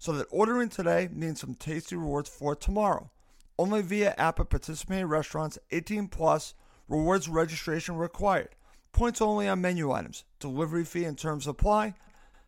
so 0.00 0.12
that 0.14 0.26
ordering 0.30 0.70
today 0.70 1.08
means 1.12 1.40
some 1.40 1.54
tasty 1.54 1.94
rewards 1.94 2.28
for 2.28 2.56
tomorrow. 2.56 3.10
Only 3.58 3.82
via 3.82 4.14
app 4.16 4.40
at 4.40 4.48
participating 4.48 5.06
restaurants 5.06 5.58
18 5.70 6.08
plus, 6.08 6.54
rewards 6.88 7.28
registration 7.28 7.96
required. 7.96 8.48
Points 8.92 9.20
only 9.20 9.46
on 9.46 9.60
menu 9.60 9.92
items. 9.92 10.24
Delivery 10.40 10.84
fee 10.84 11.04
and 11.04 11.18
terms 11.18 11.46
apply. 11.46 11.94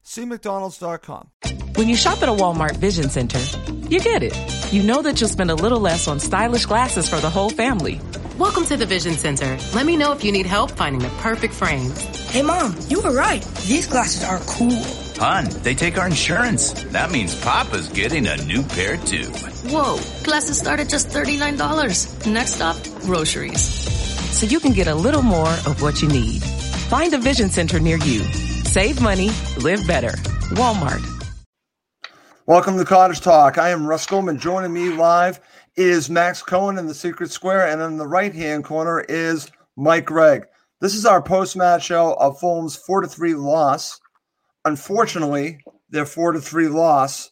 See 0.03 0.25
McDonald's.com. 0.25 1.29
When 1.77 1.89
you 1.89 1.95
shop 1.97 2.23
at 2.23 2.29
a 2.31 2.33
Walmart 2.33 2.77
Vision 2.77 3.11
Center, 3.11 3.39
you 3.89 4.01
get 4.01 4.23
it. 4.23 4.73
You 4.73 4.83
know 4.83 5.03
that 5.03 5.21
you'll 5.21 5.29
spend 5.29 5.51
a 5.51 5.55
little 5.55 5.79
less 5.79 6.09
on 6.09 6.21
stylish 6.21 6.65
glasses 6.65 7.09
for 7.09 7.21
the 7.21 7.31
whole 7.31 7.51
family. 7.51 8.01
Welcome 8.39 8.65
to 8.67 8.79
the 8.79 8.87
Vision 8.87 9.13
Center. 9.13 9.59
Let 9.75 9.85
me 9.85 9.95
know 9.95 10.13
if 10.13 10.25
you 10.25 10.33
need 10.33 10.47
help 10.47 10.71
finding 10.71 11.03
the 11.03 11.11
perfect 11.19 11.53
frames. 11.53 12.01
Hey, 12.31 12.41
Mom, 12.41 12.75
you 12.89 13.03
were 13.03 13.15
right. 13.15 13.45
These 13.67 13.87
glasses 13.87 14.25
are 14.25 14.39
cool. 14.47 14.83
Hun, 15.19 15.49
they 15.63 15.75
take 15.75 15.99
our 15.99 16.07
insurance. 16.07 16.73
That 16.93 17.11
means 17.11 17.39
Papa's 17.43 17.89
getting 17.91 18.27
a 18.27 18.39
new 18.45 18.63
pair 18.63 18.97
too. 18.97 19.27
Whoa, 19.69 19.99
glasses 20.25 20.59
start 20.59 20.81
at 20.81 20.89
just 20.89 21.09
$39. 21.09 22.33
Next 22.33 22.55
stop, 22.55 22.77
groceries. 23.03 23.61
So 24.35 24.47
you 24.47 24.61
can 24.61 24.73
get 24.73 24.89
a 24.89 24.95
little 24.95 25.23
more 25.23 25.53
of 25.67 25.83
what 25.83 26.01
you 26.01 26.09
need. 26.09 26.43
Find 26.89 27.13
a 27.13 27.19
Vision 27.19 27.51
Center 27.51 27.81
near 27.81 27.99
you. 27.99 28.21
Save 28.65 29.03
money, 29.03 29.31
live 29.59 29.87
better. 29.87 30.13
Walmart. 30.57 31.07
Welcome 32.47 32.77
to 32.79 32.85
Cottage 32.85 33.21
Talk. 33.21 33.59
I 33.59 33.71
am 33.71 33.87
Russ 33.87 34.07
Goldman. 34.07 34.39
Joining 34.39 34.73
me 34.73 34.89
live 34.89 35.39
is 35.77 36.11
Max 36.11 36.43
Cohen 36.43 36.79
in 36.79 36.87
the 36.87 36.95
Secret 36.95 37.31
Square, 37.31 37.69
and 37.69 37.83
in 37.83 37.97
the 37.97 38.07
right 38.07 38.35
hand 38.35 38.65
corner 38.65 39.01
is 39.09 39.51
Mike 39.77 40.07
Gregg. 40.07 40.45
This 40.81 40.95
is 40.95 41.07
our 41.07 41.23
post 41.23 41.57
match 41.57 41.85
show 41.85 42.15
of 42.15 42.39
Fulham's 42.39 42.77
4 42.77 43.03
to 43.03 43.09
3 43.09 43.35
loss 43.35 44.01
unfortunately, 44.65 45.61
their 45.91 46.07
four 46.07 46.33
to 46.33 46.41
three 46.41 46.69
loss 46.69 47.31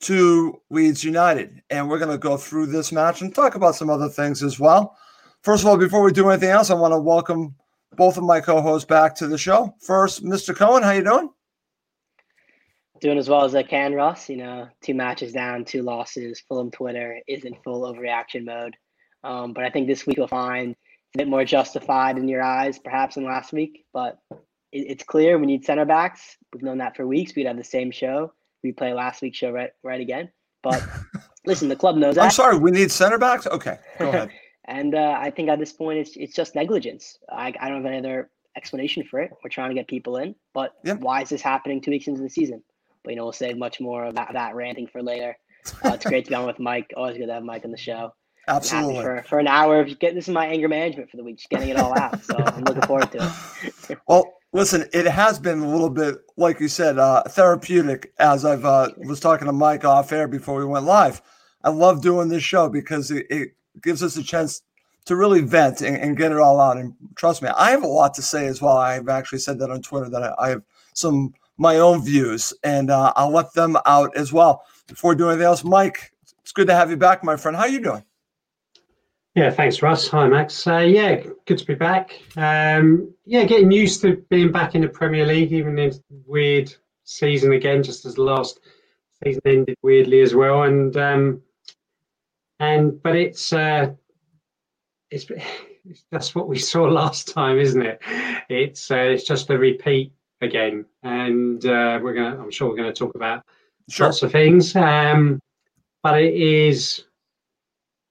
to 0.00 0.60
Leeds 0.70 1.04
United. 1.04 1.62
And 1.70 1.88
we're 1.88 1.98
going 1.98 2.10
to 2.10 2.18
go 2.18 2.36
through 2.36 2.66
this 2.66 2.92
match 2.92 3.22
and 3.22 3.34
talk 3.34 3.54
about 3.54 3.74
some 3.74 3.90
other 3.90 4.08
things 4.08 4.42
as 4.42 4.60
well. 4.60 4.96
First 5.42 5.62
of 5.62 5.68
all, 5.68 5.76
before 5.76 6.02
we 6.02 6.12
do 6.12 6.28
anything 6.28 6.50
else, 6.50 6.70
I 6.70 6.74
want 6.74 6.92
to 6.92 7.00
welcome 7.00 7.54
both 7.96 8.16
of 8.16 8.24
my 8.24 8.40
co-hosts 8.40 8.86
back 8.86 9.14
to 9.16 9.26
the 9.26 9.38
show. 9.38 9.74
First, 9.80 10.24
Mr. 10.24 10.54
Cohen, 10.54 10.82
how 10.82 10.90
you 10.90 11.04
doing? 11.04 11.30
Doing 13.00 13.18
as 13.18 13.28
well 13.28 13.44
as 13.44 13.54
I 13.54 13.62
can, 13.62 13.94
Russ. 13.94 14.28
You 14.28 14.38
know, 14.38 14.68
two 14.82 14.94
matches 14.94 15.32
down, 15.32 15.64
two 15.64 15.82
losses. 15.82 16.42
Fulham 16.48 16.70
Twitter 16.70 17.20
is 17.28 17.44
in 17.44 17.54
full 17.64 17.82
overreaction 17.82 18.44
mode. 18.44 18.76
Um, 19.24 19.52
but 19.52 19.64
I 19.64 19.70
think 19.70 19.86
this 19.86 20.06
week 20.06 20.16
you'll 20.16 20.28
find 20.28 20.74
a 21.14 21.18
bit 21.18 21.28
more 21.28 21.44
justified 21.44 22.18
in 22.18 22.28
your 22.28 22.42
eyes, 22.42 22.78
perhaps, 22.78 23.16
than 23.16 23.24
last 23.24 23.52
week. 23.52 23.84
But 23.92 24.18
it's 24.72 25.04
clear 25.04 25.38
we 25.38 25.46
need 25.46 25.64
center 25.64 25.84
backs. 25.84 26.36
We've 26.52 26.62
known 26.62 26.78
that 26.78 26.96
for 26.96 27.06
weeks. 27.06 27.34
We'd 27.34 27.46
have 27.46 27.56
the 27.56 27.64
same 27.64 27.90
show. 27.90 28.32
We 28.62 28.72
play 28.72 28.92
last 28.92 29.22
week's 29.22 29.38
show 29.38 29.50
right 29.50 29.70
right 29.82 30.00
again. 30.00 30.30
But 30.62 30.82
listen, 31.46 31.68
the 31.68 31.76
club 31.76 31.96
knows 31.96 32.16
that. 32.16 32.24
I'm 32.24 32.30
sorry, 32.30 32.58
we 32.58 32.70
need 32.70 32.90
center 32.90 33.18
backs. 33.18 33.46
Okay, 33.46 33.78
go 33.98 34.08
ahead. 34.08 34.30
and 34.66 34.94
uh, 34.94 35.16
I 35.18 35.30
think 35.30 35.48
at 35.48 35.58
this 35.58 35.72
point, 35.72 35.98
it's 35.98 36.16
it's 36.16 36.34
just 36.34 36.54
negligence. 36.54 37.18
I, 37.30 37.52
I 37.60 37.68
don't 37.68 37.82
have 37.82 37.86
any 37.86 37.98
other 37.98 38.30
explanation 38.56 39.04
for 39.04 39.20
it. 39.20 39.30
We're 39.42 39.50
trying 39.50 39.70
to 39.70 39.74
get 39.74 39.86
people 39.86 40.16
in, 40.16 40.34
but 40.54 40.72
yep. 40.84 41.00
why 41.00 41.22
is 41.22 41.28
this 41.28 41.42
happening 41.42 41.80
two 41.80 41.90
weeks 41.90 42.08
into 42.08 42.22
the 42.22 42.30
season? 42.30 42.62
But 43.06 43.12
you 43.12 43.16
know, 43.16 43.24
we'll 43.24 43.32
save 43.32 43.56
much 43.56 43.80
more 43.80 44.04
of 44.04 44.16
that, 44.16 44.30
that 44.34 44.54
ranting 44.54 44.88
for 44.88 45.02
later. 45.02 45.38
Uh, 45.82 45.92
it's 45.94 46.04
great 46.04 46.24
to 46.26 46.30
be 46.30 46.34
on 46.34 46.46
with 46.46 46.58
Mike. 46.58 46.92
Always 46.96 47.16
good 47.16 47.26
to 47.26 47.32
have 47.32 47.42
Mike 47.42 47.64
on 47.64 47.70
the 47.70 47.78
show. 47.78 48.12
Absolutely. 48.46 49.02
For, 49.02 49.24
for 49.28 49.38
an 49.38 49.48
hour 49.48 49.80
of 49.80 49.98
getting 49.98 50.16
this 50.16 50.28
is 50.28 50.34
my 50.34 50.46
anger 50.46 50.68
management 50.68 51.10
for 51.10 51.16
the 51.16 51.24
week, 51.24 51.38
just 51.38 51.48
getting 51.48 51.70
it 51.70 51.76
all 51.76 51.98
out. 51.98 52.22
So 52.22 52.36
I'm 52.36 52.64
looking 52.64 52.82
forward 52.82 53.10
to 53.12 53.32
it. 53.88 53.98
well, 54.08 54.36
Listen, 54.56 54.88
it 54.94 55.04
has 55.04 55.38
been 55.38 55.58
a 55.58 55.68
little 55.68 55.90
bit, 55.90 56.16
like 56.38 56.60
you 56.60 56.68
said, 56.68 56.98
uh, 56.98 57.22
therapeutic. 57.24 58.14
As 58.18 58.42
I've 58.42 58.64
uh, 58.64 58.88
was 58.96 59.20
talking 59.20 59.44
to 59.46 59.52
Mike 59.52 59.84
off 59.84 60.12
air 60.12 60.26
before 60.26 60.58
we 60.58 60.64
went 60.64 60.86
live, 60.86 61.20
I 61.62 61.68
love 61.68 62.00
doing 62.00 62.28
this 62.28 62.42
show 62.42 62.70
because 62.70 63.10
it, 63.10 63.26
it 63.28 63.48
gives 63.82 64.02
us 64.02 64.16
a 64.16 64.22
chance 64.22 64.62
to 65.04 65.14
really 65.14 65.42
vent 65.42 65.82
and, 65.82 65.94
and, 65.98 66.16
get 66.16 66.32
it 66.32 66.38
all 66.38 66.58
out. 66.58 66.78
And 66.78 66.94
trust 67.16 67.42
me, 67.42 67.50
I 67.50 67.70
have 67.70 67.82
a 67.82 67.86
lot 67.86 68.14
to 68.14 68.22
say 68.22 68.46
as 68.46 68.62
well. 68.62 68.78
I've 68.78 69.10
actually 69.10 69.40
said 69.40 69.58
that 69.58 69.70
on 69.70 69.82
Twitter 69.82 70.08
that 70.08 70.22
I, 70.22 70.34
I 70.38 70.48
have 70.48 70.62
some 70.94 71.34
my 71.58 71.76
own 71.76 72.04
views, 72.04 72.52
and 72.62 72.90
uh, 72.90 73.12
I'll 73.16 73.30
let 73.30 73.52
them 73.54 73.76
out 73.86 74.16
as 74.16 74.32
well. 74.32 74.64
Before 74.86 75.14
doing 75.14 75.30
anything 75.32 75.46
else, 75.46 75.64
Mike, 75.64 76.12
it's 76.40 76.52
good 76.52 76.68
to 76.68 76.74
have 76.74 76.90
you 76.90 76.96
back, 76.96 77.24
my 77.24 77.36
friend. 77.36 77.56
How 77.56 77.64
are 77.64 77.68
you 77.68 77.80
doing? 77.80 78.04
Yeah, 79.34 79.50
thanks, 79.50 79.82
Russ. 79.82 80.08
Hi, 80.08 80.26
Max. 80.28 80.66
Uh, 80.66 80.78
yeah, 80.78 81.22
good 81.44 81.58
to 81.58 81.66
be 81.66 81.74
back. 81.74 82.18
Um, 82.38 83.12
yeah, 83.26 83.44
getting 83.44 83.70
used 83.70 84.00
to 84.00 84.24
being 84.30 84.50
back 84.50 84.74
in 84.74 84.80
the 84.80 84.88
Premier 84.88 85.26
League, 85.26 85.52
even 85.52 85.78
in 85.78 85.92
weird 86.24 86.74
season 87.04 87.52
again, 87.52 87.82
just 87.82 88.06
as 88.06 88.14
the 88.14 88.22
last 88.22 88.60
season 89.22 89.42
ended 89.44 89.76
weirdly 89.82 90.22
as 90.22 90.34
well. 90.34 90.62
And 90.62 90.96
um, 90.96 91.42
and 92.60 93.02
but 93.02 93.14
it's 93.14 93.52
uh, 93.52 93.92
it's 95.10 95.26
that's 96.10 96.34
what 96.34 96.48
we 96.48 96.58
saw 96.58 96.84
last 96.84 97.28
time, 97.28 97.58
isn't 97.58 97.82
it? 97.82 98.00
It's 98.48 98.90
uh, 98.90 98.96
it's 98.96 99.24
just 99.24 99.50
a 99.50 99.58
repeat 99.58 100.12
again, 100.40 100.84
and 101.02 101.64
uh, 101.64 101.98
we're 102.02 102.14
gonna. 102.14 102.40
I'm 102.40 102.50
sure 102.50 102.68
we're 102.68 102.76
to 102.76 102.92
talk 102.92 103.14
about 103.14 103.44
sure. 103.88 104.06
lots 104.06 104.22
of 104.22 104.32
things. 104.32 104.74
Um, 104.76 105.40
but 106.02 106.20
it 106.20 106.34
is 106.34 107.04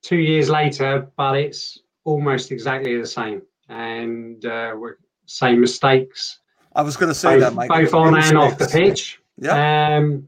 two 0.01 0.17
years 0.17 0.49
later, 0.49 1.07
but 1.15 1.37
it's 1.37 1.79
almost 2.03 2.51
exactly 2.51 2.99
the 2.99 3.07
same. 3.07 3.41
And 3.69 4.45
uh, 4.45 4.75
we're 4.77 4.97
same 5.25 5.61
mistakes. 5.61 6.39
I 6.75 6.81
was 6.81 6.97
going 6.97 7.09
to 7.09 7.15
say 7.15 7.35
both, 7.35 7.39
that, 7.41 7.53
Mike. 7.53 7.69
Both 7.69 7.93
on 7.93 8.17
and 8.17 8.37
off 8.37 8.57
the 8.57 8.67
pitch. 8.67 9.19
Yeah. 9.37 9.97
Um, 9.97 10.27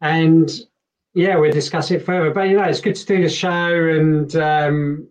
and 0.00 0.50
yeah, 1.14 1.36
we'll 1.36 1.52
discuss 1.52 1.90
it 1.90 2.04
further. 2.04 2.30
But 2.30 2.48
you 2.48 2.56
know, 2.56 2.64
it's 2.64 2.80
good 2.80 2.96
to 2.96 3.06
do 3.06 3.22
the 3.22 3.28
show, 3.28 3.88
and 3.88 4.34
um, 4.36 5.08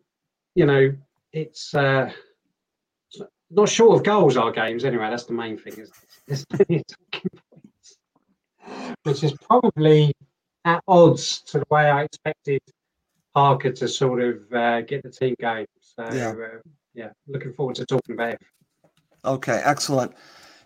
you 0.55 0.66
know, 0.66 0.95
it's 1.31 1.73
uh, 1.73 2.11
not 3.53 3.70
short 3.70 3.97
of 3.97 4.03
goals. 4.03 4.38
Our 4.38 4.52
games, 4.52 4.85
anyway. 4.85 5.09
That's 5.09 5.26
the 5.26 5.34
main 5.34 5.58
thing. 5.58 5.85
There's 6.28 6.46
plenty 6.46 6.78
of 6.78 6.84
talking 6.88 7.40
points, 7.52 7.97
which 9.03 9.23
is 9.23 9.34
probably 9.34 10.14
at 10.66 10.84
odds 10.88 11.41
to 11.47 11.59
the 11.59 11.66
way 11.70 11.90
I 11.90 12.03
expected 12.03 12.61
Parker 13.34 13.72
to 13.72 13.88
sort 13.88 14.22
of 14.22 14.53
uh, 14.53 14.82
get 14.82 15.03
the 15.03 15.09
team 15.09 15.35
going. 15.40 15.66
So 15.82 16.08
yeah. 16.14 16.29
Uh, 16.29 16.59
yeah, 16.94 17.09
looking 17.28 17.53
forward 17.53 17.76
to 17.78 17.85
talking 17.85 18.16
about 18.16 18.34
it. 18.34 18.41
Okay, 19.26 19.61
excellent. 19.64 20.14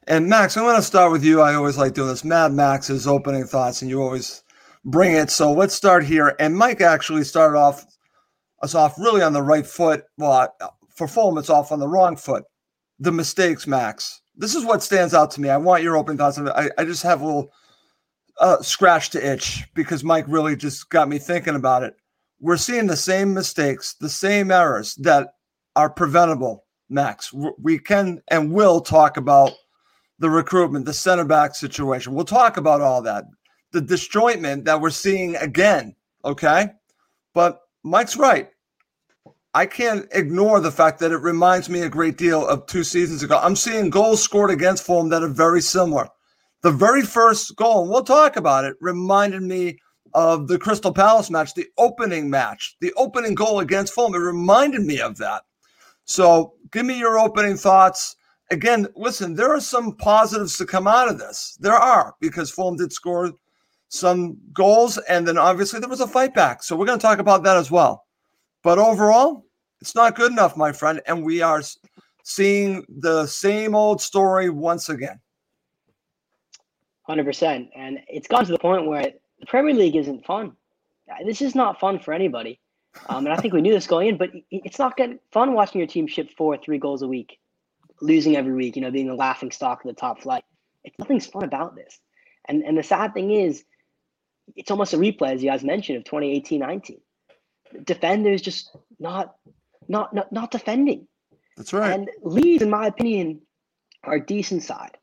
And 0.07 0.27
Max, 0.27 0.57
I'm 0.57 0.63
going 0.63 0.75
to 0.75 0.81
start 0.81 1.11
with 1.11 1.23
you. 1.23 1.41
I 1.41 1.55
always 1.55 1.77
like 1.77 1.93
doing 1.93 2.09
this. 2.09 2.23
Mad 2.23 2.53
Max's 2.53 3.07
opening 3.07 3.45
thoughts, 3.45 3.81
and 3.81 3.89
you 3.89 4.01
always 4.01 4.43
bring 4.85 5.13
it. 5.13 5.29
So 5.29 5.51
let's 5.51 5.73
start 5.73 6.05
here. 6.05 6.35
And 6.39 6.55
Mike 6.55 6.81
actually 6.81 7.23
started 7.23 7.57
off 7.57 7.85
us 8.61 8.73
off 8.73 8.97
really 8.97 9.21
on 9.21 9.33
the 9.33 9.41
right 9.41 9.65
foot. 9.65 10.03
Well, 10.17 10.53
for 10.89 11.07
Fulham, 11.07 11.37
it's 11.37 11.49
off 11.49 11.71
on 11.71 11.79
the 11.79 11.87
wrong 11.87 12.15
foot. 12.15 12.43
The 12.99 13.11
mistakes, 13.11 13.67
Max. 13.67 14.21
This 14.35 14.55
is 14.55 14.65
what 14.65 14.83
stands 14.83 15.13
out 15.13 15.31
to 15.31 15.41
me. 15.41 15.49
I 15.49 15.57
want 15.57 15.83
your 15.83 15.97
open 15.97 16.17
thoughts. 16.17 16.37
on 16.37 16.49
I, 16.49 16.69
I 16.77 16.85
just 16.85 17.03
have 17.03 17.21
a 17.21 17.25
little 17.25 17.51
uh, 18.39 18.61
scratch 18.61 19.09
to 19.11 19.31
itch 19.33 19.65
because 19.73 20.03
Mike 20.03 20.25
really 20.27 20.55
just 20.55 20.89
got 20.89 21.09
me 21.09 21.17
thinking 21.17 21.55
about 21.55 21.83
it 21.83 21.95
we're 22.39 22.57
seeing 22.57 22.87
the 22.87 22.97
same 22.97 23.33
mistakes, 23.33 23.93
the 23.95 24.09
same 24.09 24.51
errors 24.51 24.95
that 24.95 25.33
are 25.75 25.89
preventable. 25.89 26.65
Max, 26.89 27.33
we 27.33 27.77
can 27.77 28.21
and 28.29 28.51
will 28.51 28.79
talk 28.79 29.17
about 29.17 29.51
the 30.19 30.29
recruitment, 30.29 30.85
the 30.85 30.93
center 30.93 31.25
back 31.25 31.53
situation. 31.53 32.13
We'll 32.13 32.25
talk 32.25 32.57
about 32.57 32.81
all 32.81 33.01
that, 33.01 33.25
the 33.71 33.81
disjointment 33.81 34.63
that 34.65 34.79
we're 34.79 34.89
seeing 34.89 35.35
again. 35.35 35.95
Okay, 36.23 36.67
but 37.33 37.61
Mike's 37.83 38.17
right. 38.17 38.49
I 39.57 39.65
can't 39.65 40.07
ignore 40.11 40.59
the 40.59 40.69
fact 40.69 40.99
that 40.99 41.11
it 41.11 41.17
reminds 41.17 41.67
me 41.67 41.81
a 41.81 41.89
great 41.89 42.15
deal 42.15 42.45
of 42.45 42.67
two 42.67 42.83
seasons 42.83 43.23
ago. 43.23 43.39
I'm 43.41 43.55
seeing 43.55 43.89
goals 43.89 44.21
scored 44.21 44.51
against 44.51 44.85
Fulham 44.85 45.09
that 45.09 45.23
are 45.23 45.27
very 45.27 45.63
similar. 45.63 46.09
The 46.61 46.69
very 46.69 47.01
first 47.01 47.55
goal, 47.55 47.81
and 47.81 47.89
we'll 47.89 48.03
talk 48.03 48.35
about 48.35 48.65
it, 48.65 48.75
reminded 48.81 49.41
me 49.41 49.79
of 50.13 50.47
the 50.47 50.59
Crystal 50.59 50.93
Palace 50.93 51.31
match, 51.31 51.55
the 51.55 51.65
opening 51.79 52.29
match, 52.29 52.77
the 52.81 52.93
opening 52.97 53.33
goal 53.33 53.59
against 53.59 53.95
Fulham. 53.95 54.13
It 54.13 54.19
reminded 54.19 54.83
me 54.83 55.01
of 55.01 55.17
that. 55.17 55.41
So 56.05 56.53
give 56.71 56.85
me 56.85 56.99
your 56.99 57.17
opening 57.17 57.57
thoughts. 57.57 58.15
Again, 58.51 58.85
listen, 58.95 59.33
there 59.33 59.51
are 59.51 59.59
some 59.59 59.95
positives 59.95 60.55
to 60.57 60.67
come 60.67 60.87
out 60.87 61.09
of 61.09 61.17
this. 61.17 61.57
There 61.59 61.73
are, 61.73 62.13
because 62.21 62.51
Fulham 62.51 62.77
did 62.77 62.93
score 62.93 63.31
some 63.89 64.37
goals, 64.53 64.99
and 65.09 65.27
then 65.27 65.39
obviously 65.39 65.79
there 65.79 65.89
was 65.89 66.01
a 66.01 66.05
fight 66.05 66.35
back. 66.35 66.61
So 66.61 66.75
we're 66.75 66.85
going 66.85 66.99
to 66.99 67.07
talk 67.07 67.17
about 67.17 67.41
that 67.41 67.57
as 67.57 67.71
well. 67.71 68.03
But 68.61 68.77
overall, 68.77 69.45
it's 69.81 69.95
not 69.95 70.15
good 70.15 70.31
enough, 70.31 70.57
my 70.57 70.71
friend. 70.71 71.01
And 71.07 71.23
we 71.23 71.41
are 71.41 71.61
seeing 72.23 72.85
the 72.89 73.25
same 73.25 73.75
old 73.75 74.01
story 74.01 74.49
once 74.49 74.89
again. 74.89 75.19
100%. 77.07 77.69
And 77.75 77.99
it's 78.07 78.27
gone 78.27 78.45
to 78.45 78.51
the 78.51 78.59
point 78.59 78.85
where 78.85 79.13
the 79.39 79.45
Premier 79.45 79.73
League 79.73 79.95
isn't 79.95 80.25
fun. 80.25 80.53
This 81.25 81.41
is 81.41 81.55
not 81.55 81.79
fun 81.79 81.99
for 81.99 82.13
anybody. 82.13 82.59
Um, 83.09 83.25
and 83.25 83.33
I 83.33 83.37
think 83.37 83.53
we 83.53 83.61
knew 83.61 83.73
this 83.73 83.87
going 83.87 84.09
in, 84.09 84.17
but 84.17 84.31
it's 84.51 84.79
not 84.79 84.97
getting 84.97 85.19
fun 85.31 85.53
watching 85.53 85.79
your 85.79 85.87
team 85.87 86.07
ship 86.07 86.29
four, 86.35 86.57
three 86.57 86.79
goals 86.79 87.01
a 87.01 87.07
week, 87.07 87.39
losing 88.01 88.35
every 88.35 88.53
week, 88.53 88.75
you 88.75 88.81
know, 88.81 88.91
being 88.91 89.07
the 89.07 89.15
laughing 89.15 89.51
stock 89.51 89.83
of 89.83 89.87
the 89.87 89.99
top 89.99 90.21
flight. 90.21 90.43
It's 90.83 90.97
nothing's 90.97 91.27
fun 91.27 91.43
about 91.43 91.75
this. 91.75 91.99
And 92.45 92.63
and 92.63 92.77
the 92.77 92.83
sad 92.83 93.13
thing 93.13 93.31
is, 93.31 93.63
it's 94.55 94.71
almost 94.71 94.93
a 94.93 94.97
replay, 94.97 95.33
as 95.33 95.43
you 95.43 95.49
guys 95.49 95.63
mentioned, 95.63 95.97
of 95.97 96.05
2018 96.05 96.59
19. 96.59 96.99
Defenders 97.83 98.41
just 98.41 98.75
not 98.99 99.35
not 99.87 100.13
not 100.13 100.31
not 100.31 100.51
defending. 100.51 101.07
That's 101.55 101.73
right. 101.73 101.91
And 101.91 102.09
Leeds, 102.21 102.63
in 102.63 102.69
my 102.69 102.87
opinion, 102.87 103.41
are 104.03 104.15
a 104.15 104.25
decent 104.25 104.63
side. 104.63 104.97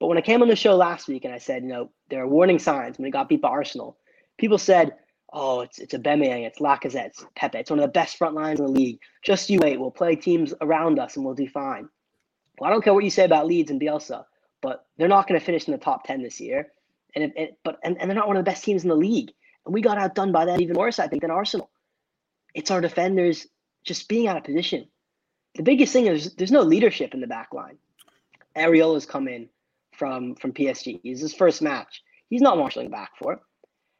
But 0.00 0.08
when 0.08 0.18
I 0.18 0.22
came 0.22 0.42
on 0.42 0.48
the 0.48 0.56
show 0.56 0.76
last 0.76 1.08
week 1.08 1.24
and 1.24 1.34
I 1.34 1.38
said, 1.38 1.62
you 1.62 1.68
know, 1.68 1.90
there 2.10 2.22
are 2.22 2.28
warning 2.28 2.58
signs 2.58 2.98
when 2.98 3.04
we 3.04 3.10
got 3.10 3.28
beat 3.28 3.40
by 3.40 3.48
Arsenal, 3.48 3.96
people 4.38 4.58
said, 4.58 4.94
oh, 5.32 5.60
it's 5.60 5.78
it's 5.78 5.94
Aubameyang, 5.94 6.46
it's 6.46 6.58
Lacazette, 6.58 7.06
it's 7.06 7.24
Pepe, 7.36 7.58
it's 7.58 7.70
one 7.70 7.78
of 7.78 7.84
the 7.84 7.92
best 7.92 8.16
front 8.16 8.34
lines 8.34 8.60
in 8.60 8.66
the 8.66 8.72
league. 8.72 8.98
Just 9.24 9.50
you 9.50 9.58
wait, 9.60 9.80
we'll 9.80 9.90
play 9.90 10.16
teams 10.16 10.54
around 10.60 10.98
us 10.98 11.16
and 11.16 11.24
we'll 11.24 11.34
do 11.34 11.48
fine. 11.48 11.88
Well, 12.58 12.68
I 12.68 12.72
don't 12.72 12.82
care 12.82 12.94
what 12.94 13.04
you 13.04 13.10
say 13.10 13.24
about 13.24 13.46
Leeds 13.46 13.70
and 13.70 13.80
Bielsa, 13.80 14.24
but 14.62 14.86
they're 14.96 15.08
not 15.08 15.26
going 15.26 15.38
to 15.40 15.44
finish 15.44 15.66
in 15.66 15.72
the 15.72 15.78
top 15.78 16.06
ten 16.06 16.22
this 16.22 16.40
year, 16.40 16.68
and 17.14 17.32
if, 17.36 17.50
but 17.64 17.78
and, 17.82 18.00
and 18.00 18.10
they're 18.10 18.16
not 18.16 18.28
one 18.28 18.36
of 18.36 18.44
the 18.44 18.50
best 18.50 18.64
teams 18.64 18.82
in 18.82 18.88
the 18.88 18.94
league. 18.96 19.32
And 19.64 19.72
we 19.72 19.80
got 19.80 19.98
outdone 19.98 20.30
by 20.30 20.44
that 20.44 20.60
even 20.60 20.76
worse, 20.76 20.98
I 20.98 21.08
think, 21.08 21.22
than 21.22 21.30
Arsenal. 21.30 21.70
It's 22.54 22.70
our 22.70 22.80
defenders 22.80 23.46
just 23.84 24.08
being 24.08 24.26
out 24.26 24.36
of 24.36 24.44
position. 24.44 24.86
The 25.54 25.62
biggest 25.62 25.92
thing 25.92 26.06
is 26.06 26.34
there's 26.34 26.50
no 26.50 26.62
leadership 26.62 27.14
in 27.14 27.20
the 27.20 27.26
back 27.26 27.52
line. 27.52 27.78
Areola's 28.56 29.06
come 29.06 29.28
in 29.28 29.48
from 29.96 30.34
from 30.34 30.52
PSG. 30.52 31.00
He's 31.02 31.20
his 31.20 31.34
first 31.34 31.62
match. 31.62 32.02
He's 32.28 32.40
not 32.40 32.58
marshalling 32.58 32.90
back 32.90 33.10
for 33.18 33.34
it. 33.34 33.38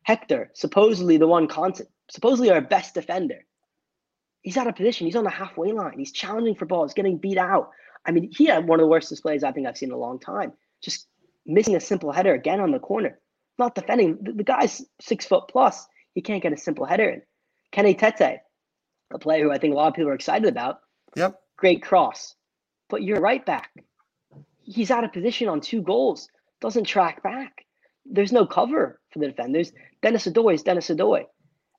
Hector, 0.02 0.50
supposedly 0.54 1.16
the 1.16 1.26
one 1.26 1.46
constant, 1.46 1.88
supposedly 2.10 2.50
our 2.50 2.60
best 2.60 2.94
defender. 2.94 3.44
He's 4.42 4.56
out 4.56 4.66
of 4.66 4.76
position. 4.76 5.06
He's 5.06 5.16
on 5.16 5.24
the 5.24 5.30
halfway 5.30 5.72
line. 5.72 5.98
He's 5.98 6.12
challenging 6.12 6.54
for 6.54 6.66
balls, 6.66 6.92
getting 6.92 7.16
beat 7.16 7.38
out. 7.38 7.70
I 8.04 8.10
mean, 8.10 8.30
he 8.30 8.44
had 8.46 8.66
one 8.66 8.78
of 8.78 8.84
the 8.84 8.90
worst 8.90 9.08
displays 9.08 9.42
I 9.42 9.52
think 9.52 9.66
I've 9.66 9.78
seen 9.78 9.88
in 9.88 9.94
a 9.94 9.98
long 9.98 10.18
time. 10.18 10.52
Just 10.82 11.08
missing 11.46 11.76
a 11.76 11.80
simple 11.80 12.12
header 12.12 12.34
again 12.34 12.60
on 12.60 12.70
the 12.70 12.78
corner. 12.78 13.18
Not 13.58 13.74
defending. 13.74 14.18
The, 14.20 14.32
the 14.32 14.44
guy's 14.44 14.84
six 15.00 15.24
foot 15.24 15.44
plus. 15.48 15.86
He 16.14 16.20
can't 16.20 16.42
get 16.42 16.52
a 16.52 16.56
simple 16.56 16.84
header 16.84 17.08
in. 17.08 17.22
Kenny 17.72 17.94
Tete, 17.94 18.40
a 19.14 19.18
player 19.18 19.44
who 19.44 19.52
I 19.52 19.58
think 19.58 19.72
a 19.72 19.76
lot 19.76 19.88
of 19.88 19.94
people 19.94 20.10
are 20.10 20.14
excited 20.14 20.48
about. 20.48 20.80
Yep. 21.16 21.40
Great 21.56 21.82
cross. 21.82 22.34
But 22.90 23.02
you're 23.02 23.20
right 23.20 23.44
back. 23.46 23.70
He's 24.62 24.90
out 24.90 25.04
of 25.04 25.12
position 25.12 25.48
on 25.48 25.60
two 25.60 25.80
goals. 25.80 26.28
Doesn't 26.60 26.84
track 26.84 27.22
back. 27.22 27.64
There's 28.04 28.32
no 28.32 28.44
cover 28.44 29.00
for 29.10 29.18
the 29.20 29.28
defenders. 29.28 29.72
Denis 30.02 30.26
Odoi 30.26 30.54
is 30.54 30.62
Denis 30.62 30.88
Odoi. 30.88 31.24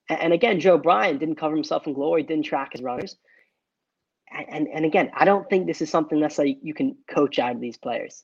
And, 0.09 0.33
again, 0.33 0.59
Joe 0.59 0.77
Bryan 0.77 1.17
didn't 1.17 1.35
cover 1.35 1.55
himself 1.55 1.87
in 1.87 1.93
glory, 1.93 2.23
didn't 2.23 2.45
track 2.45 2.73
his 2.73 2.81
runners. 2.81 3.17
And, 4.31 4.45
and, 4.49 4.67
and 4.67 4.85
again, 4.85 5.11
I 5.15 5.25
don't 5.25 5.49
think 5.49 5.65
this 5.65 5.81
is 5.81 5.89
something 5.89 6.19
necessarily 6.19 6.59
you 6.61 6.73
can 6.73 6.95
coach 7.07 7.39
out 7.39 7.55
of 7.55 7.61
these 7.61 7.77
players. 7.77 8.23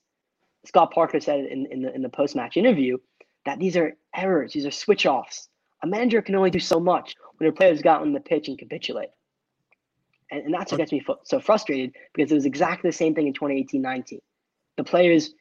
Scott 0.65 0.91
Parker 0.91 1.19
said 1.19 1.45
in, 1.45 1.67
in 1.71 1.81
the 1.81 1.93
in 1.95 2.01
the 2.01 2.09
post 2.09 2.35
match 2.35 2.55
interview 2.55 2.97
that 3.45 3.59
these 3.59 3.75
are 3.77 3.97
errors, 4.15 4.53
these 4.53 4.65
are 4.65 4.71
switch 4.71 5.05
offs. 5.05 5.49
A 5.83 5.87
manager 5.87 6.21
can 6.21 6.35
only 6.35 6.51
do 6.51 6.59
so 6.59 6.79
much 6.79 7.15
when 7.37 7.45
their 7.45 7.51
players 7.51 7.81
got 7.81 8.01
on 8.01 8.13
the 8.13 8.19
pitch 8.19 8.47
and 8.47 8.57
capitulate. 8.57 9.09
And, 10.29 10.45
and 10.45 10.53
that's 10.53 10.71
what 10.71 10.77
gets 10.77 10.91
me 10.91 11.03
so 11.23 11.39
frustrated 11.39 11.95
because 12.13 12.31
it 12.31 12.35
was 12.35 12.45
exactly 12.45 12.89
the 12.89 12.95
same 12.95 13.15
thing 13.15 13.27
in 13.27 13.33
2018 13.33 13.81
19. 13.81 14.19
The 14.77 14.83
players 14.83 15.33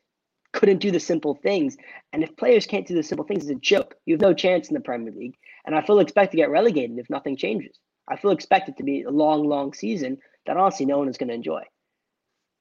couldn't 0.53 0.79
do 0.79 0.91
the 0.91 1.01
simple 1.01 1.35
things. 1.35 1.77
And 2.13 2.23
if 2.23 2.37
players 2.37 2.67
can't 2.67 2.87
do 2.87 2.95
the 2.95 3.03
simple 3.03 3.25
things, 3.25 3.45
it's 3.45 3.57
a 3.57 3.61
joke. 3.61 3.95
You 4.07 4.15
have 4.15 4.21
no 4.21 4.35
chance 4.35 4.69
in 4.69 4.75
the 4.75 4.81
Premier 4.81 5.13
League. 5.13 5.37
And 5.65 5.75
I 5.75 5.83
fully 5.83 6.03
expect 6.03 6.33
to 6.33 6.37
get 6.37 6.51
relegated 6.51 6.99
if 6.99 7.09
nothing 7.11 7.37
changes. 7.37 7.79
I 8.09 8.17
feel 8.17 8.33
expect 8.33 8.69
it 8.69 8.77
to 8.79 8.83
be 8.83 9.03
a 9.03 9.11
long, 9.11 9.49
long 9.49 9.73
season 9.73 10.19
that 10.47 10.57
honestly 10.57 10.87
no 10.87 10.99
one 10.99 11.09
is 11.09 11.17
going 11.17 11.29
to 11.29 11.35
enjoy. 11.35 11.63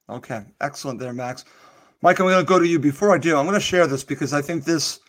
Okay, 0.09 0.43
excellent 0.61 0.99
there, 0.99 1.13
Max. 1.13 1.45
Mike, 2.01 2.19
I'm 2.19 2.27
going 2.27 2.37
to 2.37 2.45
go 2.45 2.59
to 2.59 2.67
you. 2.67 2.79
Before 2.79 3.13
I 3.13 3.17
do, 3.17 3.37
I'm 3.37 3.45
going 3.45 3.55
to 3.55 3.59
share 3.59 3.87
this 3.87 4.03
because 4.03 4.33
I 4.33 4.41
think 4.41 4.63
this 4.63 4.99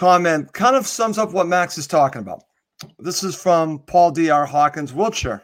comment 0.00 0.50
kind 0.54 0.76
of 0.76 0.86
sums 0.86 1.18
up 1.18 1.32
what 1.32 1.46
Max 1.46 1.76
is 1.76 1.86
talking 1.86 2.22
about. 2.22 2.44
This 2.98 3.22
is 3.22 3.34
from 3.34 3.80
Paul 3.80 4.10
D.R. 4.10 4.46
Hawkins, 4.46 4.94
Wiltshire. 4.94 5.42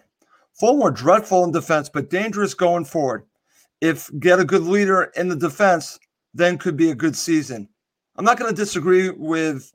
Fulham 0.55 0.94
dreadful 0.94 1.44
in 1.44 1.53
defense, 1.53 1.91
but 1.91 2.08
dangerous 2.08 2.55
going 2.55 2.87
forward. 2.87 3.25
If 3.82 4.11
get 4.19 4.41
a 4.41 4.47
good 4.47 4.62
leader 4.62 5.12
in 5.14 5.29
the 5.29 5.37
defense, 5.37 5.99
then 6.32 6.56
could 6.56 6.75
be 6.75 6.91
a 6.91 6.94
good 6.94 7.14
season. 7.14 7.69
I'm 8.17 8.25
not 8.25 8.38
going 8.38 8.50
to 8.50 8.56
disagree 8.56 9.11
with 9.11 9.70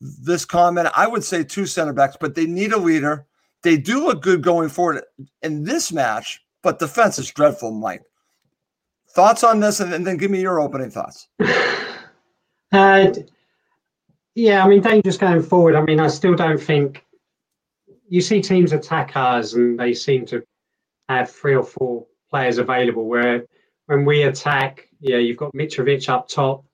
this 0.00 0.44
comment. 0.44 0.88
I 0.96 1.06
would 1.06 1.22
say 1.22 1.44
two 1.44 1.64
center 1.64 1.92
backs, 1.92 2.16
but 2.18 2.34
they 2.34 2.46
need 2.46 2.72
a 2.72 2.78
leader. 2.78 3.26
They 3.62 3.76
do 3.76 4.04
look 4.04 4.20
good 4.20 4.42
going 4.42 4.68
forward 4.68 5.04
in 5.42 5.62
this 5.62 5.92
match, 5.92 6.42
but 6.60 6.80
defense 6.80 7.20
is 7.20 7.30
dreadful, 7.30 7.70
Mike. 7.70 8.02
Thoughts 9.10 9.44
on 9.44 9.60
this, 9.60 9.78
and, 9.78 10.04
then 10.04 10.16
give 10.16 10.32
me 10.32 10.40
your 10.40 10.58
opening 10.58 10.90
thoughts. 10.90 11.28
Uh, 12.72 13.12
yeah, 14.34 14.64
I 14.64 14.68
mean, 14.68 14.80
dangerous 14.80 15.16
going 15.16 15.42
forward. 15.42 15.76
I 15.76 15.82
mean, 15.82 16.00
I 16.00 16.08
still 16.08 16.34
don't 16.34 16.60
think 16.60 17.04
you 18.08 18.20
see 18.20 18.40
teams 18.40 18.72
attack 18.72 19.16
us, 19.16 19.54
and 19.54 19.78
they 19.78 19.94
seem 19.94 20.26
to 20.26 20.42
have 21.08 21.30
three 21.30 21.54
or 21.54 21.64
four 21.64 22.06
players 22.30 22.58
available. 22.58 23.06
Where 23.06 23.46
when 23.86 24.04
we 24.04 24.22
attack, 24.22 24.88
yeah, 25.00 25.18
you've 25.18 25.36
got 25.36 25.52
Mitrovic 25.52 26.08
up 26.08 26.28
top, 26.28 26.64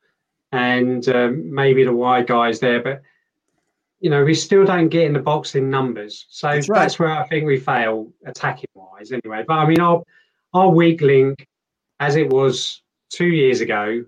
and 0.52 1.06
um, 1.08 1.52
maybe 1.52 1.84
the 1.84 1.92
wide 1.92 2.26
guys 2.26 2.60
there, 2.60 2.82
but 2.82 3.02
you 4.00 4.08
know, 4.08 4.24
we 4.24 4.34
still 4.34 4.64
don't 4.64 4.88
get 4.88 5.04
in 5.04 5.12
the 5.12 5.20
box 5.20 5.54
in 5.54 5.68
numbers. 5.68 6.26
So 6.30 6.48
that's, 6.48 6.68
right. 6.70 6.80
that's 6.80 6.98
where 6.98 7.10
I 7.10 7.26
think 7.28 7.46
we 7.46 7.58
fail 7.58 8.10
attacking 8.24 8.70
wise, 8.74 9.12
anyway. 9.12 9.44
But 9.46 9.54
I 9.54 9.66
mean, 9.66 9.80
our 9.80 10.02
our 10.54 10.70
weak 10.70 11.02
link, 11.02 11.46
as 12.00 12.16
it 12.16 12.30
was 12.30 12.82
two 13.10 13.28
years 13.28 13.60
ago, 13.60 14.04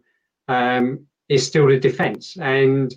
um, 0.48 1.06
is 1.28 1.46
still 1.46 1.68
the 1.68 1.78
defence, 1.78 2.38
and 2.38 2.94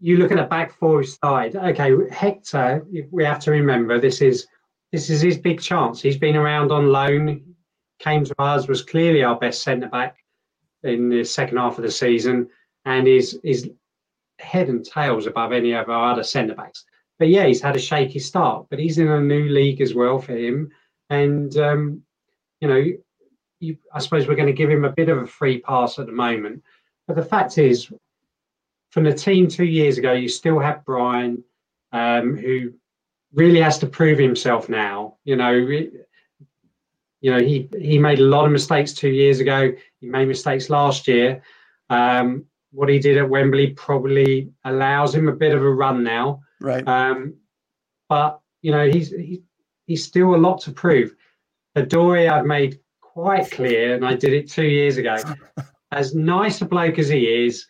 you 0.00 0.16
look 0.16 0.30
at 0.30 0.38
the 0.38 0.44
back 0.44 0.72
four 0.72 1.02
side. 1.02 1.56
Okay, 1.56 1.92
Hector, 2.10 2.86
we 3.10 3.24
have 3.24 3.40
to 3.40 3.50
remember 3.50 4.00
this 4.00 4.20
is 4.20 4.46
this 4.92 5.10
is 5.10 5.20
his 5.20 5.36
big 5.36 5.60
chance. 5.60 6.00
He's 6.00 6.16
been 6.16 6.36
around 6.36 6.72
on 6.72 6.88
loan, 6.88 7.54
came 7.98 8.24
to 8.24 8.34
us, 8.40 8.68
was 8.68 8.82
clearly 8.82 9.22
our 9.22 9.38
best 9.38 9.62
centre 9.62 9.88
back 9.88 10.16
in 10.82 11.08
the 11.08 11.24
second 11.24 11.58
half 11.58 11.78
of 11.78 11.84
the 11.84 11.90
season, 11.90 12.48
and 12.84 13.08
is 13.08 13.38
is 13.44 13.70
head 14.38 14.68
and 14.68 14.84
tails 14.84 15.26
above 15.26 15.52
any 15.52 15.72
of 15.72 15.88
our 15.88 16.12
other 16.12 16.22
centre 16.22 16.54
backs. 16.54 16.84
But 17.18 17.28
yeah, 17.28 17.46
he's 17.46 17.60
had 17.60 17.76
a 17.76 17.80
shaky 17.80 18.20
start, 18.20 18.66
but 18.70 18.78
he's 18.78 18.98
in 18.98 19.08
a 19.08 19.20
new 19.20 19.48
league 19.48 19.80
as 19.80 19.94
well 19.94 20.18
for 20.20 20.36
him, 20.36 20.70
and 21.10 21.56
um, 21.56 22.02
you 22.60 22.68
know, 22.68 22.84
you, 23.60 23.76
I 23.92 23.98
suppose 23.98 24.28
we're 24.28 24.36
going 24.36 24.46
to 24.46 24.52
give 24.52 24.70
him 24.70 24.84
a 24.84 24.92
bit 24.92 25.08
of 25.08 25.18
a 25.18 25.26
free 25.26 25.60
pass 25.60 25.98
at 25.98 26.06
the 26.06 26.12
moment. 26.12 26.62
But 27.06 27.16
the 27.16 27.24
fact 27.24 27.58
is, 27.58 27.90
from 28.90 29.04
the 29.04 29.12
team 29.12 29.48
two 29.48 29.64
years 29.64 29.98
ago, 29.98 30.12
you 30.12 30.28
still 30.28 30.58
have 30.58 30.84
Bryan, 30.84 31.44
um, 31.92 32.36
who 32.36 32.72
really 33.32 33.60
has 33.60 33.78
to 33.78 33.86
prove 33.86 34.18
himself 34.18 34.68
now. 34.68 35.16
You 35.24 35.36
know, 35.36 35.52
you 35.52 35.92
know 37.22 37.38
he 37.38 37.68
he 37.78 37.98
made 37.98 38.18
a 38.18 38.24
lot 38.24 38.46
of 38.46 38.52
mistakes 38.52 38.92
two 38.92 39.10
years 39.10 39.40
ago. 39.40 39.72
He 40.00 40.06
made 40.06 40.28
mistakes 40.28 40.70
last 40.70 41.08
year. 41.08 41.42
Um, 41.90 42.44
what 42.70 42.88
he 42.88 42.98
did 42.98 43.16
at 43.16 43.28
Wembley 43.28 43.68
probably 43.68 44.50
allows 44.64 45.14
him 45.14 45.28
a 45.28 45.32
bit 45.32 45.54
of 45.54 45.62
a 45.62 45.70
run 45.70 46.04
now. 46.04 46.42
Right. 46.60 46.86
Um, 46.86 47.34
but 48.08 48.40
you 48.62 48.72
know 48.72 48.88
he's 48.88 49.10
he's, 49.10 49.40
he's 49.86 50.04
still 50.04 50.34
a 50.34 50.36
lot 50.36 50.60
to 50.62 50.72
prove. 50.72 51.14
Adore, 51.74 52.28
I've 52.28 52.46
made 52.46 52.80
quite 53.00 53.50
clear, 53.50 53.94
and 53.94 54.04
I 54.04 54.14
did 54.14 54.32
it 54.32 54.50
two 54.50 54.66
years 54.66 54.96
ago. 54.96 55.16
as 55.92 56.14
nice 56.14 56.60
a 56.60 56.66
bloke 56.66 56.98
as 56.98 57.08
he 57.08 57.46
is, 57.46 57.66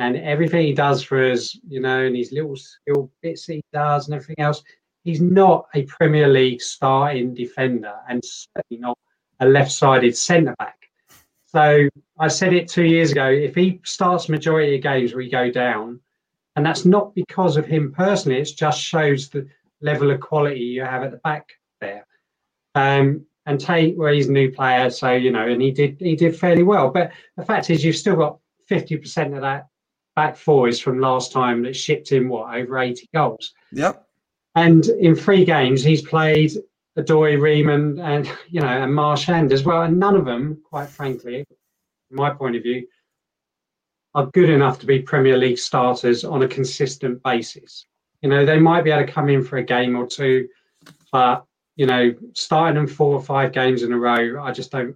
and 0.00 0.16
everything 0.16 0.66
he 0.66 0.72
does 0.72 1.02
for 1.02 1.22
us, 1.30 1.54
you 1.68 1.78
know, 1.78 2.06
and 2.06 2.16
his 2.16 2.32
little 2.32 2.56
skill 2.56 3.12
bits 3.20 3.44
he 3.44 3.62
does 3.70 4.06
and 4.06 4.14
everything 4.14 4.42
else, 4.42 4.62
he's 5.04 5.20
not 5.20 5.66
a 5.74 5.82
Premier 5.82 6.26
League 6.26 6.62
starting 6.62 7.34
defender, 7.34 7.94
and 8.08 8.24
certainly 8.24 8.80
not 8.80 8.96
a 9.40 9.46
left-sided 9.46 10.16
centre 10.16 10.56
back. 10.58 10.78
So 11.44 11.86
I 12.18 12.28
said 12.28 12.54
it 12.54 12.66
two 12.66 12.84
years 12.84 13.12
ago. 13.12 13.28
If 13.28 13.54
he 13.54 13.80
starts 13.84 14.30
majority 14.30 14.76
of 14.76 14.82
games, 14.82 15.12
we 15.12 15.28
go 15.28 15.50
down, 15.50 16.00
and 16.56 16.64
that's 16.64 16.86
not 16.86 17.14
because 17.14 17.58
of 17.58 17.66
him 17.66 17.92
personally. 17.92 18.40
It 18.40 18.50
just 18.56 18.80
shows 18.80 19.28
the 19.28 19.46
level 19.82 20.10
of 20.10 20.20
quality 20.20 20.60
you 20.60 20.82
have 20.82 21.02
at 21.02 21.10
the 21.10 21.18
back 21.18 21.50
there. 21.82 22.06
Um, 22.74 23.26
and 23.44 23.60
Tate, 23.60 23.98
well, 23.98 24.14
he's 24.14 24.28
a 24.28 24.32
new 24.32 24.50
player, 24.50 24.88
so 24.88 25.12
you 25.12 25.30
know, 25.30 25.46
and 25.46 25.60
he 25.60 25.72
did 25.72 25.98
he 26.00 26.16
did 26.16 26.38
fairly 26.38 26.62
well. 26.62 26.88
But 26.88 27.12
the 27.36 27.44
fact 27.44 27.68
is, 27.68 27.84
you've 27.84 27.96
still 27.96 28.16
got 28.16 28.38
fifty 28.66 28.96
percent 28.96 29.34
of 29.34 29.42
that 29.42 29.66
back 30.20 30.36
four 30.36 30.68
is 30.68 30.78
from 30.78 31.00
last 31.00 31.32
time 31.32 31.62
that 31.62 31.74
shipped 31.74 32.12
him 32.12 32.28
what 32.28 32.54
over 32.54 32.78
eighty 32.78 33.08
goals. 33.14 33.54
Yep. 33.72 34.06
And 34.54 34.86
in 35.06 35.14
three 35.14 35.46
games, 35.46 35.82
he's 35.82 36.02
played 36.02 36.52
Odoi, 36.98 37.40
Riemann, 37.40 37.98
and 38.00 38.30
you 38.48 38.60
know, 38.60 38.66
and 38.82 38.94
Marchand 38.94 39.50
as 39.50 39.62
well. 39.64 39.82
And 39.82 39.98
none 39.98 40.16
of 40.16 40.26
them, 40.26 40.60
quite 40.62 40.90
frankly, 40.90 41.46
from 42.08 42.16
my 42.18 42.30
point 42.30 42.56
of 42.56 42.62
view, 42.62 42.86
are 44.14 44.26
good 44.26 44.50
enough 44.50 44.78
to 44.80 44.86
be 44.86 44.98
Premier 45.00 45.38
League 45.38 45.58
starters 45.58 46.22
on 46.22 46.42
a 46.42 46.48
consistent 46.48 47.22
basis. 47.22 47.86
You 48.20 48.28
know, 48.28 48.44
they 48.44 48.58
might 48.58 48.84
be 48.84 48.90
able 48.90 49.06
to 49.06 49.12
come 49.12 49.30
in 49.30 49.42
for 49.42 49.56
a 49.56 49.62
game 49.62 49.96
or 49.96 50.06
two, 50.06 50.48
but 51.12 51.46
you 51.76 51.86
know, 51.86 52.14
starting 52.34 52.74
them 52.74 52.86
four 52.86 53.14
or 53.14 53.22
five 53.22 53.52
games 53.52 53.82
in 53.82 53.92
a 53.94 53.98
row, 53.98 54.42
I 54.42 54.52
just 54.52 54.70
don't. 54.70 54.94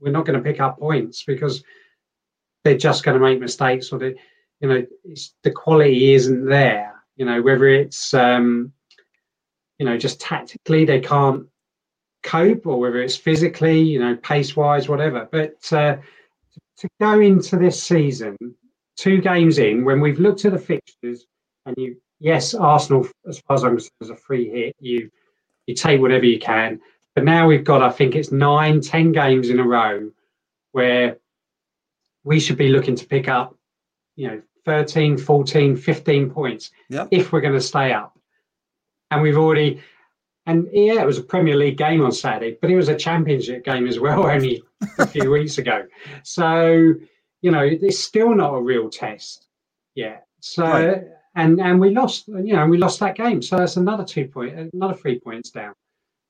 We're 0.00 0.10
not 0.18 0.26
going 0.26 0.38
to 0.42 0.48
pick 0.50 0.60
up 0.60 0.80
points 0.80 1.22
because 1.22 1.62
they're 2.64 2.76
just 2.88 3.04
going 3.04 3.16
to 3.16 3.24
make 3.24 3.38
mistakes, 3.38 3.92
or 3.92 4.00
they, 4.00 4.16
you 4.60 4.68
know, 4.68 4.86
the 5.42 5.50
quality 5.50 6.14
isn't 6.14 6.46
there. 6.46 6.94
You 7.16 7.26
know, 7.26 7.42
whether 7.42 7.66
it's 7.68 8.14
um, 8.14 8.72
you 9.78 9.86
know 9.86 9.96
just 9.96 10.20
tactically 10.20 10.84
they 10.84 11.00
can't 11.00 11.46
cope, 12.22 12.66
or 12.66 12.78
whether 12.78 13.00
it's 13.00 13.16
physically, 13.16 13.80
you 13.80 14.00
know, 14.00 14.16
pace 14.16 14.56
wise, 14.56 14.88
whatever. 14.88 15.28
But 15.30 15.72
uh, 15.72 15.96
to 16.78 16.88
go 17.00 17.20
into 17.20 17.56
this 17.56 17.82
season, 17.82 18.36
two 18.96 19.20
games 19.20 19.58
in, 19.58 19.84
when 19.84 20.00
we've 20.00 20.18
looked 20.18 20.44
at 20.44 20.52
the 20.52 20.58
fixtures, 20.58 21.26
and 21.64 21.74
you, 21.78 21.96
yes, 22.18 22.54
Arsenal, 22.54 23.08
as 23.28 23.38
far 23.40 23.54
as 23.54 23.64
I'm 23.64 23.72
concerned, 23.72 23.92
is 24.00 24.10
a 24.10 24.16
free 24.16 24.48
hit. 24.50 24.76
You 24.80 25.10
you 25.66 25.74
take 25.74 26.00
whatever 26.00 26.24
you 26.24 26.38
can. 26.38 26.80
But 27.14 27.24
now 27.24 27.46
we've 27.46 27.64
got, 27.64 27.82
I 27.82 27.90
think 27.90 28.14
it's 28.14 28.30
nine, 28.30 28.80
ten 28.80 29.10
games 29.10 29.48
in 29.48 29.58
a 29.58 29.64
row 29.64 30.10
where 30.72 31.16
we 32.24 32.38
should 32.38 32.58
be 32.58 32.68
looking 32.68 32.94
to 32.96 33.06
pick 33.06 33.26
up, 33.28 33.56
you 34.16 34.28
know, 34.28 34.42
13, 34.64 35.16
14, 35.16 35.76
15 35.76 36.30
points 36.30 36.70
yep. 36.88 37.08
if 37.10 37.32
we're 37.32 37.40
going 37.40 37.54
to 37.54 37.60
stay 37.60 37.92
up. 37.92 38.18
And 39.10 39.22
we've 39.22 39.38
already, 39.38 39.80
and 40.46 40.66
yeah, 40.72 41.00
it 41.00 41.06
was 41.06 41.18
a 41.18 41.22
Premier 41.22 41.54
League 41.54 41.78
game 41.78 42.02
on 42.02 42.10
Saturday, 42.10 42.58
but 42.60 42.70
it 42.70 42.76
was 42.76 42.88
a 42.88 42.96
Championship 42.96 43.64
game 43.64 43.86
as 43.86 44.00
well 44.00 44.26
only 44.30 44.62
a 44.98 45.06
few 45.06 45.30
weeks 45.30 45.58
ago. 45.58 45.84
So, 46.24 46.94
you 47.42 47.50
know, 47.50 47.62
it's 47.62 48.00
still 48.00 48.34
not 48.34 48.54
a 48.54 48.60
real 48.60 48.90
test 48.90 49.46
yet. 49.94 50.26
So, 50.40 50.64
right 50.64 51.04
and 51.36 51.60
and 51.60 51.78
we 51.78 51.90
lost 51.90 52.26
you 52.26 52.54
know 52.54 52.66
we 52.66 52.78
lost 52.78 52.98
that 52.98 53.14
game 53.14 53.40
so 53.40 53.56
that's 53.56 53.76
another 53.76 54.04
two 54.04 54.26
point 54.26 54.70
another 54.72 54.94
three 54.94 55.20
points 55.20 55.50
down 55.50 55.72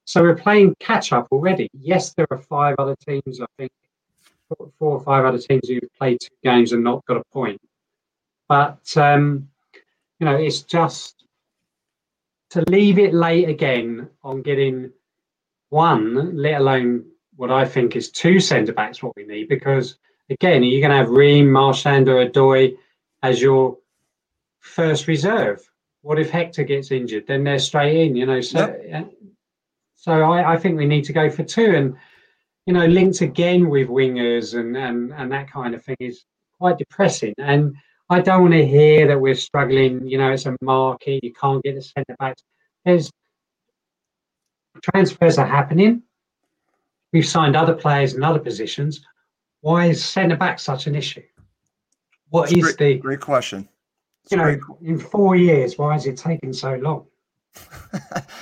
so 0.05 0.21
we're 0.21 0.37
playing 0.37 0.75
catch 0.81 1.13
up 1.13 1.27
already 1.33 1.71
yes 1.73 2.13
there 2.15 2.27
are 2.31 2.39
five 2.39 2.75
other 2.79 2.97
teams 3.09 3.41
i 3.41 3.47
think 3.57 3.71
four 4.79 4.93
or 4.93 5.01
five 5.01 5.25
other 5.25 5.39
teams 5.39 5.69
who've 5.69 5.95
played 5.99 6.21
two 6.21 6.29
games 6.45 6.73
and 6.73 6.85
not 6.85 7.05
got 7.07 7.17
a 7.17 7.25
point 7.33 7.61
but 8.49 8.97
um 8.97 9.49
you 10.19 10.27
know 10.27 10.37
it's 10.37 10.63
just 10.63 11.25
to 12.51 12.65
leave 12.69 12.99
it 12.99 13.15
late 13.15 13.49
again 13.49 14.09
on 14.23 14.43
getting 14.43 14.91
one 15.71 16.37
let 16.37 16.61
alone 16.61 17.05
what 17.37 17.51
i 17.51 17.65
think 17.65 17.97
is 17.97 18.11
two 18.11 18.41
centre 18.41 18.73
backs 18.73 19.03
what 19.03 19.17
we 19.17 19.27
need 19.27 19.49
because 19.49 19.99
again 20.31 20.63
you're 20.63 20.81
going 20.81 20.91
to 20.91 20.97
have 20.97 21.11
Ream 21.11 21.51
marchand 21.51 22.09
or 22.09 22.25
Odoi 22.25 22.77
as 23.23 23.43
your 23.43 23.77
first 24.67 25.07
reserve. 25.07 25.61
What 26.03 26.19
if 26.19 26.31
Hector 26.31 26.65
gets 26.65 26.91
injured? 26.91 27.27
Then 27.27 27.45
they're 27.45 27.59
straight 27.59 28.07
in, 28.07 28.17
you 28.17 28.27
know. 28.27 28.41
So, 28.41 28.77
yep. 28.87 29.13
so 29.95 30.13
I, 30.13 30.55
I 30.55 30.57
think 30.57 30.77
we 30.77 30.87
need 30.87 31.05
to 31.05 31.13
go 31.13 31.31
for 31.31 31.43
two, 31.43 31.75
and 31.75 31.97
you 32.67 32.75
know, 32.75 32.87
linked 32.87 33.21
again 33.21 33.69
with 33.69 33.89
wingers 33.89 34.59
and 34.59 34.77
and 34.77 35.13
and 35.13 35.33
that 35.33 35.51
kind 35.51 35.75
of 35.75 35.85
thing 35.85 35.97
is 36.01 36.25
quite 36.59 36.79
depressing. 36.79 37.35
And 37.39 37.75
I 38.09 38.21
don't 38.21 38.43
want 38.43 38.55
to 38.55 38.67
hear 38.67 39.07
that 39.09 39.21
we're 39.21 39.35
struggling. 39.35 40.07
You 40.07 40.19
know, 40.19 40.31
it's 40.31 40.47
a 40.47 40.57
market. 40.61 41.25
You 41.25 41.33
can't 41.33 41.63
get 41.63 41.75
the 41.75 41.83
centre 41.83 42.15
backs. 42.19 42.43
There's 42.85 43.11
transfers 44.83 45.39
are 45.39 45.47
happening. 45.47 46.03
We've 47.13 47.27
signed 47.27 47.57
other 47.57 47.75
players 47.75 48.15
in 48.15 48.23
other 48.23 48.39
positions. 48.39 49.01
Why 49.61 49.87
is 49.87 50.05
centre 50.05 50.37
back 50.37 50.61
such 50.61 50.87
an 50.87 50.95
issue? 50.95 51.23
What 52.29 52.53
is 52.53 52.63
great, 52.63 52.79
the 52.79 52.99
great 52.99 53.21
question? 53.21 53.69
you 54.31 54.37
know, 54.37 54.59
in 54.83 54.99
four 54.99 55.37
years, 55.37 55.79
why 55.79 55.93
has 55.93 56.07
it 56.07 56.17
taken 56.17 56.53
so 56.53 56.75
long? 56.77 57.07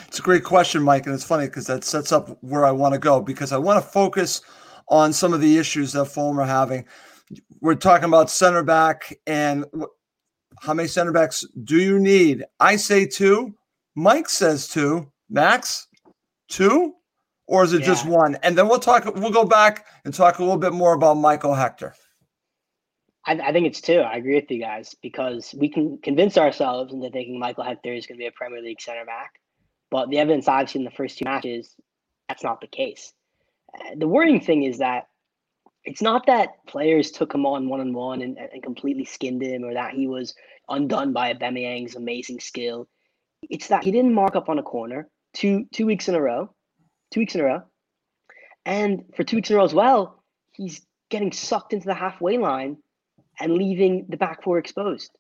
it's 0.09 0.19
a 0.19 0.23
great 0.23 0.45
question, 0.45 0.83
Mike, 0.83 1.07
and 1.07 1.15
it's 1.15 1.25
funny 1.25 1.47
because 1.47 1.67
that 1.67 1.85
sets 1.85 2.11
up 2.11 2.37
where 2.43 2.65
I 2.65 2.71
want 2.71 2.95
to 2.95 2.99
go 2.99 3.21
because 3.21 3.53
I 3.53 3.59
want 3.59 3.83
to 3.83 3.91
focus 3.91 4.41
on 4.89 5.13
some 5.13 5.33
of 5.33 5.41
the 5.41 5.59
issues 5.59 5.93
that 5.93 6.07
Fulham 6.07 6.41
are 6.41 6.47
having. 6.47 6.85
We're 7.61 7.75
talking 7.75 8.05
about 8.05 8.31
center 8.31 8.63
back 8.63 9.15
and 9.27 9.65
how 10.61 10.75
many 10.75 10.89
center 10.89 11.13
backs 11.13 11.45
do 11.65 11.77
you 11.77 11.99
need? 11.99 12.45
I 12.61 12.77
say 12.77 13.07
two. 13.07 13.55
Mike 13.95 14.29
says 14.29 14.69
two. 14.69 15.11
Max, 15.31 15.89
two, 16.49 16.95
or 17.47 17.65
is 17.65 17.73
it 17.73 17.81
yeah. 17.81 17.87
just 17.87 18.07
one? 18.07 18.37
And 18.43 18.57
then 18.57 18.69
we'll 18.69 18.79
talk. 18.79 19.05
We'll 19.05 19.31
go 19.31 19.45
back 19.45 19.87
and 20.05 20.13
talk 20.13 20.39
a 20.39 20.43
little 20.43 20.59
bit 20.59 20.73
more 20.73 20.95
about 20.95 21.15
Michael 21.15 21.55
Hector. 21.55 21.95
I, 23.27 23.33
I, 23.33 23.53
think 23.53 23.67
it's 23.67 23.81
two. 23.81 24.01
I 24.01 24.17
agree 24.17 24.35
with 24.35 24.51
you 24.51 24.61
guys 24.61 24.95
because 25.03 25.55
we 25.59 25.69
can 25.69 25.99
convince 25.99 26.37
ourselves 26.37 26.93
into 26.93 27.11
thinking 27.11 27.39
Michael 27.39 27.65
Hector 27.65 27.93
is 27.93 28.07
going 28.07 28.19
to 28.19 28.23
be 28.23 28.27
a 28.27 28.33
Premier 28.33 28.61
League 28.61 28.81
center 28.81 29.05
back, 29.05 29.41
but 29.91 30.11
the 30.11 30.19
evidence 30.19 30.47
I've 30.47 30.69
seen 30.69 30.83
in 30.83 30.85
the 30.85 30.91
first 30.91 31.19
two 31.19 31.25
matches, 31.25 31.75
that's 32.29 32.45
not 32.45 32.61
the 32.61 32.67
case. 32.67 33.13
Uh, 33.75 33.95
the 33.97 34.09
worrying 34.09 34.41
thing 34.41 34.65
is 34.65 34.79
that 34.79 35.09
it's 35.85 36.03
not 36.03 36.27
that 36.27 36.65
players 36.67 37.11
took 37.11 37.35
him 37.35 37.45
on 37.47 37.69
one 37.69 37.81
on 37.81 37.93
one 37.93 38.23
and 38.23 38.63
completely 38.63 39.05
skinned 39.05 39.43
him, 39.43 39.65
or 39.65 39.75
that 39.75 39.93
he 39.93 40.07
was 40.07 40.35
undone 40.69 41.13
by 41.13 41.33
Aubameyang's 41.33 41.95
amazing 41.95 42.41
skill. 42.41 42.89
It's 43.43 43.69
that 43.69 43.85
he 43.85 43.91
didn't 43.91 44.15
mark 44.15 44.37
up 44.37 44.49
on 44.49 44.59
a 44.59 44.63
corner 44.63 45.09
two 45.35 45.67
two 45.73 45.87
weeks 45.87 46.09
in 46.09 46.15
a 46.15 46.21
row, 46.21 46.55
two 47.11 47.21
weeks 47.21 47.35
in 47.35 47.43
a 47.43 47.45
row, 47.45 47.63
and 48.65 49.05
for 49.15 49.25
two 49.25 49.37
weeks 49.37 49.51
in 49.51 49.57
a 49.57 49.59
row 49.59 49.65
as 49.65 49.75
well, 49.75 50.23
he's 50.53 50.81
getting 51.11 51.33
sucked 51.33 51.73
into 51.73 51.87
the 51.87 51.95
halfway 51.95 52.39
line 52.39 52.79
and 53.39 53.53
leaving 53.53 54.07
the 54.09 54.17
back 54.17 54.43
four 54.43 54.59
exposed. 54.59 55.11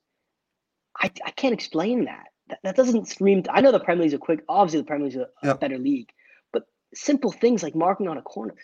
I, 0.98 1.10
I 1.24 1.30
can't 1.32 1.52
explain 1.52 2.04
that. 2.04 2.26
that. 2.48 2.58
That 2.62 2.76
doesn't 2.76 3.08
scream. 3.08 3.42
To, 3.42 3.52
I 3.52 3.60
know 3.60 3.72
the 3.72 3.80
Premier 3.80 4.02
League 4.02 4.12
is 4.12 4.14
a 4.14 4.18
quick, 4.18 4.44
obviously 4.48 4.80
the 4.80 4.86
Premier 4.86 5.06
League 5.06 5.16
is 5.16 5.22
a, 5.22 5.28
yep. 5.46 5.56
a 5.56 5.58
better 5.58 5.78
league, 5.78 6.08
but 6.52 6.62
simple 6.94 7.32
things 7.32 7.62
like 7.62 7.74
marking 7.74 8.08
on 8.08 8.16
a 8.16 8.22
corner, 8.22 8.54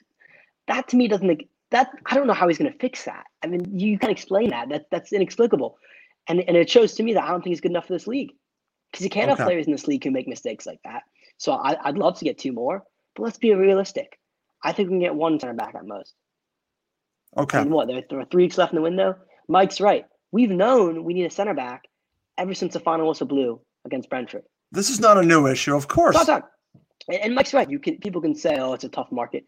that 0.68 0.88
to 0.88 0.96
me 0.96 1.08
doesn't 1.08 1.26
make 1.26 1.48
that. 1.70 1.90
I 2.06 2.14
don't 2.14 2.26
know 2.26 2.32
how 2.32 2.48
he's 2.48 2.58
going 2.58 2.72
to 2.72 2.78
fix 2.78 3.04
that. 3.04 3.24
I 3.42 3.46
mean, 3.46 3.78
you 3.78 3.98
can't 3.98 4.12
explain 4.12 4.50
that. 4.50 4.68
That 4.68 4.86
that's 4.90 5.12
inexplicable, 5.12 5.78
and 6.28 6.40
and 6.40 6.56
it 6.56 6.70
shows 6.70 6.94
to 6.94 7.02
me 7.02 7.14
that 7.14 7.24
I 7.24 7.28
don't 7.28 7.42
think 7.42 7.52
he's 7.52 7.60
good 7.60 7.72
enough 7.72 7.86
for 7.86 7.92
this 7.92 8.06
league 8.06 8.32
because 8.90 9.04
you 9.04 9.10
can't 9.10 9.30
okay. 9.30 9.38
have 9.38 9.46
players 9.46 9.66
in 9.66 9.72
this 9.72 9.86
league 9.86 10.04
who 10.04 10.10
make 10.10 10.28
mistakes 10.28 10.66
like 10.66 10.80
that. 10.84 11.02
So 11.38 11.52
I, 11.52 11.76
I'd 11.82 11.98
love 11.98 12.18
to 12.18 12.24
get 12.24 12.38
two 12.38 12.52
more, 12.52 12.82
but 13.14 13.22
let's 13.22 13.38
be 13.38 13.54
realistic. 13.54 14.18
I 14.62 14.72
think 14.72 14.88
we 14.88 14.94
can 14.94 15.00
get 15.00 15.14
one 15.14 15.40
center 15.40 15.54
back 15.54 15.74
at 15.74 15.86
most. 15.86 16.14
Okay. 17.36 17.60
And 17.60 17.70
what? 17.70 17.88
There, 17.88 18.02
there 18.08 18.20
are 18.20 18.26
three 18.26 18.44
weeks 18.44 18.58
left 18.58 18.72
in 18.72 18.76
the 18.76 18.82
window. 18.82 19.16
Mike's 19.48 19.80
right. 19.80 20.04
We've 20.32 20.50
known 20.50 21.04
we 21.04 21.14
need 21.14 21.24
a 21.24 21.30
center 21.30 21.54
back 21.54 21.84
ever 22.38 22.54
since 22.54 22.74
the 22.74 22.80
final 22.80 23.08
whistle 23.08 23.26
blew 23.26 23.60
against 23.84 24.10
Brentford. 24.10 24.42
This 24.72 24.90
is 24.90 25.00
not 25.00 25.18
a 25.18 25.22
new 25.22 25.46
issue, 25.46 25.74
of 25.74 25.88
course. 25.88 26.14
Talk, 26.14 26.26
talk. 26.26 26.50
And 27.08 27.34
Mike's 27.34 27.54
right. 27.54 27.68
You 27.68 27.78
can 27.78 27.98
people 27.98 28.20
can 28.20 28.34
say, 28.34 28.56
"Oh, 28.58 28.74
it's 28.74 28.84
a 28.84 28.88
tough 28.88 29.10
market." 29.10 29.44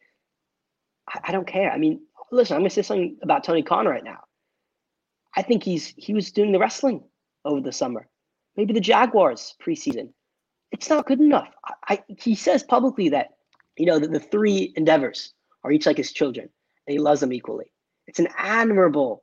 I, 1.08 1.20
I 1.24 1.32
don't 1.32 1.46
care. 1.46 1.70
I 1.70 1.78
mean, 1.78 2.00
listen, 2.32 2.54
I'm 2.54 2.62
going 2.62 2.70
to 2.70 2.74
say 2.74 2.82
something 2.82 3.18
about 3.22 3.44
Tony 3.44 3.62
Khan 3.62 3.86
right 3.86 4.04
now. 4.04 4.20
I 5.36 5.42
think 5.42 5.62
he's 5.62 5.94
he 5.96 6.12
was 6.14 6.32
doing 6.32 6.52
the 6.52 6.58
wrestling 6.58 7.04
over 7.44 7.60
the 7.60 7.72
summer. 7.72 8.08
Maybe 8.56 8.74
the 8.74 8.80
Jaguars 8.80 9.54
preseason. 9.64 10.12
It's 10.72 10.88
not 10.90 11.06
good 11.06 11.20
enough. 11.20 11.48
I, 11.64 11.94
I 11.94 12.04
he 12.18 12.34
says 12.34 12.62
publicly 12.62 13.10
that 13.10 13.28
you 13.76 13.86
know 13.86 13.98
that 13.98 14.12
the 14.12 14.20
three 14.20 14.72
endeavors 14.76 15.32
are 15.64 15.72
each 15.72 15.86
like 15.86 15.96
his 15.96 16.12
children, 16.12 16.48
and 16.86 16.92
he 16.92 16.98
loves 16.98 17.20
them 17.20 17.32
equally. 17.32 17.72
It's 18.06 18.18
an 18.18 18.28
admirable 18.36 19.22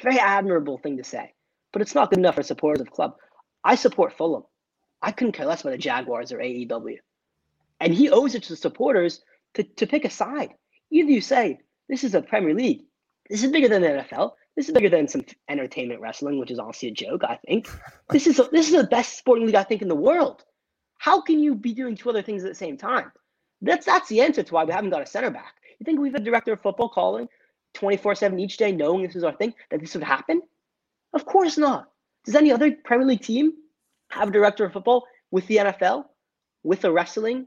very 0.00 0.18
admirable 0.18 0.78
thing 0.78 0.96
to 0.96 1.04
say, 1.04 1.34
but 1.72 1.82
it's 1.82 1.94
not 1.94 2.10
good 2.10 2.18
enough 2.18 2.36
for 2.36 2.42
supporters 2.42 2.80
of 2.80 2.90
club. 2.90 3.14
I 3.64 3.74
support 3.74 4.16
Fulham. 4.16 4.44
I 5.02 5.12
couldn't 5.12 5.32
care 5.32 5.46
less 5.46 5.62
about 5.62 5.72
the 5.72 5.78
Jaguars 5.78 6.32
or 6.32 6.38
AEW. 6.38 6.96
And 7.80 7.92
he 7.92 8.10
owes 8.10 8.34
it 8.34 8.44
to 8.44 8.50
the 8.50 8.56
supporters 8.56 9.20
to, 9.54 9.64
to 9.64 9.86
pick 9.86 10.04
a 10.04 10.10
side. 10.10 10.54
Either 10.90 11.10
you 11.10 11.20
say, 11.20 11.58
this 11.88 12.04
is 12.04 12.14
a 12.14 12.22
Premier 12.22 12.54
League, 12.54 12.84
this 13.28 13.42
is 13.42 13.50
bigger 13.50 13.68
than 13.68 13.82
the 13.82 13.88
NFL, 13.88 14.32
this 14.56 14.68
is 14.68 14.74
bigger 14.74 14.90
than 14.90 15.08
some 15.08 15.24
entertainment 15.48 16.00
wrestling, 16.00 16.38
which 16.38 16.50
is 16.50 16.58
honestly 16.58 16.88
a 16.88 16.92
joke, 16.92 17.24
I 17.24 17.38
think. 17.46 17.70
This 18.10 18.26
is 18.26 18.38
a, 18.38 18.44
this 18.52 18.68
is 18.68 18.74
the 18.74 18.86
best 18.86 19.18
sporting 19.18 19.46
league 19.46 19.54
I 19.54 19.62
think 19.62 19.82
in 19.82 19.88
the 19.88 19.94
world. 19.94 20.44
How 20.98 21.20
can 21.20 21.40
you 21.40 21.54
be 21.54 21.72
doing 21.72 21.96
two 21.96 22.10
other 22.10 22.22
things 22.22 22.44
at 22.44 22.50
the 22.50 22.54
same 22.54 22.76
time? 22.76 23.10
That's 23.62 23.86
that's 23.86 24.08
the 24.08 24.20
answer 24.20 24.42
to 24.42 24.54
why 24.54 24.64
we 24.64 24.72
haven't 24.72 24.90
got 24.90 25.02
a 25.02 25.06
center 25.06 25.30
back. 25.30 25.54
You 25.78 25.84
think 25.84 26.00
we've 26.00 26.14
a 26.14 26.20
director 26.20 26.52
of 26.52 26.60
football 26.60 26.88
calling 26.88 27.28
24-7 27.74 28.40
each 28.40 28.56
day, 28.56 28.72
knowing 28.72 29.02
this 29.02 29.16
is 29.16 29.24
our 29.24 29.32
thing, 29.32 29.54
that 29.70 29.80
this 29.80 29.94
would 29.94 30.04
happen? 30.04 30.42
Of 31.14 31.24
course 31.24 31.56
not. 31.56 31.88
Does 32.24 32.34
any 32.34 32.52
other 32.52 32.72
Premier 32.84 33.06
League 33.06 33.22
team 33.22 33.52
have 34.10 34.28
a 34.28 34.32
director 34.32 34.64
of 34.64 34.72
football 34.72 35.06
with 35.30 35.46
the 35.46 35.56
NFL, 35.56 36.04
with 36.62 36.84
a 36.84 36.92
wrestling 36.92 37.46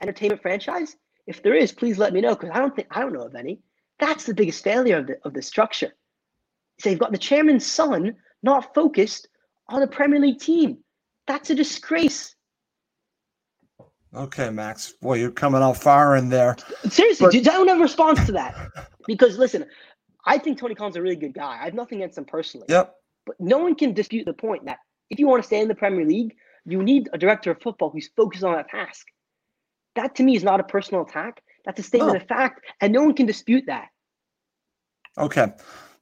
entertainment 0.00 0.42
franchise? 0.42 0.96
If 1.26 1.42
there 1.42 1.54
is, 1.54 1.72
please 1.72 1.98
let 1.98 2.12
me 2.12 2.20
know 2.20 2.34
because 2.34 2.50
I 2.50 2.58
don't 2.58 2.74
think 2.74 2.88
I 2.90 3.00
don't 3.00 3.12
know 3.12 3.26
of 3.26 3.34
any. 3.34 3.60
That's 3.98 4.24
the 4.24 4.34
biggest 4.34 4.64
failure 4.64 4.98
of 4.98 5.06
the 5.06 5.18
of 5.24 5.34
the 5.34 5.42
structure. 5.42 5.94
So 6.80 6.90
you've 6.90 6.98
got 6.98 7.12
the 7.12 7.18
chairman's 7.18 7.66
son 7.66 8.16
not 8.42 8.74
focused 8.74 9.28
on 9.68 9.82
a 9.82 9.86
Premier 9.86 10.20
League 10.20 10.40
team. 10.40 10.78
That's 11.26 11.50
a 11.50 11.54
disgrace. 11.54 12.34
Okay, 14.14 14.50
Max. 14.50 14.92
Boy, 15.00 15.18
you're 15.18 15.30
coming 15.30 15.62
out 15.62 15.76
far 15.76 16.16
in 16.16 16.28
there. 16.28 16.56
Seriously, 16.88 17.26
but... 17.26 17.34
I 17.36 17.40
don't 17.40 17.68
have 17.68 17.78
a 17.78 17.82
response 17.82 18.26
to 18.26 18.32
that. 18.32 18.68
because 19.06 19.38
listen, 19.38 19.64
I 20.26 20.38
think 20.38 20.58
Tony 20.58 20.74
Khan's 20.74 20.96
a 20.96 21.02
really 21.02 21.16
good 21.16 21.34
guy. 21.34 21.58
I 21.60 21.64
have 21.64 21.74
nothing 21.74 21.98
against 21.98 22.18
him 22.18 22.24
personally. 22.24 22.66
Yep. 22.68 22.94
But 23.26 23.36
no 23.38 23.58
one 23.58 23.74
can 23.74 23.94
dispute 23.94 24.24
the 24.24 24.32
point 24.32 24.64
that 24.66 24.78
if 25.08 25.18
you 25.18 25.28
want 25.28 25.42
to 25.42 25.46
stay 25.46 25.60
in 25.60 25.68
the 25.68 25.74
Premier 25.74 26.04
League, 26.04 26.34
you 26.64 26.82
need 26.82 27.08
a 27.12 27.18
director 27.18 27.50
of 27.50 27.62
football 27.62 27.90
who's 27.90 28.08
focused 28.16 28.44
on 28.44 28.54
that 28.54 28.68
task. 28.68 29.06
That 29.96 30.14
to 30.16 30.22
me 30.22 30.36
is 30.36 30.44
not 30.44 30.60
a 30.60 30.64
personal 30.64 31.02
attack. 31.02 31.42
That's 31.64 31.78
a 31.78 31.82
statement 31.82 32.16
of 32.16 32.26
fact, 32.26 32.64
and 32.80 32.92
no 32.92 33.02
one 33.02 33.14
can 33.14 33.26
dispute 33.26 33.64
that. 33.66 33.88
Okay. 35.18 35.52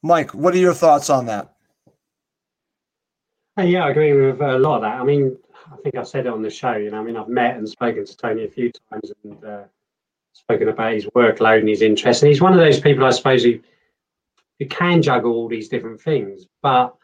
Mike, 0.02 0.32
what 0.32 0.54
are 0.54 0.58
your 0.58 0.74
thoughts 0.74 1.10
on 1.10 1.26
that? 1.26 1.52
Uh, 3.58 3.62
yeah, 3.62 3.84
I 3.84 3.90
agree 3.90 4.12
with 4.12 4.40
a 4.40 4.58
lot 4.58 4.76
of 4.76 4.82
that. 4.82 5.00
I 5.00 5.04
mean, 5.04 5.36
I 5.70 5.76
think 5.82 5.96
I 5.96 6.02
said 6.02 6.26
it 6.26 6.32
on 6.32 6.42
the 6.42 6.50
show. 6.50 6.72
You 6.76 6.90
know, 6.90 7.00
I 7.00 7.02
mean, 7.02 7.16
I've 7.16 7.28
met 7.28 7.56
and 7.56 7.68
spoken 7.68 8.06
to 8.06 8.16
Tony 8.16 8.44
a 8.44 8.48
few 8.48 8.72
times 8.90 9.12
and 9.24 9.44
uh, 9.44 9.62
spoken 10.32 10.68
about 10.68 10.94
his 10.94 11.06
workload 11.06 11.58
and 11.58 11.68
his 11.68 11.82
interests. 11.82 12.22
And 12.22 12.30
he's 12.30 12.40
one 12.40 12.52
of 12.52 12.58
those 12.58 12.80
people, 12.80 13.04
I 13.04 13.10
suppose, 13.10 13.44
who, 13.44 13.58
who 14.58 14.66
can 14.66 15.02
juggle 15.02 15.32
all 15.32 15.48
these 15.48 15.68
different 15.68 16.00
things. 16.00 16.46
But 16.62 16.94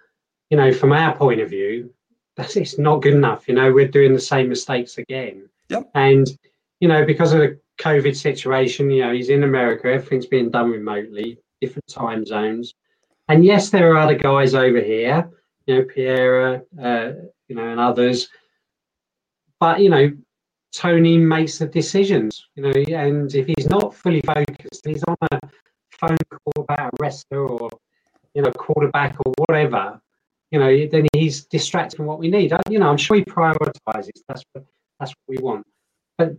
you 0.51 0.57
know, 0.57 0.73
from 0.73 0.93
our 0.93 1.15
point 1.17 1.41
of 1.41 1.51
view, 1.51 1.93
that's 2.37 2.57
it's 2.57 2.79
not 2.79 3.03
good 3.03 3.15
enough. 3.15 3.49
You 3.49 3.55
know, 3.55 3.73
we're 3.73 3.89
doing 3.89 4.15
the 4.15 4.21
same 4.21 4.49
mistakes 4.49 4.99
again. 4.99 5.49
Yep. 5.69 5.91
And 5.95 6.39
you 6.81 6.89
know, 6.89 7.05
because 7.05 7.33
of 7.33 7.41
the 7.41 7.59
COVID 7.81 8.17
situation, 8.17 8.91
you 8.91 9.03
know, 9.03 9.13
he's 9.13 9.29
in 9.29 9.45
America. 9.45 9.89
Everything's 9.89 10.27
being 10.27 10.51
done 10.51 10.71
remotely, 10.71 11.39
different 11.61 11.87
time 11.89 12.25
zones. 12.25 12.75
And 13.29 13.45
yes, 13.45 13.71
there 13.71 13.93
are 13.93 13.99
other 13.99 14.15
guys 14.15 14.55
over 14.55 14.81
here, 14.81 15.29
you 15.67 15.77
know, 15.77 15.85
Pierre, 15.85 16.63
uh, 16.83 17.13
you 17.49 17.57
know, 17.57 17.69
and 17.69 17.81
others. 17.81 18.29
But 19.59 19.81
you 19.81 19.91
know, 19.91 20.13
Tony 20.75 21.19
makes 21.19 21.59
the 21.59 21.67
decisions, 21.67 22.47
you 22.55 22.63
know, 22.63 22.71
and 22.95 23.35
if 23.35 23.47
he's 23.47 23.69
not 23.69 23.95
fully 23.95 24.21
focused, 24.21 24.87
he's 24.87 25.03
on 25.05 25.17
a 25.33 25.41
phone 25.91 26.19
call 26.31 26.65
about 26.65 26.93
a 26.93 26.97
wrestler 27.01 27.49
or 27.49 27.71
you 28.37 28.43
know, 28.43 28.53
quarterback 28.53 29.17
or 29.25 29.33
whatever, 29.39 29.99
you 30.51 30.59
know, 30.59 30.87
then 30.93 31.07
he's 31.15 31.47
distracting 31.47 32.05
what 32.05 32.19
we 32.19 32.29
need. 32.29 32.53
You 32.69 32.79
know, 32.79 32.91
I'm 32.91 32.99
sure 32.99 33.17
he 33.17 33.25
prioritizes. 33.25 34.21
That's 34.29 34.45
what 34.53 34.65
that's 35.01 35.11
what 35.11 35.27
we 35.27 35.39
want. 35.39 35.67
But 36.19 36.37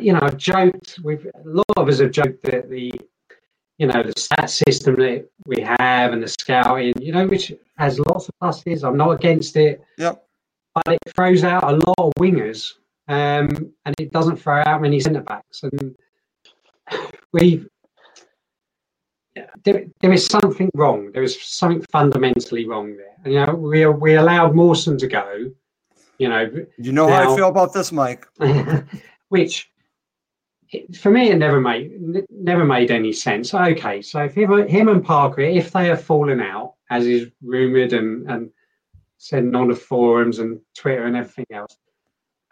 you 0.00 0.12
know, 0.12 0.20
I've 0.22 0.36
joked. 0.36 0.98
We've 1.02 1.26
a 1.26 1.48
lot 1.48 1.66
of 1.76 1.88
us 1.88 2.00
have 2.00 2.10
joked 2.10 2.42
that 2.42 2.68
the 2.68 2.92
you 3.78 3.86
know, 3.86 4.02
the 4.02 4.12
stat 4.18 4.50
system 4.50 4.96
that 4.96 5.28
we 5.46 5.62
have 5.62 6.12
and 6.12 6.22
the 6.22 6.28
scouting, 6.28 6.92
you 7.00 7.12
know, 7.12 7.26
which 7.26 7.52
has 7.76 8.00
lots 8.00 8.28
of 8.28 8.34
pluses. 8.42 8.82
I'm 8.82 8.96
not 8.96 9.10
against 9.12 9.56
it. 9.56 9.80
Yep. 9.98 10.24
But 10.74 10.94
it 10.94 11.14
throws 11.14 11.44
out 11.44 11.62
a 11.62 11.76
lot 11.76 11.94
of 11.98 12.12
wingers 12.18 12.74
um, 13.06 13.72
and 13.86 13.94
it 13.98 14.12
doesn't 14.12 14.36
throw 14.36 14.62
out 14.66 14.82
many 14.82 14.98
centre 14.98 15.20
backs. 15.20 15.62
And 15.62 15.94
we, 17.32 17.66
there, 19.62 19.84
there 20.00 20.12
is 20.12 20.26
something 20.26 20.70
wrong. 20.74 21.12
There 21.12 21.22
is 21.22 21.40
something 21.40 21.86
fundamentally 21.92 22.66
wrong 22.66 22.96
there. 22.96 23.14
And, 23.24 23.32
you 23.32 23.46
know, 23.46 23.54
we, 23.54 23.86
we 23.86 24.14
allowed 24.16 24.56
Mawson 24.56 24.98
to 24.98 25.06
go. 25.06 25.52
You 26.18 26.28
know, 26.28 26.50
you 26.78 26.90
know 26.90 27.06
now, 27.06 27.22
how 27.22 27.32
I 27.32 27.36
feel 27.36 27.48
about 27.48 27.72
this, 27.72 27.92
Mike. 27.92 28.26
which 29.28 29.70
for 30.98 31.10
me, 31.10 31.30
it 31.30 31.36
never 31.38 31.60
made 31.60 31.92
never 32.30 32.64
made 32.64 32.90
any 32.90 33.12
sense. 33.12 33.54
Okay, 33.54 34.02
so 34.02 34.24
if 34.24 34.34
him, 34.34 34.66
him 34.68 34.88
and 34.88 35.04
Parker, 35.04 35.40
if 35.40 35.72
they 35.72 35.86
have 35.86 36.02
fallen 36.02 36.40
out, 36.40 36.74
as 36.90 37.06
is 37.06 37.30
rumored 37.42 37.92
and 37.92 38.30
and 38.30 38.50
said 39.18 39.54
on 39.54 39.68
the 39.68 39.74
forums 39.74 40.38
and 40.38 40.60
Twitter 40.76 41.04
and 41.06 41.16
everything 41.16 41.46
else, 41.50 41.76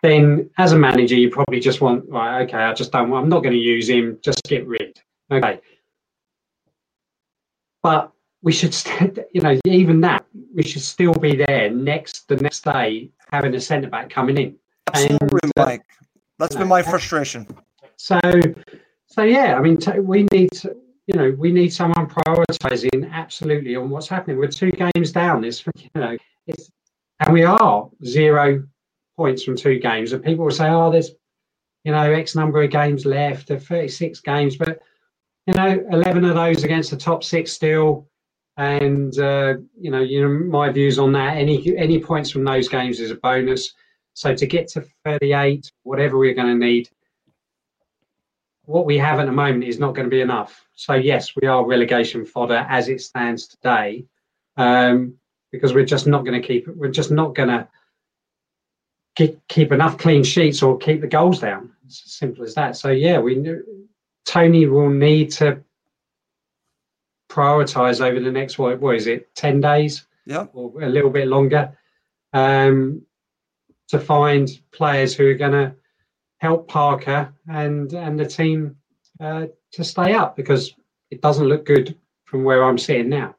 then 0.03 0.51
as 0.59 0.73
a 0.73 0.79
manager, 0.79 1.15
you 1.15 1.31
probably 1.31 1.61
just 1.61 1.81
want 1.81 2.05
right. 2.09 2.43
Okay, 2.43 2.59
I 2.59 2.73
just 2.73 2.93
don't. 2.93 3.13
I'm 3.13 3.29
not 3.29 3.43
going 3.43 3.55
to 3.55 3.59
use 3.59 3.89
him. 3.89 4.19
Just 4.23 4.43
get 4.45 4.67
rid. 4.67 4.99
Okay, 5.31 5.61
but 7.83 8.13
we 8.43 8.53
should, 8.53 8.73
st- 8.73 9.19
you 9.33 9.41
know, 9.41 9.59
even 9.65 10.01
that 10.01 10.25
we 10.55 10.63
should 10.63 10.83
still 10.83 11.15
be 11.15 11.37
there 11.37 11.71
next 11.71 12.29
the 12.29 12.37
next 12.37 12.65
day 12.65 13.11
having 13.31 13.55
a 13.55 13.61
centre 13.61 13.89
back 13.89 14.09
coming 14.09 14.39
in. 14.39 14.57
Absolutely, 14.93 15.41
and, 15.43 15.53
uh, 15.57 15.65
Mike. 15.67 15.83
That's 16.39 16.55
been 16.55 16.69
my 16.69 16.83
frustration. 16.83 17.47
So, 17.97 18.21
so 19.07 19.23
yeah, 19.23 19.57
I 19.57 19.61
mean, 19.61 19.79
t- 19.79 20.01
we 20.01 20.25
need 20.33 20.51
to, 20.53 20.77
you 21.07 21.19
know, 21.19 21.35
we 21.39 21.53
need 21.53 21.73
someone 21.73 22.09
prioritising 22.09 23.11
absolutely 23.11 23.77
on 23.77 23.91
what's 23.91 24.09
happening. 24.09 24.39
We're 24.39 24.49
two 24.49 24.73
games 24.73 25.13
down. 25.13 25.43
This, 25.43 25.65
you 25.77 25.91
know, 25.95 26.17
it's, 26.47 26.71
and 27.21 27.33
we 27.33 27.45
are 27.45 27.89
zero 28.05 28.65
points 29.17 29.43
from 29.43 29.57
two 29.57 29.79
games. 29.79 30.13
And 30.13 30.23
people 30.23 30.45
will 30.45 30.53
say, 30.53 30.69
oh, 30.69 30.91
there's, 30.91 31.11
you 31.85 31.93
know, 31.93 32.13
X 32.13 32.35
number 32.35 32.63
of 32.63 32.71
games 32.71 33.07
left, 33.07 33.51
of 33.51 33.65
36 33.65 34.21
games, 34.21 34.57
but 34.57 34.81
you 35.47 35.55
know, 35.55 35.85
11 35.91 36.25
of 36.25 36.35
those 36.35 36.65
against 36.65 36.91
the 36.91 36.97
top 36.97 37.23
six 37.23 37.53
still. 37.53 38.09
And 38.59 39.17
uh, 39.19 39.55
you 39.79 39.91
know, 39.91 40.01
you 40.01 40.23
know, 40.23 40.29
my 40.29 40.71
views 40.71 40.99
on 40.99 41.13
that. 41.13 41.37
Any 41.37 41.77
any 41.77 42.01
points 42.01 42.31
from 42.31 42.43
those 42.43 42.69
games 42.69 43.01
is 43.01 43.11
a 43.11 43.17
bonus. 43.17 43.75
So 44.15 44.35
to 44.35 44.47
get 44.47 44.67
to 44.69 44.85
38, 45.05 45.71
whatever 45.83 46.17
we're 46.17 46.35
going 46.35 46.59
to 46.59 46.67
need, 46.67 46.89
what 48.67 48.85
we 48.85 48.99
have 48.99 49.19
at 49.21 49.27
the 49.27 49.33
moment 49.33 49.65
is 49.65 49.79
not 49.79 49.95
going 49.95 50.07
to 50.07 50.11
be 50.11 50.21
enough. 50.21 50.67
So 50.75 50.95
yes, 50.95 51.35
we 51.35 51.49
are 51.49 51.65
relegation 51.65 52.25
fodder 52.27 52.67
as 52.69 52.89
it 52.89 53.01
stands 53.01 53.47
today, 53.47 54.05
um, 54.57 55.15
because 55.53 55.73
we're 55.73 55.85
just 55.85 56.07
not 56.07 56.25
going 56.25 56.41
to 56.41 56.47
keep. 56.47 56.69
We're 56.69 56.91
just 56.91 57.11
not 57.11 57.35
going 57.35 57.49
to 57.49 57.69
keep, 59.15 59.41
keep 59.49 59.73
enough 59.73 59.97
clean 59.99 60.25
sheets 60.25 60.63
or 60.63 60.77
keep 60.77 61.01
the 61.01 61.07
goals 61.07 61.41
down. 61.41 61.73
It's 61.87 62.03
as 62.05 62.13
simple 62.13 62.45
as 62.45 62.55
that. 62.55 62.77
So 62.77 62.91
yeah, 62.91 63.19
we 63.19 63.43
Tony 64.25 64.67
will 64.67 64.91
need 64.91 65.31
to 65.33 65.63
prioritize 67.31 68.01
over 68.01 68.21
the 68.21 68.33
next 68.33 68.59
what, 68.59 68.81
what 68.81 68.97
is 68.97 69.07
it, 69.07 69.35
ten 69.35 69.61
days? 69.61 70.07
Yeah, 70.27 70.47
or 70.53 70.83
a 70.83 70.89
little 70.89 71.11
bit 71.11 71.29
longer, 71.29 71.79
um, 72.33 73.03
to 73.89 74.01
find 74.01 74.51
players 74.73 75.15
who 75.15 75.29
are 75.29 75.35
going 75.35 75.53
to 75.53 75.77
help 76.39 76.69
Parker 76.69 77.33
and 77.49 77.93
and 77.93 78.19
the 78.19 78.27
team 78.27 78.77
uh, 79.21 79.47
to 79.73 79.85
stay 79.85 80.13
up 80.13 80.37
because 80.37 80.75
it 81.11 81.23
doesn't 81.23 81.47
look 81.47 81.65
good 81.65 81.97
from 82.25 82.45
where 82.45 82.65
I'm 82.65 82.79
sitting 82.79 83.09
now. 83.09 83.35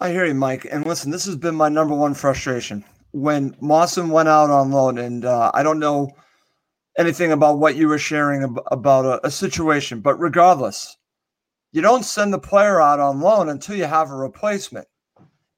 I 0.00 0.10
hear 0.10 0.24
you, 0.24 0.34
Mike. 0.34 0.66
And 0.70 0.86
listen, 0.86 1.10
this 1.10 1.26
has 1.26 1.36
been 1.36 1.56
my 1.56 1.68
number 1.68 1.94
one 1.94 2.14
frustration 2.14 2.84
when 3.12 3.56
Mawson 3.60 4.10
went 4.10 4.28
out 4.28 4.50
on 4.50 4.70
loan, 4.70 4.98
and 4.98 5.24
uh, 5.24 5.50
I 5.54 5.62
don't 5.62 5.80
know 5.80 6.10
anything 6.96 7.32
about 7.32 7.58
what 7.58 7.76
you 7.76 7.88
were 7.88 7.98
sharing 7.98 8.42
ab- 8.42 8.62
about 8.70 9.04
a, 9.04 9.26
a 9.26 9.30
situation, 9.30 10.00
but 10.00 10.18
regardless, 10.18 10.96
you 11.72 11.82
don't 11.82 12.04
send 12.04 12.32
the 12.32 12.38
player 12.38 12.80
out 12.80 13.00
on 13.00 13.20
loan 13.20 13.48
until 13.48 13.76
you 13.76 13.84
have 13.84 14.10
a 14.10 14.16
replacement. 14.16 14.86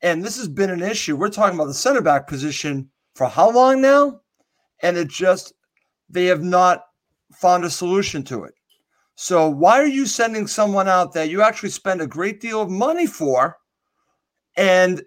And 0.03 0.25
this 0.25 0.39
has 0.39 0.49
been 0.49 0.71
an 0.71 0.83
issue. 0.83 1.17
We're 1.17 1.29
talking 1.29 1.57
about 1.57 1.67
the 1.67 1.75
center 1.75 2.01
back 2.01 2.27
position 2.27 2.91
for 3.15 3.27
how 3.27 3.51
long 3.51 3.81
now? 3.81 4.21
And 4.83 4.97
it 4.97 5.09
just 5.09 5.53
they 6.11 6.27
have 6.27 6.43
not 6.43 6.85
found 7.33 7.65
a 7.65 7.71
solution 7.71 8.23
to 8.25 8.45
it. 8.45 8.55
So 9.15 9.49
why 9.49 9.79
are 9.81 9.87
you 9.87 10.07
sending 10.07 10.47
someone 10.47 10.89
out 10.89 11.13
that 11.13 11.31
you 11.31 11.43
actually 11.43 11.71
spend 11.71 12.01
a 12.01 12.07
great 12.07 12.41
deal 12.41 12.63
of 12.63 12.71
money 12.71 13.07
for? 13.07 13.59
And 14.57 15.03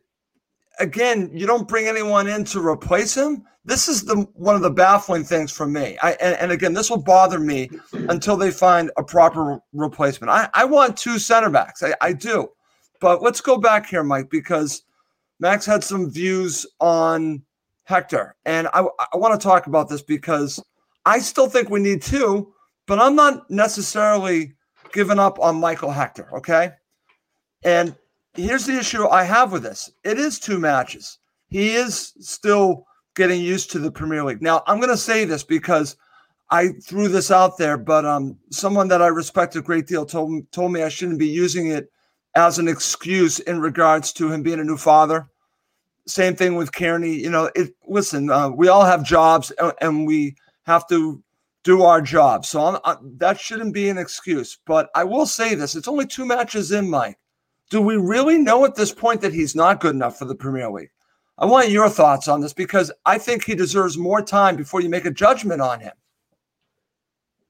again, 0.80 1.32
you 1.34 1.46
don't 1.48 1.68
bring 1.68 1.88
anyone 1.88 2.28
in 2.28 2.46
to 2.46 2.66
replace 2.66 3.16
him. 3.16 3.44
This 3.66 3.88
is 3.88 4.04
the 4.04 4.28
one 4.34 4.56
of 4.56 4.62
the 4.62 4.70
baffling 4.70 5.24
things 5.24 5.52
for 5.52 5.66
me. 5.66 5.98
I 6.02 6.12
and, 6.13 6.36
and 6.38 6.52
again, 6.52 6.74
this 6.74 6.89
will 6.89 7.02
bother 7.02 7.39
me 7.39 7.70
until 7.94 8.36
they 8.36 8.52
find 8.52 8.92
a 8.98 9.04
proper 9.04 9.60
replacement. 9.72 10.30
I, 10.30 10.50
I 10.54 10.66
want 10.66 10.98
two 10.98 11.18
center 11.18 11.50
backs. 11.50 11.82
I, 11.82 11.94
I 12.02 12.13
do. 12.13 12.50
But 13.00 13.22
let's 13.22 13.42
go 13.42 13.58
back 13.58 13.88
here, 13.88 14.04
Mike, 14.04 14.30
because 14.30 14.84
Max 15.39 15.66
had 15.66 15.84
some 15.84 16.12
views 16.12 16.66
on 16.80 17.42
Hector. 17.86 18.36
And 18.46 18.68
I, 18.74 18.86
I 19.13 19.18
want 19.18 19.39
to 19.39 19.44
talk 19.44 19.68
about 19.68 19.89
this 19.89 20.02
because 20.02 20.63
I 21.06 21.20
still 21.20 21.50
think 21.50 21.70
we 21.70 21.82
need 21.82 22.02
two, 22.02 22.54
but 22.88 23.00
I'm 23.00 23.16
not 23.16 23.50
necessarily 23.50 24.54
giving 24.94 25.20
up 25.20 25.39
on 25.39 25.60
Michael 25.60 25.92
Hector. 25.92 26.30
Okay. 26.38 26.72
And 27.63 27.96
here's 28.36 28.66
the 28.66 28.78
issue 28.78 29.08
I 29.08 29.24
have 29.24 29.52
with 29.52 29.63
this 29.63 29.92
it 30.04 30.18
is 30.18 30.39
two 30.39 30.60
matches. 30.60 31.20
He 31.50 31.74
is 31.76 32.13
still 32.20 32.86
getting 33.16 33.42
used 33.42 33.72
to 33.72 33.80
the 33.80 33.92
Premier 33.92 34.24
League. 34.24 34.42
Now, 34.42 34.63
I'm 34.66 34.78
going 34.78 34.89
to 34.89 34.98
say 34.98 35.24
this 35.26 35.44
because 35.44 35.96
I 36.50 36.70
threw 36.84 37.08
this 37.08 37.32
out 37.32 37.58
there, 37.58 37.78
but 37.78 38.06
um, 38.06 38.38
someone 38.52 38.88
that 38.88 39.02
I 39.02 39.08
respect 39.08 39.56
a 39.56 39.62
great 39.62 39.88
deal 39.88 40.06
told, 40.06 40.52
told 40.52 40.72
me 40.72 40.84
I 40.84 40.89
shouldn't 40.89 41.20
be 41.20 41.28
using 41.28 41.68
it 41.68 41.92
as 42.36 42.58
an 42.58 42.68
excuse 42.68 43.39
in 43.39 43.60
regards 43.60 44.12
to 44.13 44.32
him 44.32 44.42
being 44.42 44.60
a 44.60 44.63
new 44.63 44.78
father. 44.78 45.28
Same 46.08 46.36
thing 46.36 46.56
with 46.56 46.72
Cairney. 46.72 47.20
You 47.20 47.30
know, 47.30 47.50
it, 47.56 47.74
listen, 47.88 48.30
uh, 48.30 48.50
we 48.50 48.68
all 48.68 48.84
have 48.84 49.04
jobs 49.04 49.52
and, 49.52 49.74
and, 49.80 50.08
we 50.08 50.36
have 50.65 50.88
to 50.88 51.23
do 51.63 51.84
our 51.84 52.02
job. 52.02 52.45
So 52.45 52.62
I, 52.62 52.91
uh, 52.91 52.95
that 53.17 53.39
shouldn't 53.39 53.73
be 53.73 53.89
an 53.89 53.97
excuse. 53.97 54.58
But 54.65 54.89
I 54.95 55.04
will 55.04 55.26
say 55.26 55.56
this 55.56 55.76
it's 55.76 55.88
only 55.88 56.06
two 56.06 56.26
matches 56.26 56.71
in, 56.71 56.89
Mike. 56.89 57.17
Do 57.69 57.82
we 57.82 57.97
really 57.97 58.38
know 58.38 58.65
at 58.65 58.76
this 58.76 58.93
point 58.93 59.21
that 59.21 59.34
he's 59.34 59.56
not 59.56 59.80
good 59.80 59.95
enough 59.95 60.19
for 60.19 60.26
the 60.26 60.36
Premier 60.36 60.69
League? 60.69 60.91
I 61.38 61.45
want 61.45 61.69
your 61.69 61.89
thoughts 61.89 62.28
on 62.28 62.41
this 62.41 62.54
because 62.54 62.91
I 63.06 63.17
think 63.17 63.43
he 63.43 63.56
deserves 63.56 63.97
more 63.97 64.21
time 64.21 64.56
before 64.56 64.82
you 64.82 64.89
make 64.89 65.06
a 65.06 65.12
judgment 65.12 65.62
on 65.62 65.80
him. 65.80 65.93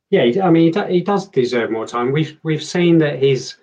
Yeah, 0.09 0.43
I 0.43 0.51
mean, 0.51 0.71
he 0.89 1.01
does 1.01 1.27
deserve 1.27 1.71
more 1.71 1.87
time. 1.87 2.11
We've 2.11 2.37
we've 2.43 2.63
seen 2.63 2.99
that 2.99 3.17
his 3.17 3.55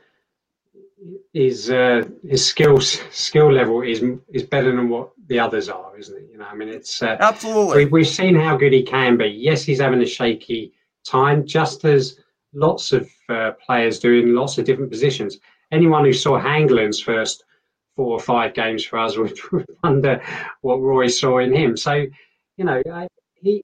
his 1.32 1.70
uh, 1.70 2.02
his 2.28 2.44
skills 2.44 3.00
skill 3.12 3.52
level 3.52 3.82
is 3.82 4.02
is 4.28 4.42
better 4.42 4.74
than 4.74 4.88
what 4.88 5.12
the 5.30 5.38
others 5.38 5.68
are, 5.68 5.96
isn't 5.96 6.16
it? 6.18 6.28
You 6.32 6.38
know, 6.38 6.44
I 6.44 6.54
mean, 6.54 6.68
it's 6.68 7.02
uh, 7.02 7.16
absolutely. 7.20 7.84
We, 7.86 7.90
we've 7.92 8.08
seen 8.08 8.34
how 8.34 8.56
good 8.56 8.72
he 8.72 8.82
can 8.82 9.16
be. 9.16 9.28
Yes, 9.28 9.62
he's 9.62 9.80
having 9.80 10.02
a 10.02 10.06
shaky 10.06 10.72
time, 11.06 11.46
just 11.46 11.84
as 11.84 12.18
lots 12.52 12.90
of 12.92 13.08
uh, 13.28 13.52
players 13.64 14.00
do 14.00 14.12
in 14.12 14.34
lots 14.34 14.58
of 14.58 14.64
different 14.64 14.90
positions. 14.90 15.38
Anyone 15.70 16.04
who 16.04 16.12
saw 16.12 16.38
Hangeland's 16.38 17.00
first 17.00 17.44
four 17.94 18.10
or 18.10 18.20
five 18.20 18.54
games 18.54 18.84
for 18.84 18.98
us 18.98 19.16
would, 19.52 19.64
wonder 19.84 20.20
what 20.62 20.80
Roy 20.80 21.06
saw 21.06 21.38
in 21.38 21.54
him. 21.54 21.76
So, 21.76 22.06
you 22.56 22.64
know, 22.64 22.82
he 23.36 23.62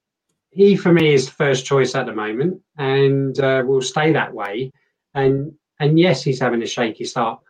he 0.51 0.77
for 0.77 0.93
me 0.93 1.15
is 1.15 1.27
the 1.27 1.33
first 1.33 1.67
choice 1.67 1.97
at 1.97 2.07
the 2.07 2.15
moment, 2.15 2.63
and 2.79 3.39
uh, 3.41 3.65
will 3.67 3.83
stay 3.83 4.13
that 4.13 4.33
way. 4.33 4.71
And 5.15 5.53
and 5.81 5.99
yes, 5.99 6.23
he's 6.23 6.41
having 6.41 6.63
a 6.63 6.67
shaky 6.67 7.05
start. 7.05 7.41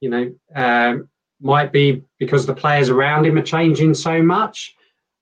You 0.00 0.10
know, 0.10 0.34
um, 0.56 1.08
might 1.40 1.72
be 1.72 2.02
because 2.18 2.46
the 2.46 2.54
players 2.54 2.90
around 2.90 3.26
him 3.26 3.36
are 3.36 3.42
changing 3.42 3.94
so 3.94 4.22
much. 4.22 4.74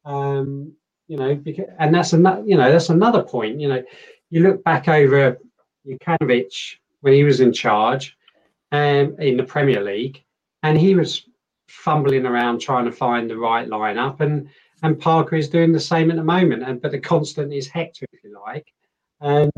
Um, 0.04 0.72
you 1.08 1.16
know, 1.16 1.34
because, 1.34 1.66
and 1.78 1.94
that's 1.94 2.12
another. 2.12 2.42
You 2.46 2.56
know, 2.56 2.70
that's 2.70 2.88
another 2.88 3.22
point. 3.22 3.60
You 3.60 3.68
know, 3.68 3.82
you 4.30 4.42
look 4.42 4.64
back 4.64 4.88
over 4.88 5.38
Jokanovic 5.86 6.76
when 7.00 7.12
he 7.12 7.24
was 7.24 7.40
in 7.40 7.52
charge, 7.52 8.16
um, 8.70 9.16
in 9.18 9.36
the 9.36 9.44
Premier 9.44 9.82
League, 9.82 10.22
and 10.62 10.78
he 10.78 10.94
was 10.94 11.26
fumbling 11.68 12.26
around 12.26 12.60
trying 12.60 12.84
to 12.84 12.92
find 12.92 13.28
the 13.28 13.36
right 13.36 13.68
lineup 13.68 14.20
and 14.20 14.48
and 14.82 15.00
Parker 15.00 15.36
is 15.36 15.48
doing 15.48 15.72
the 15.72 15.80
same 15.80 16.10
at 16.10 16.16
the 16.16 16.24
moment. 16.24 16.62
And 16.64 16.80
but 16.82 16.90
the 16.90 16.98
constant 16.98 17.52
is 17.52 17.68
Hector, 17.68 18.06
if 18.12 18.24
you 18.24 18.38
like. 18.44 18.66
And 19.20 19.52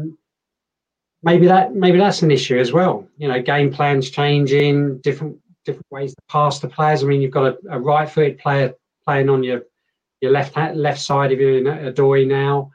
maybe 1.22 1.46
that 1.46 1.74
maybe 1.74 1.98
that's 1.98 2.22
an 2.22 2.30
issue 2.30 2.58
as 2.58 2.72
well. 2.72 3.08
You 3.16 3.28
know, 3.28 3.40
game 3.40 3.72
plans 3.72 4.10
changing, 4.10 4.98
different 4.98 5.38
different 5.64 5.86
ways 5.90 6.14
to 6.14 6.22
pass 6.28 6.60
the 6.60 6.68
players. 6.68 7.02
I 7.02 7.06
mean, 7.06 7.20
you've 7.20 7.30
got 7.30 7.46
a, 7.46 7.58
a 7.70 7.80
right-footed 7.80 8.38
player 8.38 8.74
playing 9.04 9.28
on 9.28 9.42
your 9.42 9.62
your 10.20 10.32
left 10.32 10.54
hand, 10.54 10.80
left 10.80 11.00
side 11.00 11.32
of 11.32 11.40
your 11.40 11.60
Odoi 11.60 12.26
now. 12.26 12.70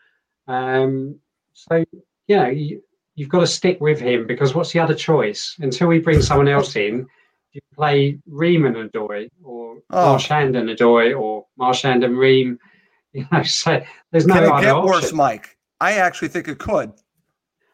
Um, 0.48 1.20
so 1.54 1.84
you 2.28 2.36
know 2.36 2.48
you, 2.48 2.84
you've 3.16 3.30
got 3.30 3.42
to 3.42 3.48
stick 3.48 3.80
with 3.82 4.00
him 4.00 4.28
because 4.28 4.54
what's 4.54 4.72
the 4.72 4.80
other 4.80 4.96
choice 4.96 5.56
until 5.60 5.88
we 5.88 6.00
bring 6.00 6.22
someone 6.22 6.48
else 6.48 6.76
in? 6.76 7.08
you 7.52 7.62
play 7.76 8.20
Ream 8.28 8.66
and 8.66 8.76
Odoi 8.76 9.30
or 9.44 9.78
oh. 9.92 10.06
Marchand 10.12 10.56
and 10.56 10.70
Odoi 10.70 11.20
or 11.20 11.46
Marchand 11.58 12.04
and 12.04 12.18
Ream. 12.18 12.60
You 13.12 13.26
know, 13.32 13.42
so 13.42 13.82
there's 14.12 14.28
no 14.28 14.36
Can 14.36 14.44
it 14.44 14.62
get 14.62 14.70
option. 14.70 14.86
worse, 14.86 15.14
Mike? 15.14 15.58
I 15.82 15.94
actually 15.94 16.28
think 16.28 16.48
it 16.48 16.60
could. 16.60 16.94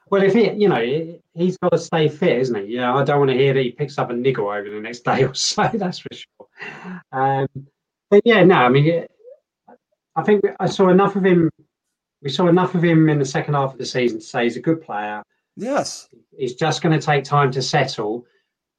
Well, 0.10 0.22
if 0.22 0.34
he, 0.34 0.52
you 0.52 0.70
know, 0.70 1.20
he's 1.34 1.58
got 1.58 1.70
to 1.70 1.78
stay 1.78 2.08
fit, 2.08 2.38
isn't 2.40 2.66
he? 2.66 2.76
Yeah, 2.76 2.94
I 2.94 3.04
don't 3.04 3.20
want 3.20 3.32
to 3.32 3.38
hear 3.38 3.54
that 3.54 3.62
he 3.62 3.72
picks 3.72 3.98
up 3.98 4.12
a 4.12 4.14
niggle 4.14 4.48
over 4.48 4.70
the 4.70 4.80
next 4.80 5.00
day 5.06 5.24
or 5.24 5.34
so. 5.34 5.70
That's 5.74 6.00
for 6.00 6.10
sure. 6.14 7.02
Um, 7.12 7.48
but 8.10 8.22
yeah, 8.24 8.44
no, 8.44 8.56
I 8.56 8.70
mean, 8.70 9.06
I 10.16 10.24
think 10.24 10.44
I 10.60 10.68
saw 10.68 10.90
enough 10.90 11.16
of 11.16 11.26
him. 11.26 11.50
We 12.22 12.30
saw 12.30 12.48
enough 12.48 12.76
of 12.76 12.84
him 12.84 13.10
in 13.10 13.20
the 13.20 13.26
second 13.26 13.56
half 13.56 13.74
of 13.74 13.78
the 13.78 13.86
season 13.86 14.20
to 14.20 14.26
say 14.26 14.44
he's 14.44 14.58
a 14.58 14.62
good 14.62 14.82
player. 14.82 15.24
Yes, 15.58 16.08
he's 16.38 16.56
just 16.56 16.82
going 16.82 16.98
to 16.98 17.06
take 17.06 17.24
time 17.24 17.52
to 17.52 17.62
settle 17.62 18.26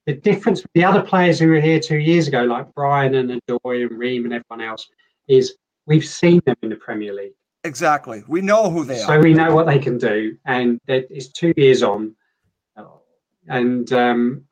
the 0.07 0.15
difference 0.15 0.63
with 0.63 0.73
the 0.75 0.85
other 0.85 1.03
players 1.03 1.39
who 1.39 1.49
were 1.49 1.61
here 1.61 1.81
two 1.81 1.99
years 1.99 2.29
ago, 2.29 2.45
like 2.45 2.73
Bryan 2.75 3.15
and 3.17 3.41
Odoi 3.51 3.87
and 3.87 3.99
Ream 3.99 4.25
and 4.25 4.33
everyone 4.33 4.67
else, 4.67 4.89
is 5.29 5.57
we've 5.87 6.05
seen 6.05 6.41
them 6.47 6.57
in 6.63 6.71
the 6.71 6.77
Premier 6.77 7.13
League. 7.13 7.35
Exactly. 7.67 8.23
We 8.29 8.41
know 8.41 8.71
who 8.71 8.85
they 8.85 8.97
so 8.97 9.05
are. 9.05 9.07
So 9.17 9.21
we 9.21 9.35
know 9.35 9.55
what 9.55 9.67
they 9.67 9.79
can 9.79 9.99
do. 9.99 10.37
And 10.45 10.81
it's 10.87 11.29
two 11.29 11.53
years 11.57 11.83
on. 11.83 12.15
And, 13.49 13.93
um, 13.93 14.45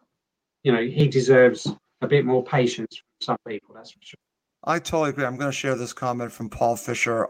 you 0.63 0.73
know, 0.73 0.83
he 0.83 1.09
deserves 1.09 1.67
a 2.01 2.07
bit 2.07 2.25
more 2.25 2.45
patience 2.45 2.97
from 2.97 3.25
some 3.25 3.37
people, 3.49 3.75
that's 3.75 3.91
for 3.91 3.99
sure. 4.03 4.19
I 4.63 4.79
totally 4.79 5.11
agree. 5.11 5.25
I'm 5.25 5.37
going 5.37 5.51
to 5.51 5.57
share 5.57 5.75
this 5.75 5.93
comment 5.93 6.33
from 6.33 6.49
Paul 6.49 6.77
Fisher 6.77 7.29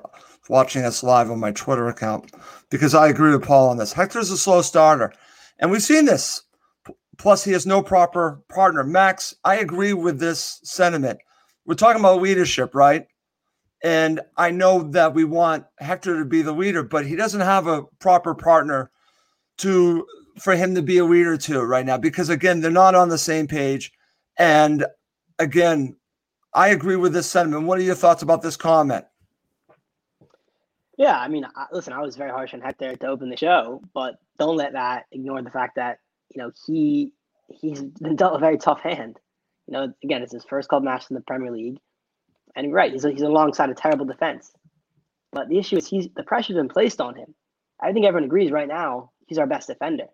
watching 0.49 0.85
us 0.85 1.03
live 1.03 1.31
on 1.31 1.40
my 1.40 1.53
Twitter 1.53 1.88
account 1.88 2.33
because 2.70 2.94
I 2.94 3.09
agree 3.09 3.33
with 3.33 3.44
Paul 3.44 3.70
on 3.70 3.79
this. 3.79 3.94
Hector's 3.94 4.31
a 4.31 4.37
slow 4.37 4.61
starter. 4.62 5.12
And 5.59 5.70
we've 5.70 5.83
seen 5.83 6.05
this 6.05 6.44
Plus, 7.18 7.44
he 7.44 7.53
has 7.53 7.66
no 7.66 7.83
proper 7.83 8.42
partner. 8.49 8.85
Max, 8.85 9.35
I 9.44 9.57
agree 9.57 9.92
with 9.92 10.18
this 10.18 10.61
sentiment. 10.64 11.18
We're 11.66 11.75
talking 11.75 12.01
about 12.01 12.20
leadership, 12.20 12.75
right? 12.75 13.07
And 13.85 14.20
I 14.37 14.51
know 14.51 14.83
that 14.92 15.14
we 15.14 15.25
want 15.25 15.66
Hector 15.79 16.18
to 16.18 16.25
be 16.25 16.42
the 16.42 16.53
leader, 16.53 16.83
but 16.83 17.07
he 17.07 17.14
doesn't 17.14 17.42
have 17.42 17.66
a 17.66 17.85
proper 18.01 18.35
partner 18.35 18.90
to 19.59 20.07
for 20.40 20.57
him 20.57 20.75
to 20.75 20.83
be 20.83 20.99
a 20.99 21.05
leader 21.05 21.37
to 21.37 21.62
right 21.62 21.87
now 21.87 21.97
because 21.97 22.29
again, 22.29 22.61
they're 22.61 22.70
not 22.70 22.97
on 22.97 23.09
the 23.09 23.18
same 23.18 23.47
page. 23.47 23.92
And 24.37 24.85
again, 25.38 25.97
I 26.53 26.68
agree 26.68 26.97
with 26.97 27.12
this 27.12 27.31
sentiment. 27.31 27.66
What 27.66 27.79
are 27.79 27.83
your 27.83 27.94
thoughts 27.94 28.23
about 28.23 28.42
this 28.42 28.57
comment? 28.57 29.05
Yeah, 30.97 31.18
I 31.18 31.29
mean, 31.29 31.44
I, 31.44 31.66
listen, 31.70 31.92
I 31.92 32.01
was 32.01 32.16
very 32.16 32.31
harsh 32.31 32.55
on 32.55 32.61
Hector 32.61 32.97
to 32.97 33.07
open 33.07 33.29
the 33.29 33.37
show, 33.37 33.83
but 33.92 34.14
don't 34.38 34.57
let 34.57 34.73
that 34.73 35.05
ignore 35.12 35.42
the 35.42 35.51
fact 35.51 35.77
that 35.77 35.99
you 36.35 36.42
know, 36.42 36.51
he 36.66 37.12
he's 37.49 37.83
been 37.83 38.16
dealt 38.16 38.37
a 38.37 38.38
very 38.38 38.59
tough 38.59 38.81
hand. 38.81 39.18
You 39.66 39.73
know, 39.73 39.92
again, 40.03 40.23
it's 40.23 40.33
his 40.33 40.44
first 40.44 40.68
club 40.68 40.83
match 40.83 41.07
in 41.11 41.14
the 41.14 41.23
Premier 41.23 41.51
League, 41.51 41.79
and 42.57 42.67
you're 42.67 42.75
right, 42.75 42.93
he's 42.93 43.05
he's 43.05 43.23
alongside 43.23 43.71
a 43.71 43.75
terrible 43.75 44.07
defense. 44.07 44.53
But 45.33 45.49
the 45.49 45.59
issue 45.59 45.77
is 45.77 45.87
he's 45.87 46.09
the 46.14 46.23
pressure's 46.23 46.57
been 46.57 46.69
placed 46.69 47.01
on 47.01 47.17
him. 47.17 47.35
I 47.81 47.93
think 47.93 48.07
everyone 48.07 48.25
agrees 48.25 48.51
right 48.51 48.69
now 48.69 49.11
he's 49.27 49.38
our 49.38 49.47
best 49.47 49.69
defender. 49.69 50.07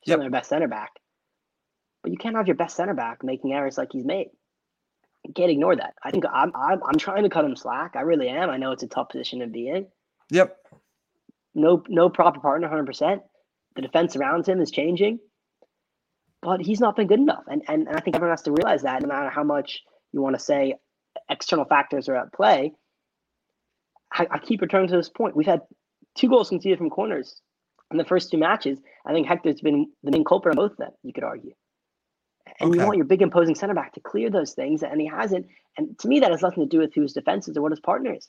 He's 0.00 0.12
yep. 0.12 0.20
our 0.20 0.30
best 0.30 0.48
center 0.48 0.68
back. 0.68 0.92
But 2.02 2.12
you 2.12 2.18
can't 2.18 2.36
have 2.36 2.46
your 2.46 2.56
best 2.56 2.76
center 2.76 2.94
back 2.94 3.22
making 3.22 3.52
errors 3.52 3.76
like 3.76 3.88
he's 3.92 4.04
made. 4.04 4.28
You 5.26 5.34
can't 5.34 5.50
ignore 5.50 5.74
that. 5.74 5.94
I 6.04 6.10
think 6.10 6.24
I'm, 6.32 6.52
I'm 6.54 6.80
I'm 6.84 6.98
trying 6.98 7.24
to 7.24 7.28
cut 7.28 7.44
him 7.44 7.56
slack. 7.56 7.96
I 7.96 8.02
really 8.02 8.28
am. 8.28 8.50
I 8.50 8.56
know 8.56 8.72
it's 8.72 8.82
a 8.84 8.88
tough 8.88 9.08
position 9.10 9.40
to 9.40 9.46
be 9.46 9.68
in. 9.68 9.86
Yep. 10.30 10.56
No 11.54 11.82
no 11.88 12.08
proper 12.08 12.40
partner, 12.40 12.68
hundred 12.68 12.86
percent. 12.86 13.22
The 13.74 13.82
defense 13.82 14.16
around 14.16 14.48
him 14.48 14.60
is 14.60 14.70
changing 14.70 15.18
but 16.46 16.60
he's 16.60 16.78
not 16.78 16.94
been 16.94 17.08
good 17.08 17.18
enough. 17.18 17.42
And, 17.48 17.62
and, 17.66 17.88
and 17.88 17.96
I 17.96 18.00
think 18.00 18.14
everyone 18.14 18.32
has 18.32 18.42
to 18.42 18.52
realize 18.52 18.82
that 18.82 19.02
no 19.02 19.08
matter 19.08 19.30
how 19.30 19.42
much 19.42 19.82
you 20.12 20.22
want 20.22 20.36
to 20.36 20.40
say 20.40 20.74
external 21.28 21.64
factors 21.64 22.08
are 22.08 22.16
at 22.16 22.32
play, 22.32 22.72
I, 24.12 24.26
I 24.30 24.38
keep 24.38 24.60
returning 24.60 24.88
to 24.88 24.96
this 24.96 25.08
point. 25.08 25.36
We've 25.36 25.46
had 25.46 25.62
two 26.16 26.28
goals 26.28 26.48
conceded 26.48 26.78
from 26.78 26.90
corners 26.90 27.40
in 27.90 27.98
the 27.98 28.04
first 28.04 28.30
two 28.30 28.38
matches. 28.38 28.78
I 29.06 29.12
think 29.12 29.26
Hector's 29.26 29.60
been 29.60 29.90
the 30.02 30.10
main 30.10 30.24
culprit 30.24 30.52
on 30.52 30.56
both 30.56 30.72
of 30.72 30.78
them, 30.78 30.92
you 31.02 31.12
could 31.12 31.24
argue. 31.24 31.52
And 32.60 32.70
okay. 32.70 32.78
you 32.78 32.86
want 32.86 32.96
your 32.96 33.06
big 33.06 33.22
imposing 33.22 33.54
center 33.54 33.74
back 33.74 33.92
to 33.94 34.00
clear 34.00 34.30
those 34.30 34.54
things, 34.54 34.82
and 34.82 35.00
he 35.00 35.06
hasn't. 35.06 35.46
And 35.76 35.98
to 35.98 36.08
me, 36.08 36.20
that 36.20 36.30
has 36.30 36.42
nothing 36.42 36.62
to 36.62 36.68
do 36.68 36.78
with 36.78 36.94
who 36.94 37.02
his 37.02 37.12
defense 37.12 37.48
is 37.48 37.56
or 37.56 37.62
what 37.62 37.72
his 37.72 37.80
partner 37.80 38.14
is. 38.14 38.28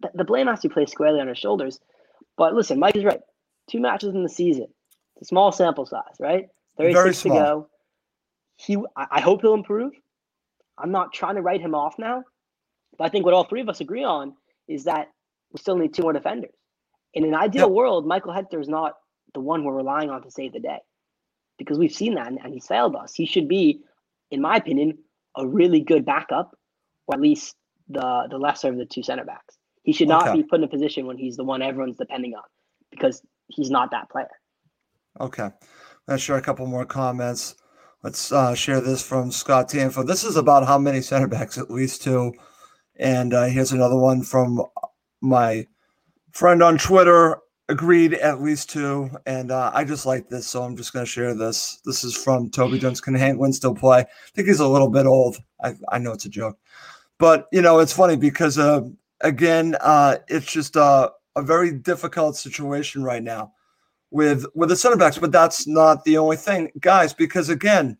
The, 0.00 0.10
the 0.14 0.24
blame 0.24 0.48
has 0.48 0.60
to 0.60 0.68
be 0.68 0.74
placed 0.74 0.92
squarely 0.92 1.20
on 1.20 1.28
his 1.28 1.38
shoulders. 1.38 1.78
But 2.36 2.54
listen, 2.54 2.80
Mike 2.80 2.96
is 2.96 3.04
right. 3.04 3.20
Two 3.70 3.80
matches 3.80 4.14
in 4.14 4.22
the 4.22 4.28
season, 4.28 4.66
it's 5.16 5.22
a 5.22 5.28
small 5.28 5.52
sample 5.52 5.86
size, 5.86 6.16
right? 6.18 6.48
36 6.78 7.22
to 7.22 7.28
go. 7.28 7.68
He, 8.56 8.76
I 8.96 9.20
hope 9.20 9.40
he'll 9.40 9.54
improve. 9.54 9.92
I'm 10.78 10.90
not 10.90 11.12
trying 11.12 11.36
to 11.36 11.42
write 11.42 11.60
him 11.60 11.74
off 11.74 11.94
now, 11.98 12.24
but 12.98 13.04
I 13.04 13.08
think 13.08 13.24
what 13.24 13.34
all 13.34 13.44
three 13.44 13.60
of 13.60 13.68
us 13.68 13.80
agree 13.80 14.04
on 14.04 14.34
is 14.68 14.84
that 14.84 15.08
we 15.52 15.58
still 15.58 15.76
need 15.76 15.94
two 15.94 16.02
more 16.02 16.12
defenders. 16.12 16.54
In 17.12 17.24
an 17.24 17.34
ideal 17.34 17.68
yep. 17.68 17.70
world, 17.70 18.06
Michael 18.06 18.32
Hector 18.32 18.60
is 18.60 18.68
not 18.68 18.94
the 19.34 19.40
one 19.40 19.64
we're 19.64 19.74
relying 19.74 20.10
on 20.10 20.22
to 20.22 20.30
save 20.30 20.52
the 20.52 20.60
day 20.60 20.78
because 21.58 21.78
we've 21.78 21.94
seen 21.94 22.14
that 22.14 22.26
and, 22.26 22.38
and 22.42 22.52
he's 22.52 22.66
failed 22.66 22.96
us. 22.96 23.14
He 23.14 23.26
should 23.26 23.48
be, 23.48 23.80
in 24.30 24.40
my 24.40 24.56
opinion, 24.56 24.98
a 25.36 25.46
really 25.46 25.80
good 25.80 26.04
backup 26.04 26.56
or 27.06 27.14
at 27.14 27.20
least 27.20 27.54
the 27.88 28.26
the 28.30 28.38
lesser 28.38 28.68
of 28.68 28.78
the 28.78 28.86
two 28.86 29.02
center 29.02 29.24
backs. 29.24 29.58
He 29.82 29.92
should 29.92 30.08
not 30.08 30.28
okay. 30.28 30.38
be 30.38 30.42
put 30.44 30.60
in 30.60 30.64
a 30.64 30.68
position 30.68 31.06
when 31.06 31.18
he's 31.18 31.36
the 31.36 31.44
one 31.44 31.60
everyone's 31.60 31.98
depending 31.98 32.34
on 32.34 32.42
because 32.90 33.20
he's 33.48 33.70
not 33.70 33.90
that 33.90 34.08
player. 34.08 34.30
Okay. 35.20 35.50
Let's 36.08 36.22
share 36.22 36.36
a 36.36 36.42
couple 36.42 36.66
more 36.66 36.86
comments. 36.86 37.56
Let's 38.04 38.30
uh, 38.32 38.54
share 38.54 38.82
this 38.82 39.00
from 39.02 39.32
Scott 39.32 39.70
Tanfo. 39.70 40.06
This 40.06 40.24
is 40.24 40.36
about 40.36 40.66
how 40.66 40.76
many 40.76 41.00
center 41.00 41.26
backs, 41.26 41.56
at 41.56 41.70
least 41.70 42.02
two. 42.02 42.34
And 42.96 43.32
uh, 43.32 43.44
here's 43.44 43.72
another 43.72 43.96
one 43.96 44.22
from 44.22 44.62
my 45.22 45.66
friend 46.32 46.62
on 46.62 46.76
Twitter. 46.76 47.38
Agreed, 47.70 48.12
at 48.12 48.42
least 48.42 48.68
two. 48.68 49.08
And 49.24 49.50
uh, 49.50 49.70
I 49.72 49.84
just 49.84 50.04
like 50.04 50.28
this, 50.28 50.46
so 50.46 50.62
I'm 50.62 50.76
just 50.76 50.92
going 50.92 51.06
to 51.06 51.10
share 51.10 51.34
this. 51.34 51.80
This 51.86 52.04
is 52.04 52.14
from 52.14 52.50
Toby 52.50 52.78
Jones. 52.78 53.00
Can 53.00 53.14
Hank 53.14 53.40
still 53.54 53.74
play? 53.74 54.00
I 54.00 54.06
think 54.34 54.48
he's 54.48 54.60
a 54.60 54.68
little 54.68 54.90
bit 54.90 55.06
old. 55.06 55.38
I, 55.62 55.72
I 55.88 55.96
know 55.96 56.12
it's 56.12 56.26
a 56.26 56.28
joke. 56.28 56.58
But, 57.18 57.46
you 57.52 57.62
know, 57.62 57.78
it's 57.78 57.94
funny 57.94 58.16
because, 58.16 58.58
uh, 58.58 58.82
again, 59.22 59.78
uh, 59.80 60.18
it's 60.28 60.52
just 60.52 60.76
uh, 60.76 61.08
a 61.36 61.42
very 61.42 61.72
difficult 61.72 62.36
situation 62.36 63.02
right 63.02 63.22
now 63.22 63.53
with 64.14 64.46
with 64.54 64.68
the 64.68 64.76
center 64.76 64.96
backs, 64.96 65.18
but 65.18 65.32
that's 65.32 65.66
not 65.66 66.04
the 66.04 66.16
only 66.16 66.36
thing, 66.36 66.70
guys. 66.78 67.12
Because 67.12 67.48
again, 67.48 67.98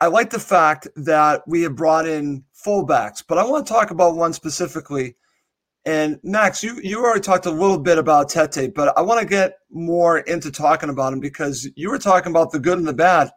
I 0.00 0.06
like 0.06 0.30
the 0.30 0.38
fact 0.38 0.86
that 0.94 1.42
we 1.48 1.62
have 1.62 1.74
brought 1.74 2.06
in 2.06 2.44
fullbacks, 2.64 3.24
but 3.28 3.36
I 3.36 3.44
want 3.44 3.66
to 3.66 3.72
talk 3.72 3.90
about 3.90 4.14
one 4.14 4.32
specifically. 4.32 5.16
And 5.84 6.20
Max, 6.22 6.62
you 6.62 6.80
you 6.80 7.04
already 7.04 7.20
talked 7.20 7.46
a 7.46 7.50
little 7.50 7.78
bit 7.78 7.98
about 7.98 8.28
Tete, 8.28 8.72
but 8.72 8.96
I 8.96 9.02
want 9.02 9.20
to 9.20 9.26
get 9.26 9.58
more 9.68 10.18
into 10.20 10.52
talking 10.52 10.90
about 10.90 11.12
him 11.12 11.20
because 11.20 11.68
you 11.74 11.90
were 11.90 11.98
talking 11.98 12.30
about 12.30 12.52
the 12.52 12.60
good 12.60 12.78
and 12.78 12.86
the 12.86 12.94
bad. 12.94 13.30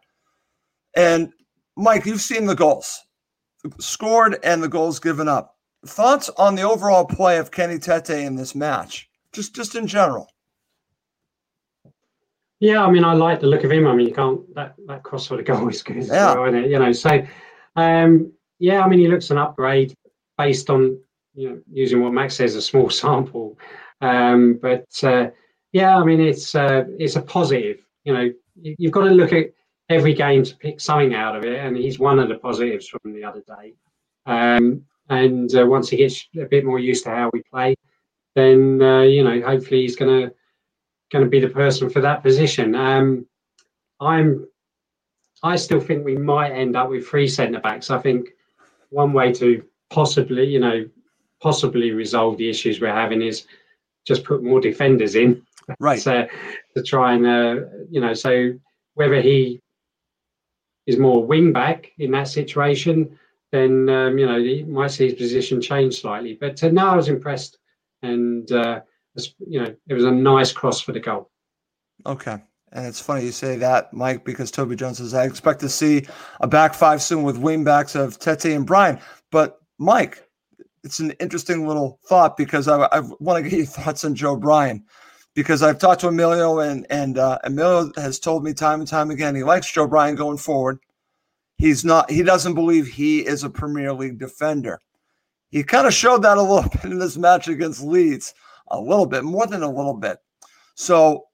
And 0.94 1.32
Mike, 1.76 2.06
you've 2.06 2.20
seen 2.20 2.46
the 2.46 2.54
goals 2.54 3.00
scored 3.80 4.38
and 4.44 4.62
the 4.62 4.68
goals 4.68 5.00
given 5.00 5.28
up. 5.28 5.56
Thoughts 5.84 6.30
on 6.38 6.54
the 6.54 6.62
overall 6.62 7.04
play 7.04 7.38
of 7.38 7.50
Kenny 7.50 7.80
Tete 7.80 8.10
in 8.10 8.36
this 8.36 8.54
match, 8.54 9.10
just 9.32 9.56
just 9.56 9.74
in 9.74 9.88
general. 9.88 10.28
Yeah, 12.60 12.84
I 12.84 12.90
mean, 12.90 13.04
I 13.04 13.14
like 13.14 13.40
the 13.40 13.46
look 13.46 13.64
of 13.64 13.72
him. 13.72 13.86
I 13.86 13.94
mean, 13.94 14.06
you 14.06 14.14
can't 14.14 14.54
that 14.54 14.74
that 14.86 15.02
crossfield 15.02 15.44
goal 15.46 15.68
is 15.70 15.82
good, 15.82 16.06
yeah. 16.06 16.34
Well, 16.34 16.54
you 16.54 16.78
know. 16.78 16.92
So, 16.92 17.26
um, 17.76 18.32
yeah, 18.58 18.84
I 18.84 18.88
mean, 18.88 19.00
he 19.00 19.08
looks 19.08 19.30
an 19.30 19.38
upgrade 19.38 19.94
based 20.36 20.68
on 20.68 21.00
you 21.34 21.48
know 21.50 21.60
using 21.72 22.02
what 22.02 22.12
Max 22.12 22.36
says 22.36 22.54
a 22.54 22.62
small 22.62 22.90
sample, 23.02 23.58
um, 24.02 24.58
but 24.60 24.86
uh, 25.02 25.30
yeah, 25.72 25.96
I 25.96 26.04
mean, 26.04 26.20
it's 26.20 26.54
uh, 26.54 26.84
it's 26.98 27.16
a 27.16 27.22
positive. 27.22 27.78
You 28.04 28.12
know, 28.12 28.30
you've 28.54 28.92
got 28.92 29.04
to 29.04 29.10
look 29.10 29.32
at 29.32 29.46
every 29.88 30.12
game 30.12 30.44
to 30.44 30.56
pick 30.56 30.80
something 30.80 31.14
out 31.14 31.36
of 31.36 31.44
it, 31.44 31.58
and 31.58 31.76
he's 31.76 31.98
one 31.98 32.18
of 32.18 32.28
the 32.28 32.36
positives 32.36 32.88
from 32.88 33.14
the 33.14 33.24
other 33.24 33.42
day. 33.46 33.74
Um, 34.26 34.84
and 35.08 35.52
uh, 35.56 35.66
once 35.66 35.88
he 35.88 35.96
gets 35.96 36.28
a 36.38 36.44
bit 36.44 36.64
more 36.64 36.78
used 36.78 37.04
to 37.04 37.10
how 37.10 37.30
we 37.32 37.42
play, 37.50 37.74
then 38.34 38.82
uh, 38.82 39.02
you 39.02 39.24
know, 39.24 39.40
hopefully, 39.40 39.80
he's 39.80 39.96
going 39.96 40.28
to 40.28 40.34
going 41.10 41.24
to 41.24 41.30
be 41.30 41.40
the 41.40 41.48
person 41.48 41.90
for 41.90 42.00
that 42.00 42.22
position. 42.22 42.74
Um, 42.74 43.26
I'm, 44.00 44.46
I 45.42 45.56
still 45.56 45.80
think 45.80 46.04
we 46.04 46.16
might 46.16 46.52
end 46.52 46.76
up 46.76 46.90
with 46.90 47.06
three 47.06 47.28
centre 47.28 47.60
backs. 47.60 47.90
I 47.90 47.98
think 47.98 48.28
one 48.90 49.12
way 49.12 49.32
to 49.34 49.62
possibly, 49.90 50.46
you 50.46 50.60
know, 50.60 50.88
possibly 51.42 51.90
resolve 51.92 52.36
the 52.36 52.48
issues 52.48 52.80
we're 52.80 52.94
having 52.94 53.22
is 53.22 53.46
just 54.06 54.24
put 54.24 54.42
more 54.42 54.60
defenders 54.60 55.14
in, 55.14 55.42
right? 55.78 56.00
So, 56.02 56.26
to 56.76 56.82
try 56.82 57.14
and, 57.14 57.26
uh, 57.26 57.66
you 57.90 58.00
know, 58.00 58.14
so 58.14 58.52
whether 58.94 59.20
he 59.20 59.60
is 60.86 60.98
more 60.98 61.24
wing 61.24 61.52
back 61.52 61.92
in 61.98 62.10
that 62.12 62.28
situation, 62.28 63.18
then 63.52 63.88
um, 63.88 64.18
you 64.18 64.26
know 64.26 64.38
he 64.38 64.62
might 64.62 64.90
see 64.90 65.06
his 65.06 65.14
position 65.14 65.60
change 65.60 66.00
slightly. 66.00 66.36
But 66.40 66.62
uh, 66.62 66.68
now 66.68 66.92
I 66.92 66.96
was 66.96 67.08
impressed, 67.08 67.58
and 68.02 68.50
uh, 68.52 68.80
you 69.38 69.60
know, 69.60 69.74
it 69.88 69.94
was 69.94 70.04
a 70.04 70.10
nice 70.10 70.52
cross 70.52 70.80
for 70.80 70.92
the 70.92 71.00
goal. 71.00 71.30
Okay. 72.06 72.38
And 72.72 72.86
it's 72.86 73.00
funny 73.00 73.24
you 73.24 73.32
say 73.32 73.56
that, 73.56 73.92
Mike, 73.92 74.24
because 74.24 74.50
Toby 74.50 74.76
Jones 74.76 74.98
says, 74.98 75.12
I 75.12 75.24
expect 75.24 75.60
to 75.60 75.68
see 75.68 76.06
a 76.40 76.46
back 76.46 76.72
five 76.74 77.02
soon 77.02 77.24
with 77.24 77.40
wingbacks 77.40 77.98
of 77.98 78.18
Tete 78.18 78.54
and 78.54 78.66
Bryan. 78.66 79.00
But, 79.32 79.58
Mike, 79.78 80.28
it's 80.84 81.00
an 81.00 81.10
interesting 81.12 81.66
little 81.66 81.98
thought 82.06 82.36
because 82.36 82.68
I, 82.68 82.84
I 82.92 83.00
want 83.18 83.42
to 83.42 83.50
get 83.50 83.56
your 83.56 83.66
thoughts 83.66 84.04
on 84.04 84.14
Joe 84.14 84.36
Bryan 84.36 84.84
because 85.34 85.62
I've 85.62 85.78
talked 85.78 86.00
to 86.02 86.08
Emilio 86.08 86.60
and, 86.60 86.86
and 86.90 87.18
uh, 87.18 87.38
Emilio 87.44 87.90
has 87.96 88.18
told 88.18 88.44
me 88.44 88.52
time 88.52 88.80
and 88.80 88.88
time 88.88 89.10
again 89.10 89.34
he 89.34 89.42
likes 89.42 89.70
Joe 89.70 89.86
Bryan 89.86 90.14
going 90.14 90.38
forward. 90.38 90.78
He's 91.58 91.84
not, 91.84 92.10
he 92.10 92.22
doesn't 92.22 92.54
believe 92.54 92.86
he 92.86 93.26
is 93.26 93.44
a 93.44 93.50
Premier 93.50 93.92
League 93.92 94.18
defender. 94.18 94.80
He 95.50 95.62
kind 95.62 95.86
of 95.86 95.92
showed 95.92 96.22
that 96.22 96.38
a 96.38 96.42
little 96.42 96.70
bit 96.82 96.84
in 96.84 96.98
this 96.98 97.16
match 97.16 97.48
against 97.48 97.82
Leeds 97.82 98.32
a 98.70 98.80
little 98.80 99.06
bit, 99.06 99.24
more 99.24 99.46
than 99.46 99.62
a 99.62 99.70
little 99.70 99.94
bit. 99.94 100.18
So, 100.74 101.24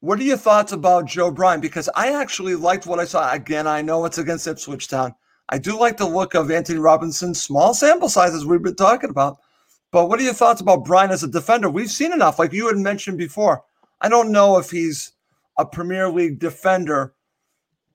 what 0.00 0.18
are 0.18 0.24
your 0.24 0.36
thoughts 0.36 0.72
about 0.72 1.06
Joe 1.06 1.30
Bryan? 1.30 1.60
Because 1.60 1.88
I 1.94 2.12
actually 2.12 2.54
liked 2.54 2.86
what 2.86 3.00
I 3.00 3.04
saw. 3.04 3.32
Again, 3.32 3.66
I 3.66 3.80
know 3.80 4.04
it's 4.04 4.18
against 4.18 4.46
Ipswich 4.46 4.88
Town. 4.88 5.14
I 5.48 5.58
do 5.58 5.78
like 5.78 5.96
the 5.96 6.06
look 6.06 6.34
of 6.34 6.50
Antonee 6.50 6.78
Robinson, 6.78 7.34
small 7.34 7.74
sample 7.74 8.08
sizes 8.08 8.44
we've 8.44 8.62
been 8.62 8.76
talking 8.76 9.10
about. 9.10 9.38
But 9.92 10.08
what 10.08 10.18
are 10.18 10.24
your 10.24 10.34
thoughts 10.34 10.60
about 10.60 10.84
Bryan 10.84 11.10
as 11.10 11.22
a 11.22 11.28
defender? 11.28 11.70
We've 11.70 11.90
seen 11.90 12.12
enough, 12.12 12.38
like 12.38 12.52
you 12.52 12.66
had 12.66 12.76
mentioned 12.76 13.16
before. 13.16 13.62
I 14.00 14.08
don't 14.08 14.32
know 14.32 14.58
if 14.58 14.70
he's 14.70 15.12
a 15.58 15.64
Premier 15.64 16.08
League 16.08 16.38
defender 16.38 17.14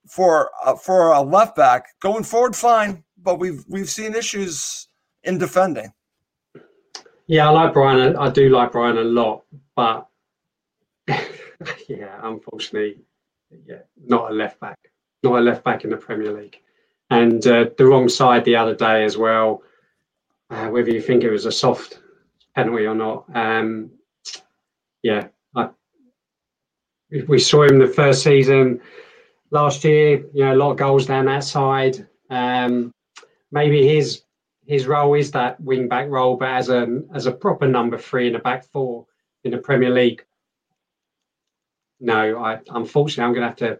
for 0.08 0.50
uh, 0.63 0.76
for 0.76 1.12
a 1.12 1.22
left 1.22 1.56
back 1.56 1.86
going 2.00 2.24
forward. 2.24 2.56
Fine, 2.56 3.04
but 3.17 3.39
we've 3.39 3.63
we've 3.67 3.89
seen 3.89 4.15
issues 4.15 4.88
in 5.24 5.38
defending. 5.38 5.91
Yeah, 7.30 7.48
I 7.48 7.52
like 7.52 7.74
Bryan. 7.74 8.15
I 8.15 8.32
do 8.32 8.50
like 8.50 8.72
Bryan 8.72 8.98
a 8.98 9.04
lot, 9.04 9.44
but 9.76 10.08
yeah, 11.88 12.20
unfortunately, 12.24 13.02
yeah, 13.68 13.84
not 14.04 14.32
a 14.32 14.34
left 14.34 14.60
back, 14.60 14.80
not 15.22 15.38
a 15.38 15.39
left 15.39 15.63
back 15.63 15.84
in 15.84 15.92
the 15.92 15.98
Premier 15.98 16.34
League, 16.34 16.60
and 17.12 17.46
uh, 17.46 17.68
the 17.78 17.86
wrong 17.86 18.10
side 18.10 18.46
the 18.46 18.56
other 18.56 18.74
day 18.74 19.04
as 19.06 19.15
well. 19.15 19.62
Uh, 20.50 20.70
whether 20.70 20.89
you 20.89 21.00
think 21.00 21.24
it 21.24 21.30
was 21.30 21.46
a 21.46 21.52
soft 21.52 22.00
penalty 22.56 22.88
or 22.88 22.96
not, 22.96 23.26
um, 23.36 23.92
yeah, 25.04 25.28
I, 25.56 25.70
we 27.28 27.38
saw 27.38 27.62
him 27.62 27.78
the 27.78 27.88
first 27.88 28.24
season 28.24 28.82
last 29.52 29.84
year. 29.84 30.26
You 30.34 30.46
know, 30.46 30.54
a 30.56 30.58
lot 30.58 30.72
of 30.72 30.78
goals 30.78 31.06
down 31.06 31.26
that 31.26 31.44
side. 31.44 32.08
Um, 32.32 32.92
maybe 33.52 33.88
his 33.88 34.24
his 34.69 34.86
role 34.86 35.15
is 35.15 35.32
that 35.32 35.60
wing 35.60 35.88
back 35.88 36.08
role, 36.10 36.36
but 36.38 36.49
as 36.49 36.69
a 36.69 37.01
as 37.12 37.25
a 37.25 37.32
proper 37.32 37.67
number 37.67 37.97
three 37.97 38.27
in 38.27 38.36
a 38.36 38.39
back 38.39 38.63
four 38.63 39.08
in 39.43 39.49
the 39.49 39.58
Premier 39.58 39.89
League. 39.89 40.23
No, 41.99 42.38
I 42.38 42.60
unfortunately 42.69 43.23
I'm 43.23 43.34
going 43.34 43.41
to 43.41 43.47
have 43.47 43.77
to 43.77 43.79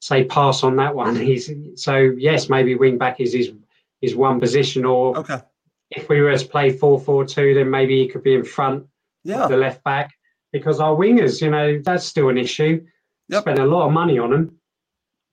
say 0.00 0.24
pass 0.24 0.64
on 0.64 0.76
that 0.76 0.94
one. 0.94 1.14
He's 1.28 1.50
so 1.74 1.96
yes, 1.98 2.48
maybe 2.48 2.74
wing 2.74 2.96
back 2.96 3.20
is 3.20 3.34
his 3.34 3.52
his 4.00 4.16
one 4.16 4.40
position, 4.40 4.86
or 4.86 5.18
okay. 5.18 5.42
If 5.90 6.08
we 6.08 6.22
were 6.22 6.34
to 6.34 6.46
play 6.46 6.70
four 6.70 6.98
four 6.98 7.26
two, 7.26 7.52
then 7.52 7.68
maybe 7.68 8.02
he 8.02 8.08
could 8.08 8.22
be 8.22 8.34
in 8.34 8.44
front 8.44 8.86
yeah. 9.24 9.44
of 9.44 9.50
the 9.50 9.58
left 9.58 9.84
back 9.84 10.14
because 10.52 10.80
our 10.80 10.96
wingers, 10.96 11.42
you 11.42 11.50
know, 11.50 11.82
that's 11.84 12.06
still 12.06 12.30
an 12.30 12.38
issue. 12.38 12.82
Yep. 13.28 13.42
Spend 13.42 13.58
a 13.58 13.66
lot 13.66 13.88
of 13.88 13.92
money 13.92 14.18
on 14.18 14.30
them, 14.30 14.58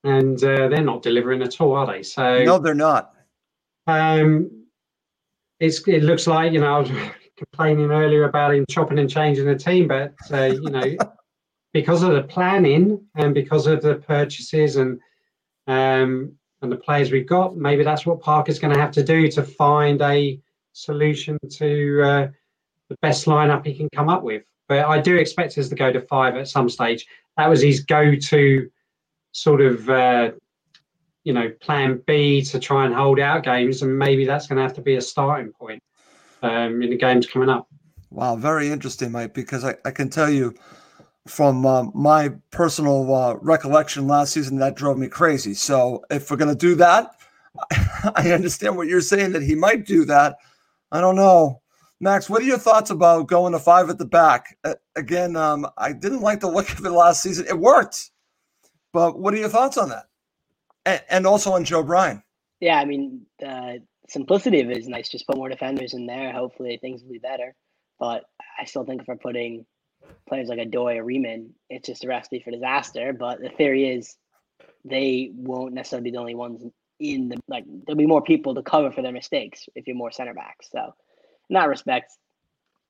and 0.04 0.43
uh, 0.43 0.67
they're 0.67 0.84
not 0.84 1.01
delivering 1.01 1.41
at 1.43 1.62
all, 1.62 1.77
are 1.77 1.88
they? 1.88 2.04
So 2.04 2.43
no, 2.43 2.60
they're 2.60 2.73
not. 2.73 3.13
Um, 3.88 4.61
it's 5.62 5.88
it 5.88 6.04
looks 6.04 6.28
like 6.28 6.52
you 6.52 6.60
know 6.60 6.76
I 6.76 6.80
was 6.80 6.91
complaining 7.38 7.91
earlier 7.91 8.26
about 8.26 8.54
him 8.54 8.65
chopping 8.69 9.00
and 9.00 9.10
changing 9.10 9.45
the 9.45 9.56
team, 9.56 9.88
but 9.88 10.13
uh, 10.32 10.45
you 10.45 10.69
know 10.69 10.97
because 11.74 12.04
of 12.04 12.12
the 12.13 12.24
planning 12.24 13.06
and 13.15 13.34
because 13.34 13.67
of 13.67 13.82
the 13.82 13.95
purchases 13.95 14.76
and 14.76 15.00
um, 15.67 16.34
and 16.62 16.71
the 16.71 16.78
players 16.78 17.12
we've 17.12 17.28
got, 17.28 17.56
maybe 17.56 17.84
that's 17.84 18.06
what 18.06 18.19
Parker's 18.19 18.60
going 18.60 18.74
to 18.74 18.80
have 18.80 18.91
to 18.91 19.04
do 19.04 19.28
to 19.30 19.43
find 19.43 20.02
a 20.02 20.39
solution 20.74 21.38
to 21.50 22.02
uh, 22.04 22.28
the 22.89 22.97
best 23.02 23.26
lineup 23.26 23.65
he 23.65 23.74
can 23.74 23.89
come 23.95 24.10
up 24.10 24.24
with. 24.24 24.43
But 24.67 24.86
I 24.86 25.00
do 25.00 25.15
expect 25.15 25.58
us 25.58 25.69
to 25.69 25.76
go 25.76 25.91
to 25.91 26.02
five 26.02 26.36
at 26.36 26.47
some 26.47 26.69
stage. 26.69 27.06
That 27.38 27.50
was 27.50 27.62
his 27.62 27.82
go-to 27.82 28.69
sort 29.32 29.62
of 29.62 29.89
uh, 29.89 30.32
you 31.23 31.34
know, 31.34 31.49
plan 31.62 32.01
B 32.07 32.41
to 32.43 32.60
try 32.60 32.86
and 32.86 32.93
hold 32.93 33.19
out 33.19 33.43
games, 33.43 33.81
and 33.81 33.97
maybe 33.97 34.25
that's 34.25 34.47
going 34.47 34.57
to 34.57 34.63
have 34.63 34.73
to 34.73 34.81
be 34.81 34.95
a 34.95 35.01
starting 35.01 35.51
point 35.51 35.81
um, 36.41 36.81
in 36.81 36.89
the 36.89 36.97
games 36.97 37.27
coming 37.27 37.49
up. 37.49 37.67
Wow, 38.10 38.36
very 38.36 38.69
interesting, 38.69 39.12
Mike, 39.12 39.34
because 39.34 39.63
I, 39.63 39.75
I 39.86 39.91
can 39.91 40.10
tell 40.10 40.29
you 40.29 40.53
from 41.27 41.65
uh, 41.65 41.84
my 41.93 42.29
personal 42.49 43.13
uh, 43.13 43.36
recollection 43.41 44.07
last 44.07 44.34
season 44.34 44.57
that 44.57 44.75
drove 44.75 44.97
me 44.97 45.07
crazy. 45.07 45.53
So 45.53 46.03
if 46.10 46.29
we're 46.29 46.38
going 46.38 46.53
to 46.53 46.57
do 46.57 46.75
that, 46.75 47.15
I 48.15 48.31
understand 48.31 48.75
what 48.75 48.88
you're 48.88 49.01
saying 49.01 49.34
that 49.34 49.43
he 49.43 49.55
might 49.55 49.86
do 49.86 50.05
that. 50.05 50.38
I 50.91 50.99
don't 50.99 51.15
know. 51.15 51.62
Max, 51.99 52.29
what 52.29 52.41
are 52.41 52.45
your 52.45 52.57
thoughts 52.57 52.89
about 52.89 53.27
going 53.27 53.53
to 53.53 53.60
five 53.60 53.89
at 53.89 53.99
the 53.99 54.05
back? 54.05 54.57
Uh, 54.63 54.73
again, 54.95 55.36
um, 55.36 55.67
I 55.77 55.93
didn't 55.93 56.21
like 56.21 56.39
the 56.39 56.49
look 56.49 56.69
of 56.71 56.84
it 56.84 56.89
last 56.89 57.21
season. 57.21 57.45
It 57.47 57.60
worked. 57.60 58.10
But 58.91 59.19
what 59.19 59.34
are 59.34 59.38
your 59.38 59.49
thoughts 59.49 59.77
on 59.77 59.89
that? 59.89 60.05
And, 60.86 61.02
and 61.10 61.28
also 61.28 61.54
on 61.54 61.63
Joe 61.63 61.84
Bryan. 61.84 62.24
Yeah, 62.60 62.80
I 62.80 62.86
mean, 62.86 63.26
uh, 63.46 63.74
simplicity 64.08 64.62
of 64.62 64.70
it 64.70 64.78
is 64.78 64.88
nice. 64.88 65.10
Just 65.10 65.28
put 65.28 65.38
more 65.38 65.50
defenders 65.50 65.94
in 65.94 66.06
there. 66.06 66.32
Hopefully 66.32 66.78
things 66.78 67.02
will 67.04 67.12
be 67.12 67.20
better. 67.20 67.56
But 68.00 68.24
I 68.60 68.65
still 68.65 68.84
think 68.84 69.02
if 69.02 69.08
we're 69.08 69.15
putting 69.15 69.65
players 70.28 70.50
like 70.50 70.60
Odoi 70.60 70.98
or 70.98 71.04
Riemann, 71.04 71.52
it's 71.70 71.88
just 71.88 72.04
a 72.04 72.08
recipe 72.08 72.39
for 72.39 72.52
disaster. 72.52 73.13
But 73.13 73.39
the 73.39 73.50
theory 73.50 73.89
is 73.89 74.15
they 74.84 75.32
won't 75.34 75.74
necessarily 75.74 76.10
be 76.10 76.12
the 76.12 76.20
only 76.20 76.36
ones 76.36 76.63
in 77.00 77.30
the 77.30 77.38
like. 77.48 77.65
There'll 77.86 77.98
be 77.98 78.06
more 78.06 78.22
people 78.22 78.56
to 78.56 78.63
cover 78.63 78.91
for 78.91 79.02
their 79.02 79.12
mistakes 79.12 79.67
if 79.76 79.88
you're 79.88 79.96
more 79.96 80.12
center 80.12 80.34
backs. 80.34 80.70
So 80.72 80.94
in 81.50 81.54
that 81.54 81.70
respect, 81.70 82.12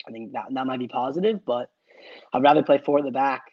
I 0.07 0.11
think 0.11 0.33
that 0.33 0.45
that 0.51 0.65
might 0.65 0.79
be 0.79 0.87
positive. 0.87 1.45
But 1.45 1.69
I'd 2.33 2.43
rather 2.43 2.63
play 2.63 2.79
four 2.83 2.99
at 2.99 3.05
the 3.05 3.11
back 3.11 3.43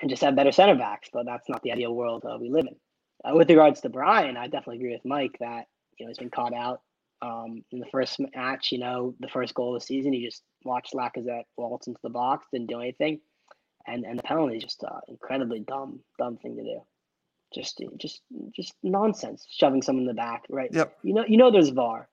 and 0.00 0.10
just 0.10 0.22
have 0.22 0.36
better 0.36 0.52
center 0.52 0.76
backs. 0.76 1.08
But 1.12 1.26
that's 1.26 1.48
not 1.48 1.62
the 1.62 1.72
ideal 1.72 1.94
world 1.94 2.24
uh, 2.24 2.38
we 2.40 2.50
live 2.50 2.66
in. 2.66 2.76
Uh, 3.24 3.34
with 3.34 3.48
regards 3.48 3.80
to 3.80 3.88
Bryan, 3.88 4.36
I 4.36 4.44
definitely 4.44 4.76
agree 4.76 4.92
with 4.92 5.04
Mike 5.04 5.36
that 5.40 5.66
you 5.98 6.06
know 6.06 6.10
he's 6.10 6.18
been 6.18 6.30
caught 6.30 6.54
out 6.54 6.80
um, 7.20 7.64
in 7.70 7.78
the 7.78 7.86
first 7.86 8.20
match. 8.34 8.72
You 8.72 8.78
know, 8.78 9.14
the 9.20 9.28
first 9.28 9.54
goal 9.54 9.74
of 9.74 9.80
the 9.80 9.86
season, 9.86 10.12
he 10.12 10.24
just 10.24 10.42
watched 10.64 10.94
Lacazette 10.94 11.44
waltz 11.56 11.86
into 11.86 12.00
the 12.02 12.10
box, 12.10 12.46
didn't 12.52 12.68
do 12.68 12.80
anything, 12.80 13.20
and 13.86 14.04
and 14.04 14.18
the 14.18 14.22
penalty 14.22 14.56
is 14.56 14.64
just 14.64 14.82
uh, 14.84 15.00
incredibly 15.08 15.60
dumb, 15.60 16.00
dumb 16.18 16.36
thing 16.38 16.56
to 16.56 16.62
do. 16.62 16.80
Just, 17.54 17.82
just, 17.98 18.22
just 18.56 18.72
nonsense. 18.82 19.46
Shoving 19.50 19.82
someone 19.82 20.04
in 20.04 20.08
the 20.08 20.14
back, 20.14 20.44
right? 20.48 20.70
Yep. 20.72 20.96
You 21.02 21.12
know, 21.12 21.24
you 21.28 21.36
know, 21.36 21.50
there's 21.50 21.68
VAR. 21.68 22.08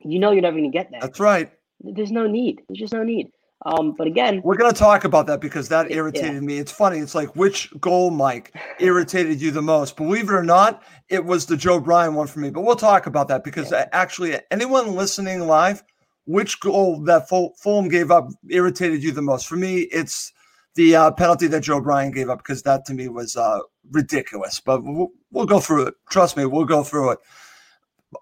You 0.00 0.18
know, 0.18 0.32
you're 0.32 0.42
never 0.42 0.56
going 0.56 0.70
to 0.70 0.76
get 0.76 0.90
there. 0.90 1.00
That's 1.00 1.20
right. 1.20 1.52
There's 1.80 2.10
no 2.10 2.26
need. 2.26 2.62
There's 2.68 2.78
just 2.78 2.94
no 2.94 3.02
need. 3.02 3.30
Um, 3.66 3.94
but 3.96 4.06
again, 4.06 4.42
we're 4.44 4.56
going 4.56 4.72
to 4.72 4.78
talk 4.78 5.04
about 5.04 5.26
that 5.26 5.40
because 5.40 5.68
that 5.70 5.90
irritated 5.90 6.34
yeah. 6.34 6.40
me. 6.40 6.58
It's 6.58 6.72
funny. 6.72 6.98
It's 6.98 7.14
like 7.14 7.34
which 7.34 7.72
goal, 7.80 8.10
Mike, 8.10 8.54
irritated 8.78 9.40
you 9.40 9.50
the 9.50 9.62
most? 9.62 9.96
Believe 9.96 10.28
it 10.28 10.34
or 10.34 10.42
not, 10.42 10.82
it 11.08 11.24
was 11.24 11.46
the 11.46 11.56
Joe 11.56 11.80
Bryan 11.80 12.14
one 12.14 12.26
for 12.26 12.40
me. 12.40 12.50
But 12.50 12.62
we'll 12.62 12.76
talk 12.76 13.06
about 13.06 13.28
that 13.28 13.42
because 13.42 13.70
yeah. 13.70 13.88
actually, 13.92 14.38
anyone 14.50 14.94
listening 14.94 15.46
live, 15.46 15.82
which 16.26 16.60
goal 16.60 17.00
that 17.04 17.28
Fulham 17.28 17.88
gave 17.88 18.10
up 18.10 18.28
irritated 18.50 19.02
you 19.02 19.12
the 19.12 19.22
most? 19.22 19.46
For 19.46 19.56
me, 19.56 19.80
it's 19.80 20.32
the 20.74 20.96
uh, 20.96 21.10
penalty 21.12 21.46
that 21.46 21.62
Joe 21.62 21.80
Bryan 21.80 22.10
gave 22.10 22.28
up 22.28 22.38
because 22.38 22.62
that 22.64 22.84
to 22.86 22.94
me 22.94 23.08
was 23.08 23.36
uh, 23.36 23.60
ridiculous. 23.90 24.60
But 24.60 24.82
we'll, 24.84 25.08
we'll 25.30 25.46
go 25.46 25.60
through 25.60 25.86
it. 25.86 25.94
Trust 26.10 26.36
me, 26.36 26.44
we'll 26.44 26.66
go 26.66 26.82
through 26.82 27.12
it. 27.12 27.18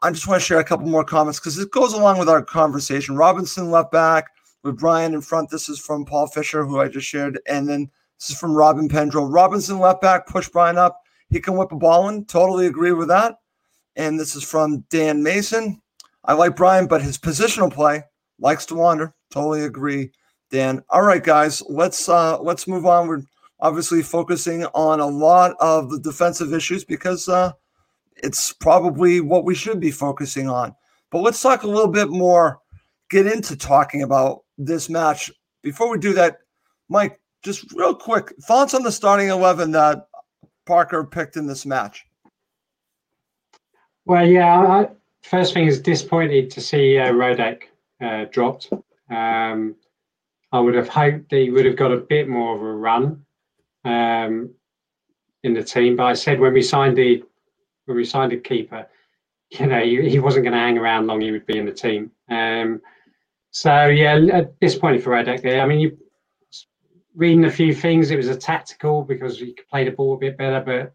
I 0.02 0.10
just 0.10 0.28
want 0.28 0.40
to 0.40 0.46
share 0.46 0.60
a 0.60 0.64
couple 0.64 0.86
more 0.86 1.04
comments 1.04 1.40
because 1.40 1.58
it 1.58 1.70
goes 1.70 1.92
along 1.92 2.18
with 2.18 2.28
our 2.28 2.42
conversation. 2.42 3.16
Robinson 3.16 3.70
left 3.70 3.90
back 3.90 4.26
with 4.62 4.78
Bryan 4.78 5.14
in 5.14 5.20
front. 5.20 5.50
This 5.50 5.68
is 5.68 5.78
from 5.78 6.04
Paul 6.04 6.26
Fisher, 6.26 6.64
who 6.64 6.80
I 6.80 6.88
just 6.88 7.06
shared. 7.06 7.40
And 7.46 7.68
then 7.68 7.90
this 8.18 8.30
is 8.30 8.38
from 8.38 8.54
Robin 8.54 8.88
Pendrell. 8.88 9.32
Robinson 9.32 9.78
left 9.78 10.00
back, 10.00 10.26
push 10.26 10.48
Bryan 10.48 10.78
up. 10.78 11.00
He 11.28 11.40
can 11.40 11.56
whip 11.56 11.72
a 11.72 11.76
ball 11.76 12.08
in. 12.08 12.24
Totally 12.26 12.66
agree 12.66 12.92
with 12.92 13.08
that. 13.08 13.38
And 13.96 14.18
this 14.18 14.36
is 14.36 14.44
from 14.44 14.84
Dan 14.90 15.22
Mason. 15.22 15.80
I 16.24 16.34
like 16.34 16.56
Bryan, 16.56 16.86
but 16.86 17.02
his 17.02 17.18
positional 17.18 17.72
play 17.72 18.04
likes 18.38 18.66
to 18.66 18.74
wander. 18.74 19.14
Totally 19.30 19.64
agree, 19.64 20.12
Dan. 20.50 20.82
All 20.90 21.02
right, 21.02 21.22
guys, 21.22 21.62
let's 21.68 22.08
uh 22.08 22.38
let's 22.40 22.68
move 22.68 22.86
on. 22.86 23.08
We're 23.08 23.22
obviously 23.60 24.02
focusing 24.02 24.64
on 24.66 25.00
a 25.00 25.06
lot 25.06 25.56
of 25.58 25.90
the 25.90 25.98
defensive 25.98 26.52
issues 26.52 26.84
because 26.84 27.28
uh 27.28 27.52
it's 28.16 28.52
probably 28.52 29.20
what 29.20 29.44
we 29.44 29.54
should 29.54 29.80
be 29.80 29.90
focusing 29.90 30.48
on. 30.48 30.74
But 31.10 31.22
let's 31.22 31.42
talk 31.42 31.62
a 31.62 31.68
little 31.68 31.90
bit 31.90 32.08
more, 32.08 32.60
get 33.10 33.26
into 33.26 33.56
talking 33.56 34.02
about 34.02 34.41
this 34.58 34.88
match. 34.88 35.30
Before 35.62 35.90
we 35.90 35.98
do 35.98 36.12
that, 36.14 36.38
Mike, 36.88 37.20
just 37.42 37.72
real 37.72 37.94
quick 37.94 38.34
thoughts 38.42 38.74
on 38.74 38.82
the 38.82 38.92
starting 38.92 39.28
11 39.28 39.72
that 39.72 40.08
Parker 40.66 41.04
picked 41.04 41.36
in 41.36 41.46
this 41.46 41.66
match. 41.66 42.06
Well, 44.04 44.26
yeah, 44.26 44.58
I, 44.58 44.88
first 45.22 45.54
thing 45.54 45.66
is 45.66 45.80
disappointed 45.80 46.50
to 46.50 46.60
see 46.60 46.98
uh, 46.98 47.12
uh, 48.00 48.24
dropped. 48.30 48.70
Um, 49.10 49.76
I 50.52 50.60
would 50.60 50.74
have 50.74 50.88
hoped 50.88 51.30
that 51.30 51.36
he 51.36 51.50
would 51.50 51.64
have 51.64 51.76
got 51.76 51.92
a 51.92 51.96
bit 51.96 52.28
more 52.28 52.54
of 52.54 52.62
a 52.62 52.72
run 52.74 53.24
um, 53.84 54.50
in 55.42 55.54
the 55.54 55.62
team. 55.62 55.96
But 55.96 56.04
I 56.04 56.14
said 56.14 56.40
when 56.40 56.52
we 56.52 56.62
signed 56.62 56.96
the 56.96 57.22
when 57.86 57.96
we 57.96 58.04
signed 58.04 58.32
a 58.32 58.36
keeper, 58.36 58.86
you 59.50 59.66
know, 59.66 59.80
he, 59.80 60.08
he 60.08 60.18
wasn't 60.18 60.44
going 60.44 60.52
to 60.52 60.58
hang 60.58 60.78
around 60.78 61.06
long. 61.06 61.20
He 61.20 61.32
would 61.32 61.46
be 61.46 61.58
in 61.58 61.66
the 61.66 61.72
team. 61.72 62.10
Um, 62.28 62.80
so 63.52 63.86
yeah, 63.86 64.42
disappointed 64.60 65.04
for 65.04 65.22
there. 65.22 65.60
I 65.60 65.66
mean, 65.66 65.78
you 65.78 65.98
reading 67.14 67.44
a 67.44 67.50
few 67.50 67.74
things. 67.74 68.10
It 68.10 68.16
was 68.16 68.28
a 68.28 68.36
tactical 68.36 69.02
because 69.02 69.38
he 69.38 69.52
could 69.52 69.68
play 69.68 69.84
the 69.84 69.90
ball 69.90 70.14
a 70.14 70.18
bit 70.18 70.38
better, 70.38 70.62
but 70.64 70.94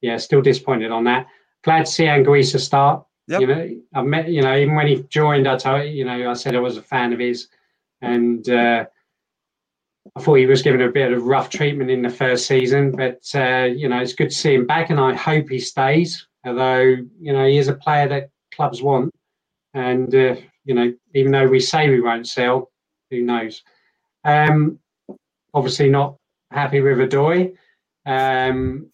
yeah, 0.00 0.16
still 0.16 0.40
disappointed 0.40 0.90
on 0.90 1.04
that. 1.04 1.26
Glad 1.64 1.86
to 1.86 1.92
see 1.92 2.04
Anguissa 2.04 2.58
start. 2.60 3.04
Yep. 3.28 3.40
You 3.42 3.46
know, 3.46 3.80
I 3.94 4.02
met. 4.02 4.28
You 4.28 4.40
know, 4.40 4.56
even 4.56 4.74
when 4.74 4.86
he 4.86 5.02
joined, 5.10 5.46
I 5.46 5.58
told 5.58 5.86
you 5.90 6.04
know 6.04 6.30
I 6.30 6.34
said 6.34 6.56
I 6.56 6.60
was 6.60 6.78
a 6.78 6.82
fan 6.82 7.12
of 7.12 7.18
his, 7.18 7.48
and 8.00 8.48
uh, 8.48 8.86
I 10.16 10.20
thought 10.20 10.34
he 10.34 10.46
was 10.46 10.62
given 10.62 10.80
a 10.80 10.90
bit 10.90 11.12
of 11.12 11.24
rough 11.24 11.50
treatment 11.50 11.90
in 11.90 12.00
the 12.00 12.08
first 12.08 12.46
season. 12.46 12.92
But 12.92 13.20
uh, 13.34 13.64
you 13.64 13.86
know, 13.88 14.00
it's 14.00 14.14
good 14.14 14.30
to 14.30 14.34
see 14.34 14.54
him 14.54 14.66
back, 14.66 14.88
and 14.88 14.98
I 14.98 15.14
hope 15.14 15.50
he 15.50 15.58
stays. 15.58 16.26
Although 16.46 16.96
you 17.20 17.32
know, 17.34 17.46
he 17.46 17.58
is 17.58 17.68
a 17.68 17.74
player 17.74 18.08
that 18.08 18.30
clubs 18.54 18.80
want, 18.80 19.14
and 19.74 20.14
uh, 20.14 20.36
you 20.68 20.74
know, 20.74 20.92
even 21.14 21.32
though 21.32 21.48
we 21.48 21.58
say 21.58 21.88
we 21.88 22.02
won't 22.02 22.28
sell, 22.28 22.70
who 23.10 23.22
knows? 23.22 23.62
Um, 24.24 24.78
obviously 25.54 25.88
not 25.88 26.16
happy 26.50 26.82
with 26.82 26.98
Odoi. 26.98 27.56
Um, 28.04 28.90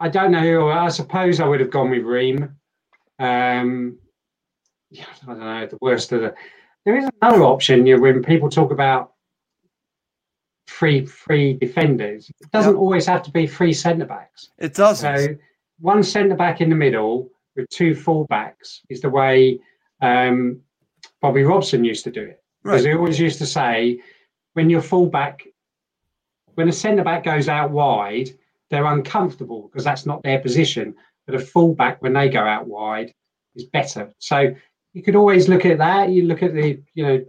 I 0.00 0.08
don't 0.08 0.32
know 0.32 0.40
who. 0.40 0.68
I 0.68 0.88
suppose 0.88 1.38
I 1.38 1.46
would 1.46 1.60
have 1.60 1.70
gone 1.70 1.90
with 1.90 2.02
Ream. 2.02 2.56
Um, 3.20 3.96
yeah, 4.90 5.04
I 5.22 5.26
don't 5.26 5.38
know. 5.38 5.66
The 5.66 5.78
worst 5.80 6.10
of 6.10 6.22
the. 6.22 6.34
There 6.84 6.96
is 6.96 7.08
another 7.22 7.44
option. 7.44 7.86
You 7.86 7.96
know, 7.96 8.02
when 8.02 8.22
people 8.22 8.48
talk 8.48 8.72
about 8.72 9.12
free 10.66 11.06
free 11.06 11.54
defenders, 11.54 12.28
it 12.40 12.50
doesn't 12.50 12.72
yep. 12.72 12.80
always 12.80 13.06
have 13.06 13.22
to 13.22 13.30
be 13.30 13.46
free 13.46 13.72
centre 13.72 14.04
backs. 14.04 14.50
It 14.58 14.74
doesn't. 14.74 15.16
So 15.16 15.36
one 15.78 16.02
centre 16.02 16.34
back 16.34 16.60
in 16.60 16.70
the 16.70 16.76
middle 16.76 17.30
with 17.54 17.68
two 17.68 17.94
full 17.94 18.24
backs 18.24 18.82
is 18.90 19.00
the 19.00 19.10
way 19.10 19.60
um, 20.00 20.60
Bobby 21.20 21.42
Robson 21.42 21.84
used 21.84 22.04
to 22.04 22.10
do 22.10 22.22
it. 22.22 22.42
Because 22.62 22.84
right. 22.84 22.92
he 22.92 22.96
always 22.96 23.20
used 23.20 23.38
to 23.38 23.46
say, 23.46 24.00
when 24.54 24.70
your 24.70 24.80
fullback, 24.80 25.46
when 26.54 26.68
a 26.68 26.72
centre 26.72 27.04
back 27.04 27.24
goes 27.24 27.48
out 27.48 27.70
wide, 27.70 28.30
they're 28.70 28.86
uncomfortable 28.86 29.68
because 29.68 29.84
that's 29.84 30.06
not 30.06 30.22
their 30.22 30.38
position. 30.38 30.94
But 31.26 31.36
a 31.36 31.40
fullback, 31.40 32.02
when 32.02 32.12
they 32.12 32.28
go 32.28 32.40
out 32.40 32.66
wide, 32.66 33.12
is 33.54 33.64
better. 33.64 34.12
So 34.18 34.54
you 34.92 35.02
could 35.02 35.16
always 35.16 35.48
look 35.48 35.66
at 35.66 35.78
that. 35.78 36.10
You 36.10 36.24
look 36.24 36.42
at 36.42 36.54
the, 36.54 36.80
you 36.94 37.04
know, 37.04 37.24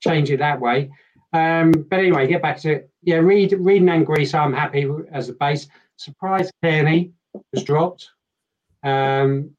change 0.00 0.30
it 0.30 0.38
that 0.38 0.60
way. 0.60 0.90
Um, 1.32 1.72
but 1.72 1.98
anyway, 1.98 2.26
get 2.26 2.42
back 2.42 2.58
to 2.60 2.72
it. 2.72 2.90
Yeah, 3.02 3.16
Reed, 3.16 3.52
Reed 3.58 3.82
and 3.82 4.06
Greece, 4.06 4.34
I'm 4.34 4.52
happy 4.52 4.88
as 5.12 5.28
a 5.28 5.32
base. 5.34 5.68
Surprise 5.96 6.50
Cairney 6.62 7.12
was 7.52 7.64
dropped. 7.64 8.10
Um, 8.82 9.50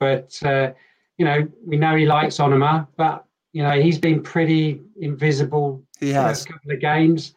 but 0.00 0.38
uh, 0.42 0.72
you 1.18 1.24
know, 1.24 1.48
we 1.64 1.76
know 1.76 1.96
he 1.96 2.06
likes 2.06 2.36
Onomah, 2.38 2.88
but 2.96 3.24
you 3.52 3.62
know, 3.62 3.80
he's 3.80 3.98
been 3.98 4.22
pretty 4.22 4.82
invisible 5.00 5.82
he 5.98 6.10
has. 6.10 6.44
a 6.44 6.48
couple 6.48 6.72
of 6.72 6.80
games. 6.80 7.34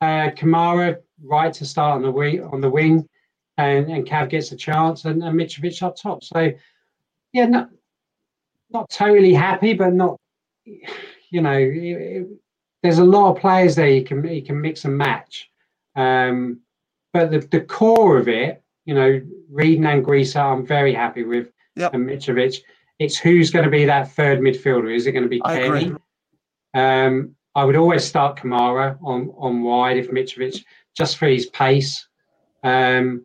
Uh, 0.00 0.30
Kamara 0.30 0.98
right 1.22 1.52
to 1.54 1.64
start 1.64 1.96
on 1.96 2.02
the 2.02 2.10
wing 2.10 2.42
on 2.44 2.60
the 2.60 2.68
wing, 2.70 3.08
and, 3.56 3.90
and 3.90 4.06
Cav 4.06 4.28
gets 4.28 4.52
a 4.52 4.56
chance, 4.56 5.04
and, 5.04 5.22
and 5.22 5.38
Mitrovic 5.38 5.82
up 5.82 5.96
top. 5.96 6.22
So 6.24 6.52
yeah, 7.32 7.46
not 7.46 7.70
not 8.70 8.90
totally 8.90 9.32
happy, 9.32 9.72
but 9.72 9.94
not 9.94 10.18
you 11.34 11.40
know, 11.40 11.52
it, 11.52 11.76
it, 11.76 12.28
there's 12.82 12.98
a 12.98 13.04
lot 13.04 13.30
of 13.30 13.40
players 13.40 13.74
there 13.74 13.88
you 13.88 14.04
can 14.04 14.26
you 14.26 14.42
can 14.42 14.60
mix 14.60 14.84
and 14.84 14.96
match. 14.96 15.50
Um, 15.96 16.60
but 17.12 17.30
the, 17.30 17.38
the 17.38 17.60
core 17.60 18.18
of 18.18 18.28
it, 18.28 18.62
you 18.84 18.94
know, 18.94 19.20
Reed 19.50 19.78
and 19.78 19.86
Anguissa, 19.86 20.40
I'm 20.40 20.66
very 20.66 20.92
happy 20.92 21.22
with, 21.24 21.50
yep. 21.76 21.94
and 21.94 22.06
Mitrovic. 22.08 22.58
It's 22.98 23.18
who's 23.18 23.50
going 23.50 23.64
to 23.64 23.70
be 23.70 23.84
that 23.84 24.12
third 24.12 24.40
midfielder. 24.40 24.94
Is 24.94 25.06
it 25.06 25.12
going 25.12 25.24
to 25.24 25.28
be 25.28 25.40
Kenny? 25.40 25.92
Um, 26.74 27.34
I 27.54 27.64
would 27.64 27.76
always 27.76 28.04
start 28.04 28.38
Kamara 28.38 28.98
on, 29.02 29.32
on 29.36 29.62
wide 29.62 29.96
if 29.96 30.10
Mitrovic, 30.10 30.64
just 30.96 31.16
for 31.16 31.26
his 31.26 31.46
pace. 31.46 32.06
Um, 32.62 33.24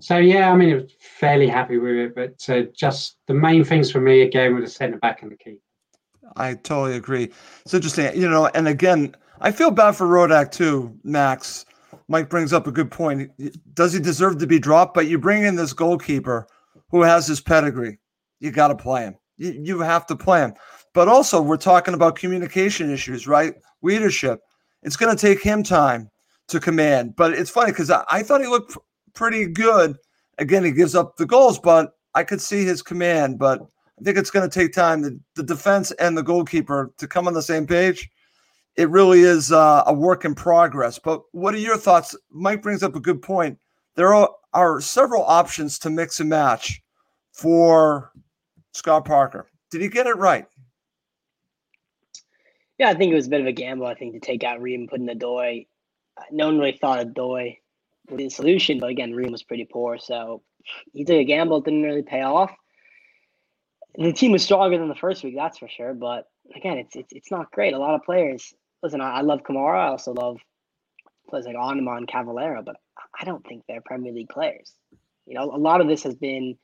so 0.00 0.16
yeah, 0.16 0.50
I 0.50 0.56
mean, 0.56 0.70
I 0.72 0.74
was 0.76 0.92
fairly 0.98 1.46
happy 1.46 1.76
with 1.76 1.94
it, 1.94 2.14
but 2.14 2.48
uh, 2.48 2.62
just 2.74 3.16
the 3.26 3.34
main 3.34 3.64
things 3.64 3.90
for 3.90 4.00
me 4.00 4.22
again 4.22 4.54
were 4.54 4.62
the 4.62 4.68
centre 4.68 4.98
back 4.98 5.22
and 5.22 5.30
the 5.30 5.36
keeper. 5.36 5.60
I 6.36 6.54
totally 6.54 6.96
agree. 6.96 7.30
It's 7.64 7.74
interesting, 7.74 8.18
you 8.18 8.28
know. 8.28 8.46
And 8.54 8.68
again, 8.68 9.14
I 9.40 9.50
feel 9.52 9.70
bad 9.70 9.92
for 9.92 10.06
Rodak 10.06 10.52
too, 10.52 10.96
Max. 11.04 11.66
Mike 12.08 12.28
brings 12.28 12.52
up 12.52 12.66
a 12.66 12.72
good 12.72 12.90
point. 12.90 13.30
Does 13.74 13.92
he 13.92 14.00
deserve 14.00 14.38
to 14.38 14.46
be 14.46 14.58
dropped? 14.58 14.94
But 14.94 15.06
you 15.06 15.18
bring 15.18 15.44
in 15.44 15.56
this 15.56 15.72
goalkeeper 15.72 16.46
who 16.90 17.02
has 17.02 17.26
his 17.26 17.40
pedigree 17.40 17.98
you 18.40 18.50
got 18.50 18.68
to 18.68 18.74
play 18.74 19.02
him. 19.02 19.16
You, 19.36 19.60
you 19.62 19.80
have 19.80 20.06
to 20.06 20.16
play 20.16 20.40
him. 20.40 20.54
But 20.92 21.08
also, 21.08 21.40
we're 21.40 21.56
talking 21.56 21.94
about 21.94 22.16
communication 22.16 22.90
issues, 22.90 23.26
right? 23.26 23.54
Leadership. 23.82 24.40
It's 24.82 24.96
going 24.96 25.14
to 25.14 25.20
take 25.20 25.42
him 25.42 25.62
time 25.62 26.10
to 26.48 26.58
command. 26.58 27.14
But 27.16 27.34
it's 27.34 27.50
funny 27.50 27.70
because 27.70 27.90
I, 27.90 28.04
I, 28.10 28.22
thought 28.22 28.40
he 28.40 28.48
looked 28.48 28.72
pr- 28.72 28.78
pretty 29.14 29.46
good. 29.46 29.96
Again, 30.38 30.64
he 30.64 30.72
gives 30.72 30.94
up 30.94 31.16
the 31.16 31.26
goals, 31.26 31.58
but 31.58 31.92
I 32.14 32.24
could 32.24 32.40
see 32.40 32.64
his 32.64 32.82
command, 32.82 33.38
but 33.38 33.60
I 34.00 34.02
think 34.02 34.18
it's 34.18 34.30
going 34.30 34.48
to 34.48 34.58
take 34.58 34.72
time. 34.72 35.02
The, 35.02 35.20
the 35.36 35.42
defense 35.42 35.92
and 35.92 36.16
the 36.16 36.22
goalkeeper 36.22 36.92
to 36.98 37.06
come 37.06 37.28
on 37.28 37.34
the 37.34 37.42
same 37.42 37.66
page. 37.66 38.10
It 38.76 38.88
really 38.88 39.20
is 39.20 39.52
uh, 39.52 39.84
a 39.86 39.92
work 39.92 40.24
in 40.24 40.34
progress. 40.34 40.98
But 40.98 41.22
what 41.32 41.54
are 41.54 41.58
your 41.58 41.76
thoughts? 41.76 42.16
Mike 42.30 42.62
brings 42.62 42.82
up 42.82 42.96
a 42.96 43.00
good 43.00 43.20
point. 43.20 43.58
There 43.96 44.14
are, 44.14 44.30
are 44.54 44.80
several 44.80 45.22
options 45.24 45.78
to 45.80 45.90
mix 45.90 46.20
and 46.20 46.30
match 46.30 46.82
for 47.32 48.12
Scott 48.72 49.04
Parker. 49.04 49.48
Did 49.70 49.82
he 49.82 49.88
get 49.88 50.06
it 50.06 50.16
right? 50.16 50.46
Yeah, 52.78 52.88
I 52.88 52.94
think 52.94 53.12
it 53.12 53.16
was 53.16 53.26
a 53.26 53.30
bit 53.30 53.42
of 53.42 53.46
a 53.46 53.52
gamble. 53.52 53.86
I 53.86 53.94
think 53.94 54.14
to 54.14 54.20
take 54.20 54.42
out 54.42 54.60
Ream 54.60 54.80
and 54.80 54.88
put 54.88 55.00
in 55.00 55.06
Odoi. 55.06 55.66
No 56.30 56.46
one 56.46 56.58
really 56.58 56.78
thought 56.80 57.06
Odoi 57.06 57.58
would 58.08 58.16
be 58.16 58.24
the 58.24 58.30
solution, 58.30 58.78
but 58.78 58.90
again, 58.90 59.14
Ream 59.14 59.32
was 59.32 59.42
pretty 59.42 59.66
poor, 59.70 59.98
so 59.98 60.42
he 60.92 61.04
took 61.04 61.16
a 61.16 61.24
gamble. 61.24 61.58
It 61.58 61.64
didn't 61.64 61.82
really 61.82 62.02
pay 62.02 62.22
off. 62.22 62.52
The 63.96 64.12
team 64.12 64.32
was 64.32 64.42
stronger 64.42 64.78
than 64.78 64.88
the 64.88 64.94
first 64.94 65.22
week, 65.24 65.34
that's 65.36 65.58
for 65.58 65.68
sure. 65.68 65.94
But 65.94 66.26
again, 66.54 66.78
it's 66.78 66.96
it's, 66.96 67.12
it's 67.12 67.30
not 67.30 67.50
great. 67.50 67.74
A 67.74 67.78
lot 67.78 67.94
of 67.94 68.02
players. 68.02 68.54
Listen, 68.82 69.00
I, 69.00 69.18
I 69.18 69.20
love 69.20 69.42
Kamara. 69.42 69.78
I 69.78 69.88
also 69.88 70.12
love 70.12 70.38
players 71.28 71.46
like 71.46 71.56
Onomah 71.56 71.98
and 71.98 72.08
Cavaleiro, 72.08 72.62
but 72.62 72.76
I 73.18 73.24
don't 73.24 73.46
think 73.46 73.64
they're 73.68 73.82
Premier 73.82 74.12
League 74.12 74.28
players. 74.28 74.72
You 75.26 75.34
know, 75.34 75.44
a 75.44 75.58
lot 75.58 75.80
of 75.80 75.86
this 75.86 76.02
has 76.04 76.14
been, 76.14 76.56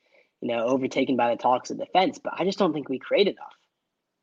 you 0.47 0.55
know, 0.55 0.64
overtaken 0.64 1.16
by 1.16 1.30
the 1.30 1.36
talks 1.36 1.70
of 1.70 1.78
defense, 1.78 2.20
but 2.22 2.34
I 2.38 2.44
just 2.44 2.57
don't 2.57 2.72
think 2.72 2.88
we 2.88 3.01
create 3.01 3.26
enough 3.26 3.57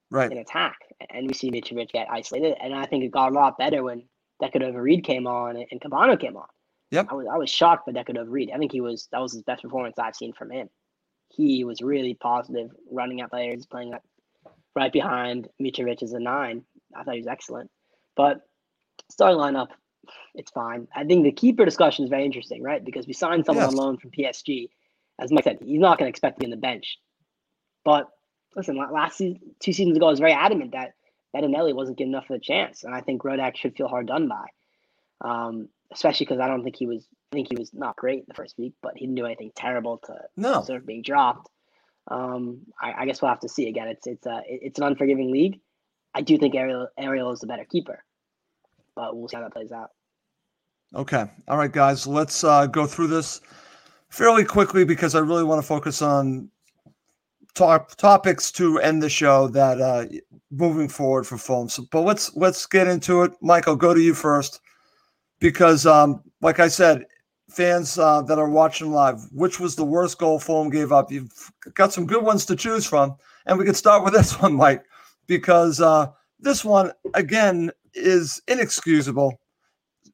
right. 0.10 0.32
in 0.32 0.38
attack. 0.38 0.78
And 1.10 1.28
we 1.28 1.34
see 1.34 1.52
Mitrovic 1.52 1.92
get 1.92 2.08
isolated. 2.10 2.56
And 2.62 2.74
I 2.74 2.86
think 2.86 3.04
it 3.04 3.12
got 3.12 3.32
a 3.32 3.36
lot 3.36 3.58
better 3.58 3.84
when 3.84 4.04
Decordova 4.42 4.82
Reid 4.82 5.04
came 5.04 5.28
on 5.28 5.58
and 5.58 5.82
Kebano 5.82 6.18
came 6.18 6.38
on. 6.38 6.48
Yep. 6.92 7.08
I 7.10 7.14
was 7.14 7.28
I 7.30 7.38
was 7.38 7.50
shocked 7.50 7.86
by 7.86 7.92
Decordova 7.92 8.30
Reid. 8.30 8.52
I 8.54 8.58
think 8.58 8.72
he 8.72 8.80
was 8.80 9.10
that 9.12 9.20
was 9.20 9.34
his 9.34 9.42
best 9.42 9.64
performance 9.64 10.00
I've 10.00 10.16
seen 10.16 10.32
from 10.32 10.50
him. 10.50 10.70
He 11.28 11.66
was 11.66 11.82
really 11.82 12.14
positive, 12.14 12.70
running 12.90 13.20
at 13.20 13.32
players, 13.32 13.66
playing 13.66 13.94
right 14.76 14.94
behind 14.94 15.50
Mitrovic 15.62 16.04
as 16.04 16.14
a 16.14 16.20
nine. 16.20 16.64
I 16.96 17.04
thought 17.04 17.16
he 17.16 17.20
was 17.20 17.28
excellent. 17.28 17.70
But 18.16 18.42
starting 19.12 19.40
lineup, 19.40 19.70
it's 20.36 20.52
fine. 20.52 20.88
I 20.96 21.04
think 21.04 21.26
the 21.26 21.32
keeper 21.34 21.66
discussion 21.66 22.06
is 22.06 22.10
very 22.10 22.24
interesting, 22.24 22.64
right? 22.64 22.84
Because 22.86 23.08
we 23.08 23.14
signed 23.14 23.46
someone 23.46 23.66
Yes. 23.66 23.74
on 23.74 23.78
loan 23.78 23.98
from 23.98 24.12
PSG. 24.12 24.70
As 25.24 25.32
Mike 25.32 25.46
said, 25.46 25.60
he's 25.64 25.80
not 25.80 25.98
going 25.98 26.06
to 26.08 26.10
expect 26.10 26.36
to 26.36 26.40
be 26.42 26.46
on 26.48 26.52
the 26.52 26.58
bench. 26.58 26.98
But 27.86 28.10
listen, 28.56 28.78
last 28.78 29.18
season, 29.18 29.40
two 29.60 29.74
seasons 29.74 29.98
ago, 29.98 30.08
I 30.08 30.10
was 30.12 30.20
very 30.20 30.34
adamant 30.34 30.74
that 30.74 30.94
Bettinelli 31.36 31.74
wasn't 31.74 31.98
good 31.98 32.08
enough 32.08 32.30
of 32.30 32.36
a 32.36 32.40
chance, 32.40 32.84
and 32.84 32.94
I 32.94 33.02
think 33.02 33.24
Rodak 33.24 33.56
should 33.58 33.76
feel 33.76 33.88
hard 33.88 34.08
done 34.08 34.28
by. 34.28 34.46
Um, 35.22 35.70
especially 35.92 36.26
because 36.26 36.40
I 36.40 36.48
don't 36.48 36.64
think 36.64 36.76
he 36.76 36.86
was. 36.86 37.08
I 37.32 37.36
think 37.36 37.48
he 37.50 37.58
was 37.58 37.74
not 37.74 37.96
great 37.96 38.28
the 38.28 38.34
first 38.36 38.58
week, 38.60 38.74
but 38.84 38.94
he 38.96 39.06
didn't 39.06 39.16
do 39.16 39.26
anything 39.26 39.52
terrible 39.56 39.98
to 40.06 40.16
No. 40.38 40.60
deserve 40.60 40.86
being 40.86 41.02
dropped. 41.02 41.50
Um, 42.08 42.62
I, 42.80 42.94
I 43.00 43.06
guess 43.06 43.22
we'll 43.22 43.30
have 43.30 43.40
to 43.40 43.50
see. 43.50 43.68
Again, 43.70 43.88
it's 43.88 44.06
it's 44.06 44.26
a 44.28 44.42
it's 44.46 44.78
an 44.80 44.86
unforgiving 44.86 45.32
league. 45.32 45.60
I 46.14 46.22
do 46.22 46.38
think 46.38 46.54
Ariel 46.54 46.90
Ariel 46.98 47.32
is 47.32 47.40
the 47.40 47.48
better 47.48 47.66
keeper, 47.66 48.04
but 48.96 49.16
we'll 49.16 49.30
see 49.30 49.38
how 49.38 49.42
that 49.44 49.54
plays 49.54 49.72
out. 49.72 49.90
Okay. 50.94 51.26
All 51.48 51.58
right, 51.58 51.72
guys. 51.72 52.06
Let's 52.06 52.44
uh, 52.44 52.68
go 52.68 52.86
through 52.86 53.08
this 53.08 53.42
fairly 54.14 54.46
quickly 54.46 54.86
because 54.86 55.16
I 55.16 55.20
really 55.20 55.44
want 55.44 55.60
to 55.60 55.68
focus 55.68 56.04
on 56.04 56.48
top 57.56 57.96
topics 57.96 58.52
to 58.52 58.80
end 58.80 59.02
the 59.02 59.10
show 59.10 59.48
that 59.48 59.82
uh, 59.82 60.06
moving 60.52 60.88
forward 60.88 61.26
for 61.26 61.38
Fulham. 61.38 61.68
So, 61.68 61.86
but 61.92 62.02
let's 62.02 62.36
let's 62.36 62.68
get 62.68 62.88
into 62.88 63.24
it. 63.24 63.32
Michael, 63.42 63.76
go 63.76 63.92
to 63.92 64.00
you 64.00 64.14
first 64.14 64.62
because, 65.40 65.88
um, 65.88 66.22
like 66.42 66.60
I 66.60 66.68
said, 66.68 67.06
fans 67.50 67.98
uh, 67.98 68.22
that 68.22 68.38
are 68.38 68.50
watching 68.50 68.92
live, 68.92 69.20
which 69.32 69.60
was 69.60 69.76
the 69.76 69.84
worst 69.84 70.20
goal 70.20 70.40
Fulham 70.40 70.70
gave 70.70 70.92
up? 70.92 71.12
You've 71.12 71.52
got 71.74 71.92
some 71.92 72.06
good 72.06 72.24
ones 72.24 72.46
to 72.46 72.56
choose 72.56 72.86
from, 72.86 73.16
and 73.48 73.58
we 73.58 73.66
could 73.66 73.76
start 73.76 74.04
with 74.04 74.14
this 74.14 74.40
one, 74.40 74.54
Mike, 74.54 74.84
because 75.26 75.82
uh, 75.82 76.08
this 76.40 76.64
one 76.64 76.92
again 77.16 77.72
is 77.96 78.40
inexcusable 78.48 79.40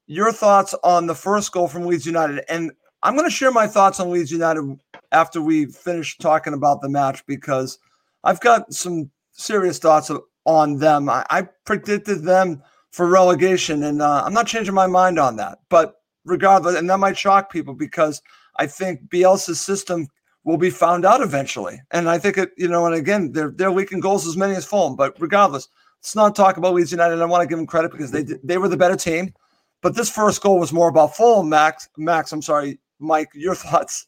your 0.10 0.32
thoughts 0.32 0.74
on 0.84 1.06
the 1.06 1.14
first 1.14 1.52
goal 1.52 1.68
from 1.68 1.86
Leeds 1.86 2.06
United. 2.06 2.44
And 2.50 2.72
I'm 3.02 3.16
going 3.16 3.30
to 3.30 3.36
share 3.36 3.52
my 3.52 3.68
thoughts 3.68 4.00
on 4.00 4.12
Leeds 4.12 4.32
United 4.32 4.78
after 5.12 5.42
we 5.42 5.68
finish 5.68 6.18
talking 6.18 6.54
about 6.54 6.82
the 6.82 6.90
match 6.90 7.26
because 7.26 7.80
I've 8.24 8.42
got 8.42 8.74
some 8.74 9.10
serious 9.32 9.80
thoughts 9.80 10.12
on 10.46 10.78
them. 10.78 11.10
I, 11.10 11.26
I 11.30 11.48
predicted 11.66 12.24
them 12.24 12.62
for 12.92 13.08
relegation, 13.08 13.84
and 13.84 14.02
uh, 14.02 14.24
I'm 14.26 14.34
not 14.34 14.48
changing 14.48 14.74
my 14.74 14.88
mind 14.88 15.20
on 15.20 15.38
that. 15.38 15.60
But 15.70 15.96
regardless, 16.26 16.76
and 16.76 16.90
that 16.90 17.00
might 17.00 17.18
shock 17.18 17.52
people 17.52 17.74
because 17.74 18.22
I 18.58 18.68
think 18.68 19.10
Bielsa's 19.10 19.62
system 19.62 20.08
will 20.44 20.58
be 20.58 20.70
found 20.70 21.06
out 21.06 21.22
eventually. 21.22 21.82
And 21.92 22.10
I 22.10 22.18
think 22.18 22.38
it, 22.38 22.52
you 22.58 22.68
know, 22.68 22.86
and 22.86 22.96
again, 22.96 23.32
they're 23.32 23.52
they're 23.52 23.72
leaking 23.72 24.02
goals 24.02 24.28
as 24.28 24.36
many 24.36 24.56
as 24.56 24.66
Fulham. 24.66 24.96
But 24.96 25.16
regardless, 25.20 25.70
let's 26.00 26.16
not 26.16 26.36
talk 26.36 26.58
about 26.58 26.74
Leeds 26.74 26.92
United. 26.92 27.22
I 27.22 27.26
want 27.26 27.44
to 27.44 27.48
give 27.48 27.58
them 27.58 27.68
credit 27.68 27.92
because 27.92 28.12
they 28.12 28.24
they 28.44 28.58
were 28.58 28.68
the 28.68 28.78
better 28.78 28.98
team. 28.98 29.34
But 29.82 29.96
this 29.96 30.10
first 30.10 30.42
goal 30.42 30.60
was 30.60 30.74
more 30.74 30.90
about 30.90 31.16
Fulham. 31.16 31.48
Max, 31.48 31.88
Max, 31.96 32.34
I'm 32.34 32.42
sorry, 32.42 32.80
Mike. 33.00 33.30
Your 33.34 33.56
thoughts? 33.66 34.06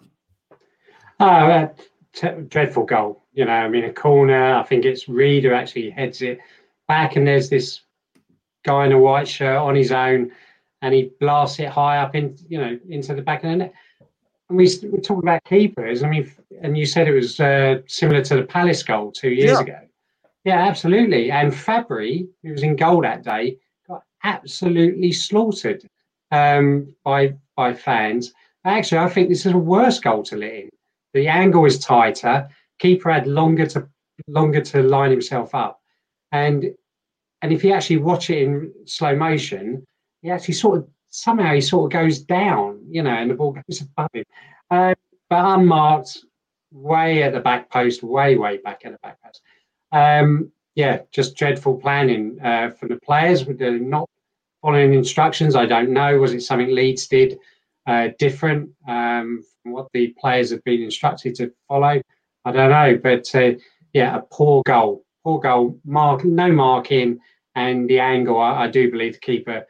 Oh, 1.20 1.26
uh, 1.26 1.70
t- 2.14 2.28
dreadful 2.48 2.86
goal. 2.86 3.24
You 3.34 3.46
know, 3.46 3.52
I 3.52 3.70
mean, 3.70 3.86
a 3.86 3.94
corner. 3.94 4.56
I 4.56 4.64
think 4.64 4.86
it's 4.86 5.08
Reed 5.08 5.44
who 5.44 5.54
actually 5.54 5.90
heads 5.90 6.22
it 6.22 6.40
back, 6.88 7.16
and 7.16 7.26
there's 7.26 7.50
this 7.50 7.82
guy 8.66 8.86
in 8.86 8.92
a 8.92 9.00
white 9.00 9.28
shirt 9.28 9.58
on 9.58 9.76
his 9.76 9.92
own, 9.92 10.32
and 10.82 10.94
he 10.94 11.12
blasts 11.20 11.60
it 11.60 11.70
high 11.70 11.98
up 12.00 12.16
in, 12.16 12.36
you 12.50 12.60
know, 12.60 12.78
into 12.90 13.14
the 13.14 13.22
back 13.22 13.44
of 13.44 13.52
the 13.52 13.56
net. 13.56 13.74
And 14.50 14.58
we 14.58 14.68
we 14.92 15.00
talk 15.00 15.22
about 15.24 15.44
keepers. 15.46 16.04
I 16.04 16.10
mean, 16.10 16.30
and 16.62 16.78
you 16.78 16.86
said 16.86 17.08
it 17.08 17.14
was 17.14 17.40
uh, 17.40 17.82
similar 17.88 18.22
to 18.26 18.36
the 18.36 18.44
Palace 18.44 18.84
goal 18.84 19.12
two 19.12 19.30
years 19.30 19.52
Yeah. 19.52 19.62
ago. 19.62 19.80
Yeah, 20.44 20.68
absolutely. 20.68 21.30
And 21.32 21.54
Fabri, 21.54 22.28
who 22.44 22.52
was 22.52 22.64
in 22.64 22.76
goal 22.76 23.02
that 23.04 23.24
day, 23.24 23.60
got 23.88 24.04
absolutely 24.24 25.12
slaughtered 25.12 25.88
um, 26.32 26.94
by 27.06 27.36
by 27.56 27.74
fans. 27.74 28.34
Actually, 28.64 29.00
I 29.00 29.10
think 29.10 29.30
this 29.30 29.46
is 29.46 29.54
a 29.54 29.58
worse 29.58 30.00
goal 30.00 30.24
to 30.24 30.38
let 30.38 30.54
in. 30.54 30.70
The 31.14 31.28
angle 31.28 31.66
is 31.66 31.80
tighter. 31.80 32.48
Keeper 32.80 33.12
had 33.12 33.28
longer 33.28 33.66
to 33.68 33.88
longer 34.28 34.62
to 34.62 34.84
line 34.84 35.12
himself 35.12 35.56
up, 35.56 35.82
and 36.32 36.72
and 37.42 37.52
if 37.52 37.64
you 37.64 37.74
actually 37.74 37.98
watch 37.98 38.30
it 38.30 38.44
in 38.44 38.72
slow 38.86 39.16
motion, 39.16 39.84
he 40.22 40.30
actually 40.30 40.54
sort 40.54 40.80
of 40.80 40.88
somehow 41.10 41.54
he 41.54 41.62
sort 41.62 41.86
of 41.86 42.00
goes 42.00 42.20
down, 42.20 42.80
you 42.88 43.04
know, 43.04 43.12
and 43.12 43.30
the 43.30 43.36
ball 43.36 43.52
goes 43.52 43.82
above 43.82 44.10
him. 44.14 44.24
Uh, 44.70 44.94
but 45.30 45.60
unmarked, 45.60 46.20
way 46.72 47.24
at 47.24 47.34
the 47.34 47.40
back 47.40 47.70
post, 47.70 48.04
way 48.04 48.38
way 48.38 48.58
back 48.58 48.82
at 48.86 48.92
the 48.92 49.00
back 49.02 49.18
post. 49.24 49.42
Um, 49.92 50.52
yeah, 50.76 51.02
just 51.12 51.36
dreadful 51.36 51.78
planning 51.78 52.40
uh, 52.44 52.70
from 52.70 52.90
the 52.90 53.00
players. 53.04 53.46
They're 53.46 53.80
not 53.80 54.08
following 54.62 54.94
instructions. 54.94 55.56
I 55.56 55.66
don't 55.66 55.90
know. 55.90 56.18
Was 56.20 56.34
it 56.34 56.42
something 56.42 56.74
Leeds 56.74 57.08
did 57.08 57.38
uh, 57.88 58.10
different 58.20 58.70
um, 58.88 59.42
from 59.62 59.72
what 59.74 59.88
the 59.94 60.16
players 60.20 60.52
have 60.52 60.64
been 60.64 60.82
instructed 60.82 61.36
to 61.36 61.52
follow? 61.68 62.02
I 62.46 62.52
don't 62.52 62.70
know. 62.70 63.00
But 63.02 63.34
uh, 63.36 63.54
yeah, 63.94 64.18
a 64.18 64.22
poor 64.22 64.64
goal. 64.66 65.06
Poor 65.24 65.40
goal. 65.40 65.80
Mark, 65.86 66.26
no 66.26 66.52
marking, 66.52 67.20
and 67.56 67.90
the 67.90 68.00
angle. 68.00 68.40
I, 68.40 68.64
I 68.64 68.68
do 68.68 68.90
believe 68.92 69.14
the 69.14 69.20
keeper. 69.20 69.66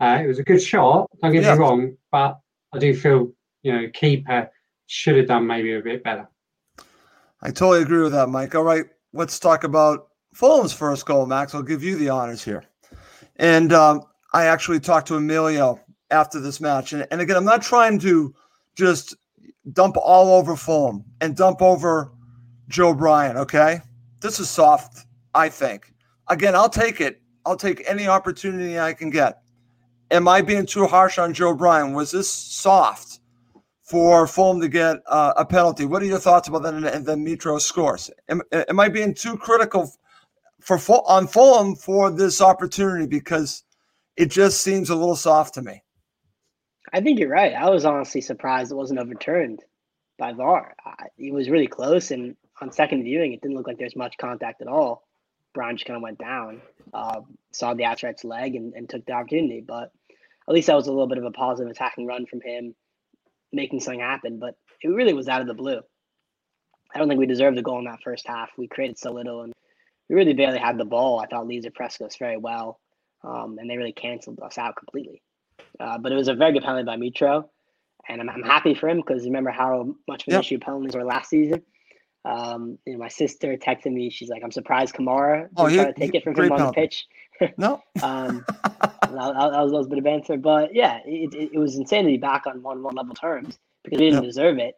Uh, 0.00 0.20
it 0.22 0.26
was 0.26 0.38
a 0.38 0.44
good 0.44 0.62
shot. 0.62 1.08
Don't 1.22 1.32
get 1.32 1.42
Yeah. 1.42 1.54
me 1.54 1.60
wrong, 1.60 1.96
but 2.10 2.38
I 2.72 2.78
do 2.78 2.94
feel 2.94 3.32
you 3.62 3.72
know 3.72 3.88
keeper 3.92 4.50
should 4.86 5.16
have 5.16 5.26
done 5.26 5.46
maybe 5.46 5.74
a 5.74 5.80
bit 5.80 6.02
better. 6.02 6.28
I 7.42 7.50
totally 7.50 7.82
agree 7.82 8.02
with 8.02 8.12
that, 8.12 8.28
Mike. 8.28 8.54
All 8.54 8.62
right, 8.64 8.86
let's 9.12 9.38
talk 9.38 9.64
about 9.64 10.08
Fulham's 10.34 10.72
first 10.72 11.06
goal, 11.06 11.26
Max. 11.26 11.54
I'll 11.54 11.62
give 11.62 11.82
you 11.82 11.96
the 11.96 12.08
honors 12.08 12.42
here. 12.44 12.64
And 13.36 13.72
um, 13.72 14.02
I 14.32 14.46
actually 14.46 14.80
talked 14.80 15.08
to 15.08 15.14
Emilio 15.16 15.80
after 16.10 16.40
this 16.40 16.60
match. 16.60 16.92
And, 16.92 17.06
and 17.10 17.20
again, 17.20 17.36
I'm 17.36 17.44
not 17.44 17.62
trying 17.62 17.98
to 18.00 18.34
just 18.74 19.16
dump 19.72 19.96
all 19.96 20.34
over 20.34 20.56
Fulham 20.56 21.04
and 21.20 21.36
dump 21.36 21.62
over 21.62 22.12
Joe 22.68 22.94
Bryan, 22.94 23.36
okay? 23.36 23.80
This 24.20 24.40
is 24.40 24.48
soft, 24.48 25.06
I 25.34 25.48
think. 25.48 25.92
Again, 26.28 26.54
I'll 26.54 26.68
take 26.68 27.00
it. 27.00 27.20
I'll 27.44 27.56
take 27.56 27.82
any 27.88 28.06
opportunity 28.06 28.78
I 28.78 28.92
can 28.92 29.10
get. 29.10 29.42
Am 30.10 30.28
I 30.28 30.42
being 30.42 30.66
too 30.66 30.86
harsh 30.86 31.18
on 31.18 31.34
Joe 31.34 31.54
Bryan? 31.54 31.92
Was 31.92 32.10
this 32.10 32.30
soft? 32.30 33.20
for 33.88 34.26
Fulham 34.26 34.60
to 34.60 34.68
get 34.68 34.98
uh, 35.06 35.32
a 35.38 35.46
penalty. 35.46 35.86
What 35.86 36.02
are 36.02 36.06
your 36.06 36.18
thoughts 36.18 36.46
about 36.46 36.62
that? 36.64 36.74
And, 36.74 37.06
then 37.06 37.24
Mitro 37.24 37.58
scores. 37.58 38.10
Am, 38.28 38.42
am 38.52 38.78
I 38.78 38.90
being 38.90 39.14
too 39.14 39.38
critical 39.38 39.90
for 40.60 40.78
on 41.06 41.26
Fulham 41.26 41.74
for 41.74 42.10
this 42.10 42.42
opportunity 42.42 43.06
because 43.06 43.64
it 44.16 44.26
just 44.26 44.60
seems 44.60 44.90
a 44.90 44.94
little 44.94 45.16
soft 45.16 45.54
to 45.54 45.62
me? 45.62 45.82
I 46.92 47.00
think 47.00 47.18
you're 47.18 47.28
right. 47.28 47.54
I 47.54 47.68
was 47.68 47.84
honestly 47.84 48.20
surprised 48.20 48.72
it 48.72 48.76
wasn't 48.76 49.00
overturned 49.00 49.60
by 50.18 50.32
VAR. 50.32 50.74
I, 50.84 51.06
it 51.16 51.32
was 51.32 51.50
really 51.50 51.66
close, 51.66 52.10
and 52.10 52.36
on 52.60 52.72
second 52.72 53.04
viewing, 53.04 53.32
it 53.32 53.40
didn't 53.40 53.56
look 53.56 53.66
like 53.66 53.78
there's 53.78 53.96
much 53.96 54.16
contact 54.18 54.62
at 54.62 54.68
all. 54.68 55.04
Bryan 55.54 55.76
just 55.76 55.86
kind 55.86 55.96
of 55.96 56.02
went 56.02 56.18
down, 56.18 56.60
uh, 56.92 57.20
saw 57.52 57.74
the 57.74 57.84
outstretched 57.84 58.24
leg, 58.24 58.54
and, 58.54 58.74
and 58.74 58.88
took 58.88 59.04
the 59.06 59.12
opportunity. 59.12 59.60
But 59.60 59.92
at 60.48 60.54
least 60.54 60.68
that 60.68 60.76
was 60.76 60.86
a 60.86 60.92
little 60.92 61.06
bit 61.06 61.18
of 61.18 61.24
a 61.24 61.30
positive 61.30 61.70
attacking 61.70 62.06
run 62.06 62.26
from 62.26 62.40
him, 62.40 62.74
making 63.52 63.80
something 63.80 64.00
happen. 64.00 64.38
But 64.38 64.54
it 64.82 64.88
really 64.88 65.14
was 65.14 65.28
out 65.28 65.40
of 65.40 65.46
the 65.46 65.54
blue. 65.54 65.80
I 66.94 66.98
don't 66.98 67.08
think 67.08 67.20
we 67.20 67.26
deserved 67.26 67.56
the 67.56 67.62
goal 67.62 67.78
in 67.78 67.84
that 67.84 68.02
first 68.02 68.26
half. 68.26 68.50
We 68.56 68.68
created 68.68 68.98
so 68.98 69.12
little, 69.12 69.42
and 69.42 69.52
we 70.08 70.16
really 70.16 70.34
barely 70.34 70.58
had 70.58 70.78
the 70.78 70.84
ball. 70.84 71.20
I 71.20 71.26
thought 71.26 71.46
Leeds 71.46 71.66
pressed 71.74 72.00
us 72.00 72.16
very 72.16 72.38
well, 72.38 72.80
um, 73.22 73.58
and 73.58 73.68
they 73.68 73.76
really 73.76 73.92
canceled 73.92 74.40
us 74.40 74.56
out 74.58 74.76
completely. 74.76 75.22
Uh, 75.80 75.98
but 75.98 76.12
it 76.12 76.16
was 76.16 76.28
a 76.28 76.34
very 76.34 76.52
good 76.52 76.62
penalty 76.62 76.84
by 76.84 76.96
Mitro, 76.96 77.48
and 78.08 78.20
I'm, 78.20 78.28
I'm 78.30 78.42
happy 78.42 78.74
for 78.74 78.88
him 78.88 78.98
because 78.98 79.24
remember 79.24 79.50
how 79.50 79.94
much 80.08 80.22
of 80.22 80.28
an 80.28 80.34
Yep. 80.34 80.40
issue 80.40 80.58
penalties 80.58 80.94
were 80.94 81.04
last 81.04 81.30
season. 81.30 81.62
Um, 82.24 82.78
you 82.84 82.94
know, 82.94 82.98
my 82.98 83.08
sister 83.08 83.56
texted 83.56 83.92
me. 83.92 84.10
She's 84.10 84.28
like, 84.28 84.42
"I'm 84.44 84.50
surprised 84.50 84.94
Kamara 84.94 85.42
didn't 85.48 85.52
Oh, 85.56 85.66
he- 85.66 85.76
try 85.76 85.86
to 85.86 85.92
take 85.92 86.12
he- 86.12 86.18
it 86.18 86.24
from 86.24 86.34
him 86.34 86.52
on 86.52 86.58
the 86.66 86.72
pitch." 86.72 87.06
No. 87.56 87.80
um, 88.02 88.44
that, 88.82 89.10
was, 89.10 89.54
a 89.54 89.64
little 89.64 89.86
bit 89.88 89.98
of 89.98 90.04
banter, 90.04 90.36
but 90.36 90.74
yeah, 90.74 90.98
it, 91.06 91.32
it, 91.32 91.50
it 91.54 91.58
was 91.58 91.76
insane 91.76 92.04
to 92.04 92.10
be 92.10 92.16
back 92.16 92.48
on 92.48 92.62
one 92.62 92.82
one 92.82 92.96
level 92.96 93.14
terms 93.14 93.56
because 93.84 94.00
we 94.00 94.06
didn't 94.06 94.24
Yep. 94.24 94.28
deserve 94.32 94.58
it. 94.58 94.74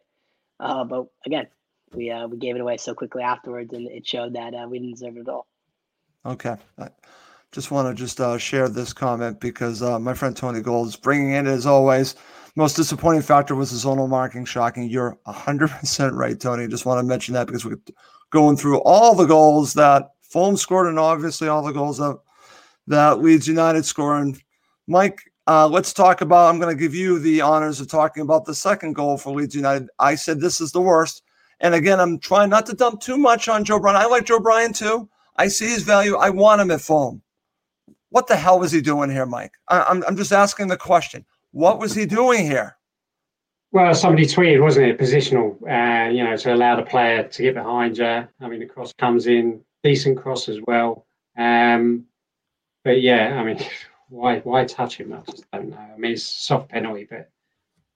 Uh, 0.59 0.83
but 0.83 1.07
again, 1.25 1.47
we 1.93 2.11
uh, 2.11 2.27
we 2.27 2.37
gave 2.37 2.55
it 2.55 2.61
away 2.61 2.77
so 2.77 2.93
quickly 2.93 3.23
afterwards, 3.23 3.73
and 3.73 3.87
it 3.87 4.05
showed 4.07 4.33
that 4.33 4.53
uh, 4.53 4.67
we 4.69 4.77
didn't 4.77 4.93
deserve 4.93 5.17
it 5.17 5.21
at 5.21 5.29
all. 5.29 5.47
Okay. 6.23 6.55
Just 7.51 7.69
want 7.69 7.87
to 7.89 8.01
just 8.01 8.21
uh, 8.21 8.37
share 8.37 8.69
this 8.69 8.93
comment 8.93 9.41
because 9.41 9.81
uh, 9.81 9.99
my 9.99 10.13
friend 10.13 10.35
Tony 10.35 10.61
Gold 10.61 10.87
is 10.87 10.95
bringing 10.95 11.31
in 11.33 11.47
as 11.47 11.65
always. 11.65 12.15
Most 12.55 12.75
disappointing 12.75 13.23
factor 13.23 13.55
was 13.55 13.71
the 13.71 13.89
zonal 13.89 14.07
marking. 14.07 14.45
Shocking. 14.45 14.89
You're 14.89 15.17
100% 15.27 16.13
right, 16.13 16.39
Tony. 16.39 16.67
Just 16.69 16.85
want 16.85 16.99
to 16.99 17.03
mention 17.03 17.33
that 17.33 17.47
because 17.47 17.65
we're 17.65 17.79
going 18.29 18.55
through 18.55 18.79
all 18.81 19.15
the 19.15 19.25
goals 19.25 19.73
that 19.73 20.11
Fulham 20.21 20.55
scored 20.55 20.87
and 20.87 20.97
obviously 20.97 21.49
all 21.49 21.61
the 21.61 21.73
goals 21.73 21.97
that, 21.97 22.17
that 22.87 23.19
Leeds 23.19 23.49
United 23.49 23.83
scored. 23.83 24.21
And 24.21 24.41
Mike, 24.87 25.19
uh, 25.45 25.67
let's 25.67 25.91
talk 25.91 26.21
about. 26.21 26.49
I'm 26.49 26.59
going 26.59 26.73
to 26.73 26.81
give 26.81 26.95
you 26.95 27.19
the 27.19 27.41
honors 27.41 27.81
of 27.81 27.89
talking 27.89 28.23
about 28.23 28.45
the 28.45 28.55
second 28.55 28.93
goal 28.93 29.17
for 29.17 29.33
Leeds 29.33 29.55
United. 29.55 29.89
I 29.99 30.15
said 30.15 30.39
this 30.39 30.61
is 30.61 30.71
the 30.71 30.81
worst. 30.81 31.21
And 31.59 31.75
again, 31.75 31.99
I'm 31.99 32.17
trying 32.17 32.49
not 32.49 32.65
to 32.67 32.73
dump 32.73 33.01
too 33.01 33.17
much 33.17 33.49
on 33.49 33.65
Joe 33.65 33.79
Bryan. 33.79 33.97
I 33.97 34.05
like 34.05 34.25
Joe 34.25 34.39
Bryan 34.39 34.71
too. 34.71 35.09
I 35.35 35.49
see 35.49 35.67
his 35.67 35.83
value. 35.83 36.15
I 36.15 36.29
want 36.29 36.61
him 36.61 36.71
at 36.71 36.79
Fulham. 36.79 37.21
What 38.11 38.27
the 38.27 38.37
hell 38.37 38.59
was 38.59 38.73
he 38.73 38.81
doing 38.81 39.11
here, 39.11 39.27
Mike? 39.27 39.55
I, 39.69 39.83
I'm, 39.83 40.03
I'm 40.07 40.17
just 40.17 40.33
asking 40.33 40.69
the 40.69 40.77
question. 40.77 41.25
What 41.53 41.79
was 41.79 41.95
he 41.95 42.07
doing 42.07 42.45
here? 42.45 42.77
Well, 43.71 43.95
somebody 43.95 44.25
tweeted, 44.27 44.61
wasn't 44.63 44.87
it? 44.87 44.99
Positional, 44.99 45.57
uh, 45.69 46.09
you 46.11 46.25
know, 46.25 46.37
to 46.37 46.55
allow 46.55 46.77
the 46.77 46.83
player 46.83 47.23
to 47.23 47.43
get 47.43 47.55
behind 47.55 47.99
you. 47.99 48.05
I 48.05 48.49
mean, 48.49 48.61
the 48.61 48.67
cross 48.67 48.93
comes 48.93 49.27
in, 49.27 49.61
decent 49.83 50.17
cross 50.17 50.49
as 50.49 50.59
well. 50.67 51.05
Um, 51.37 52.05
but 52.83 53.01
yeah, 53.01 53.39
I 53.39 53.43
mean, 53.45 53.59
why 54.09 54.39
why 54.39 54.65
touch 54.65 54.97
him? 54.97 55.13
I 55.13 55.21
just 55.31 55.49
don't 55.51 55.69
know. 55.69 55.77
I 55.77 55.97
mean, 55.97 56.13
it's 56.13 56.23
soft 56.23 56.69
penalty, 56.69 57.07
but 57.09 57.29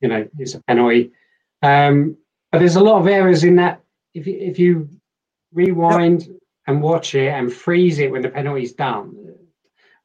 you 0.02 0.10
know, 0.10 0.28
it's 0.40 0.56
a 0.56 0.64
penalty. 0.64 1.12
Um, 1.64 2.18
but 2.52 2.60
there's 2.60 2.78
a 2.78 2.84
lot 2.84 3.00
of 3.02 3.08
errors 3.08 3.44
in 3.44 3.58
that. 3.58 3.82
If 4.14 4.28
you, 4.28 4.38
if 4.40 4.60
you 4.60 4.90
rewind 5.54 6.30
and 6.68 6.82
watch 6.82 7.16
it 7.16 7.30
and 7.30 7.54
freeze 7.54 8.00
it 8.00 8.12
when 8.12 8.24
the 8.24 8.30
penalty's 8.30 8.74
done, 8.74 9.35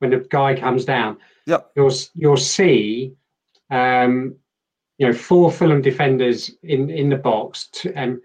when 0.01 0.11
the 0.11 0.26
guy 0.30 0.55
comes 0.55 0.84
down, 0.84 1.18
yep. 1.46 1.70
you'll 1.76 1.92
you'll 2.14 2.36
see, 2.36 3.14
um, 3.70 4.34
you 4.98 5.07
know, 5.07 5.12
four 5.12 5.53
Fulham 5.53 5.80
defenders 5.80 6.51
in 6.62 6.90
in 6.90 7.09
the 7.09 7.16
box 7.16 7.68
to, 7.72 7.96
and 7.96 8.18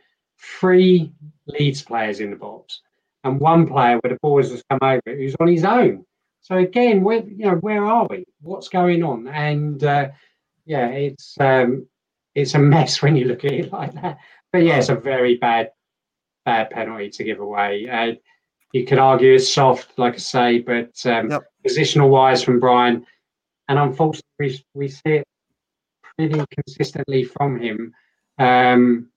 three 0.60 1.14
Leeds 1.48 1.84
players 1.84 2.20
in 2.20 2.32
the 2.32 2.36
box, 2.36 2.82
and 3.24 3.40
one 3.40 3.68
player 3.68 4.00
where 4.00 4.14
the 4.14 4.20
ball 4.22 4.38
has 4.38 4.50
just 4.50 4.66
come 4.70 4.80
over 4.82 5.02
who's 5.06 5.36
on 5.40 5.48
his 5.48 5.66
own. 5.66 6.06
So 6.42 6.58
again, 6.58 7.04
where 7.04 7.24
you 7.24 7.46
know 7.46 7.56
where 7.56 7.86
are 7.86 8.08
we? 8.10 8.26
What's 8.42 8.70
going 8.70 9.04
on? 9.04 9.28
And 9.28 9.84
uh, 9.84 10.10
yeah, 10.66 10.88
it's 10.88 11.36
um, 11.40 11.88
it's 12.34 12.56
a 12.56 12.60
mess 12.60 13.02
when 13.02 13.16
you 13.16 13.26
look 13.26 13.46
at 13.46 13.52
it 13.52 13.72
like 13.72 13.94
that. 13.96 14.18
But 14.52 14.64
yeah, 14.64 14.78
it's 14.78 14.90
a 14.90 14.96
very 14.96 15.36
bad 15.36 15.72
bad 16.46 16.70
penalty 16.70 17.10
to 17.10 17.24
give 17.24 17.40
away. 17.40 17.90
Uh, 17.90 18.14
you 18.72 18.86
could 18.86 19.00
argue 19.00 19.34
it's 19.34 19.52
soft, 19.52 19.98
like 19.98 20.16
I 20.16 20.18
say, 20.18 20.60
but 20.60 21.06
um, 21.06 21.30
positional 21.66 22.10
wise 22.10 22.44
from 22.44 22.60
Bryan, 22.60 23.06
and 23.68 23.80
unfortunately 23.80 24.64
we, 24.74 24.88
see 24.88 25.02
it 25.06 25.28
pretty 26.18 26.42
consistently 26.52 27.24
from 27.24 27.60
him. 27.60 27.94
Um, 28.38 29.10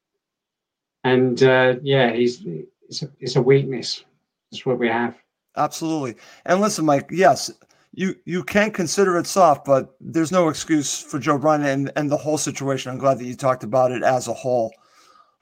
and 1.05 1.43
uh, 1.43 1.77
yeah, 1.83 2.13
he's 2.13 2.45
it's 2.89 3.03
a, 3.03 3.11
it's 3.21 3.37
a 3.37 3.43
weakness. 3.43 4.05
That's 4.51 4.65
what 4.65 4.79
we 4.79 4.89
have. 4.89 5.17
Absolutely. 5.57 6.17
And 6.47 6.61
listen, 6.61 6.85
Mike, 6.85 7.09
yes, 7.11 7.51
you 7.93 8.15
you 8.25 8.45
can 8.45 8.71
consider 8.71 9.19
it 9.19 9.27
soft, 9.27 9.65
but 9.65 9.95
there's 10.01 10.33
no 10.33 10.49
excuse 10.49 11.01
for 11.01 11.19
Joe 11.19 11.39
Bryan 11.39 11.65
and, 11.65 11.93
and 11.97 12.11
the 12.11 12.17
whole 12.17 12.39
situation. 12.39 12.91
I'm 12.91 12.99
glad 12.99 13.19
that 13.19 13.25
you 13.25 13.35
talked 13.35 13.65
about 13.65 13.93
it 13.93 14.03
as 14.03 14.29
a 14.29 14.35
whole. 14.35 14.73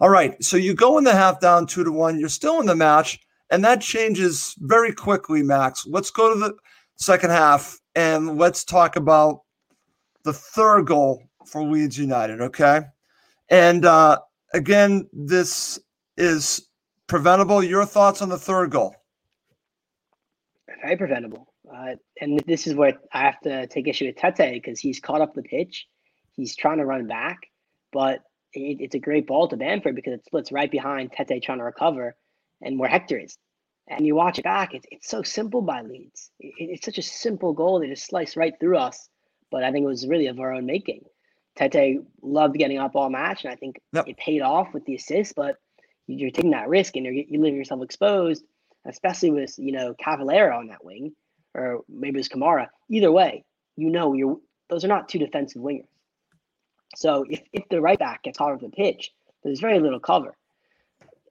All 0.00 0.10
right. 0.10 0.42
So 0.42 0.56
you 0.56 0.74
go 0.74 0.98
in 0.98 1.04
the 1.04 1.12
half 1.12 1.40
down 1.40 1.66
two 1.66 1.84
to 1.84 1.92
one. 1.92 2.18
You're 2.18 2.28
still 2.28 2.60
in 2.60 2.66
the 2.66 2.76
match, 2.76 3.18
and 3.50 3.64
that 3.64 3.80
changes 3.80 4.54
very 4.58 4.92
quickly, 4.92 5.42
Max. 5.42 5.86
Let's 5.86 6.10
go 6.10 6.32
to 6.32 6.38
the 6.38 6.54
second 6.96 7.30
half 7.30 7.78
and 7.94 8.38
let's 8.38 8.64
talk 8.64 8.96
about 8.96 9.40
the 10.24 10.32
third 10.32 10.86
goal 10.86 11.22
for 11.46 11.62
Leeds 11.62 11.98
United. 11.98 12.40
Okay. 12.40 12.80
And 13.48 13.84
uh, 13.84 14.18
again, 14.52 15.08
this 15.12 15.78
is 16.16 16.68
preventable. 17.06 17.62
Your 17.62 17.84
thoughts 17.84 18.22
on 18.22 18.28
the 18.28 18.38
third 18.38 18.70
goal? 18.70 18.94
very 20.82 20.96
preventable. 20.96 21.52
Uh, 21.72 21.96
and 22.20 22.40
this 22.46 22.66
is 22.66 22.74
where 22.74 22.92
I 23.12 23.22
have 23.22 23.40
to 23.40 23.66
take 23.66 23.88
issue 23.88 24.06
with 24.06 24.16
Tete 24.16 24.52
because 24.52 24.78
he's 24.78 25.00
caught 25.00 25.20
up 25.20 25.34
the 25.34 25.42
pitch. 25.42 25.86
He's 26.32 26.54
trying 26.54 26.78
to 26.78 26.84
run 26.84 27.06
back, 27.06 27.38
but 27.92 28.20
it, 28.52 28.78
it's 28.80 28.94
a 28.94 29.00
great 29.00 29.26
ball 29.26 29.48
to 29.48 29.56
Bamford 29.56 29.96
because 29.96 30.14
it 30.14 30.24
splits 30.24 30.52
right 30.52 30.70
behind 30.70 31.12
Tete 31.12 31.42
trying 31.42 31.58
to 31.58 31.64
recover 31.64 32.14
and 32.62 32.78
where 32.78 32.88
Hector 32.88 33.18
is. 33.18 33.36
And 33.88 34.06
you 34.06 34.14
watch 34.14 34.38
it 34.38 34.44
back, 34.44 34.74
it's, 34.74 34.86
it's 34.90 35.08
so 35.08 35.22
simple 35.22 35.62
by 35.62 35.82
Leeds. 35.82 36.30
It, 36.40 36.54
it's 36.58 36.84
such 36.84 36.98
a 36.98 37.02
simple 37.02 37.52
goal. 37.52 37.78
They 37.78 37.88
just 37.88 38.06
slice 38.06 38.36
right 38.36 38.54
through 38.58 38.78
us. 38.78 39.08
But 39.50 39.62
I 39.62 39.70
think 39.70 39.84
it 39.84 39.88
was 39.88 40.08
really 40.08 40.26
of 40.26 40.40
our 40.40 40.52
own 40.52 40.66
making. 40.66 41.04
Tete 41.56 42.00
loved 42.20 42.58
getting 42.58 42.78
up 42.78 42.96
all 42.96 43.08
match, 43.08 43.44
and 43.44 43.52
I 43.52 43.56
think 43.56 43.80
yep. 43.92 44.08
it 44.08 44.16
paid 44.16 44.42
off 44.42 44.74
with 44.74 44.84
the 44.84 44.96
assist. 44.96 45.34
But 45.36 45.56
you're 46.06 46.30
taking 46.30 46.50
that 46.50 46.68
risk 46.68 46.96
and 46.96 47.04
you're, 47.04 47.14
you're 47.14 47.40
leaving 47.40 47.58
yourself 47.58 47.82
exposed 47.82 48.44
especially 48.86 49.30
with 49.30 49.54
you 49.58 49.72
know 49.72 49.94
Cavaleiro 49.94 50.56
on 50.56 50.68
that 50.68 50.84
wing, 50.84 51.12
or 51.54 51.82
maybe 51.88 52.18
it's 52.18 52.28
Kamara. 52.28 52.68
Either 52.88 53.12
way, 53.12 53.44
you 53.76 53.90
know 53.90 54.14
you're 54.14 54.38
those 54.68 54.84
are 54.84 54.88
not 54.88 55.08
two 55.08 55.18
defensive 55.18 55.62
wingers. 55.62 55.86
So 56.96 57.24
if, 57.28 57.42
if 57.52 57.68
the 57.68 57.80
right 57.80 57.98
back 57.98 58.22
gets 58.22 58.38
hard 58.38 58.54
of 58.54 58.60
the 58.60 58.74
pitch, 58.74 59.12
there's 59.42 59.60
very 59.60 59.80
little 59.80 60.00
cover, 60.00 60.36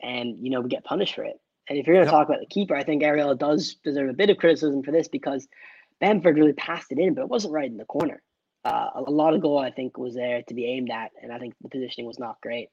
and 0.01 0.37
you 0.39 0.51
know 0.51 0.61
we 0.61 0.69
get 0.69 0.83
punished 0.83 1.15
for 1.15 1.23
it. 1.23 1.39
And 1.67 1.79
if 1.79 1.87
you're 1.87 1.95
going 1.95 2.05
to 2.05 2.11
yep. 2.11 2.19
talk 2.19 2.29
about 2.29 2.41
the 2.41 2.45
keeper, 2.45 2.75
I 2.75 2.83
think 2.83 3.03
Ariel 3.03 3.35
does 3.35 3.75
deserve 3.83 4.09
a 4.09 4.13
bit 4.13 4.29
of 4.29 4.37
criticism 4.37 4.83
for 4.83 4.91
this 4.91 5.07
because 5.07 5.47
Bamford 5.99 6.37
really 6.37 6.53
passed 6.53 6.91
it 6.91 6.99
in, 6.99 7.13
but 7.13 7.21
it 7.21 7.29
wasn't 7.29 7.53
right 7.53 7.69
in 7.69 7.77
the 7.77 7.85
corner. 7.85 8.21
Uh, 8.63 8.89
a, 8.95 9.11
lot 9.11 9.33
of 9.33 9.41
goal 9.41 9.59
I 9.59 9.71
think 9.71 9.97
was 9.97 10.15
there 10.15 10.41
to 10.47 10.53
be 10.53 10.65
aimed 10.65 10.89
at, 10.91 11.11
and 11.21 11.31
I 11.31 11.37
think 11.37 11.53
the 11.61 11.69
positioning 11.69 12.07
was 12.07 12.19
not 12.19 12.41
great. 12.41 12.69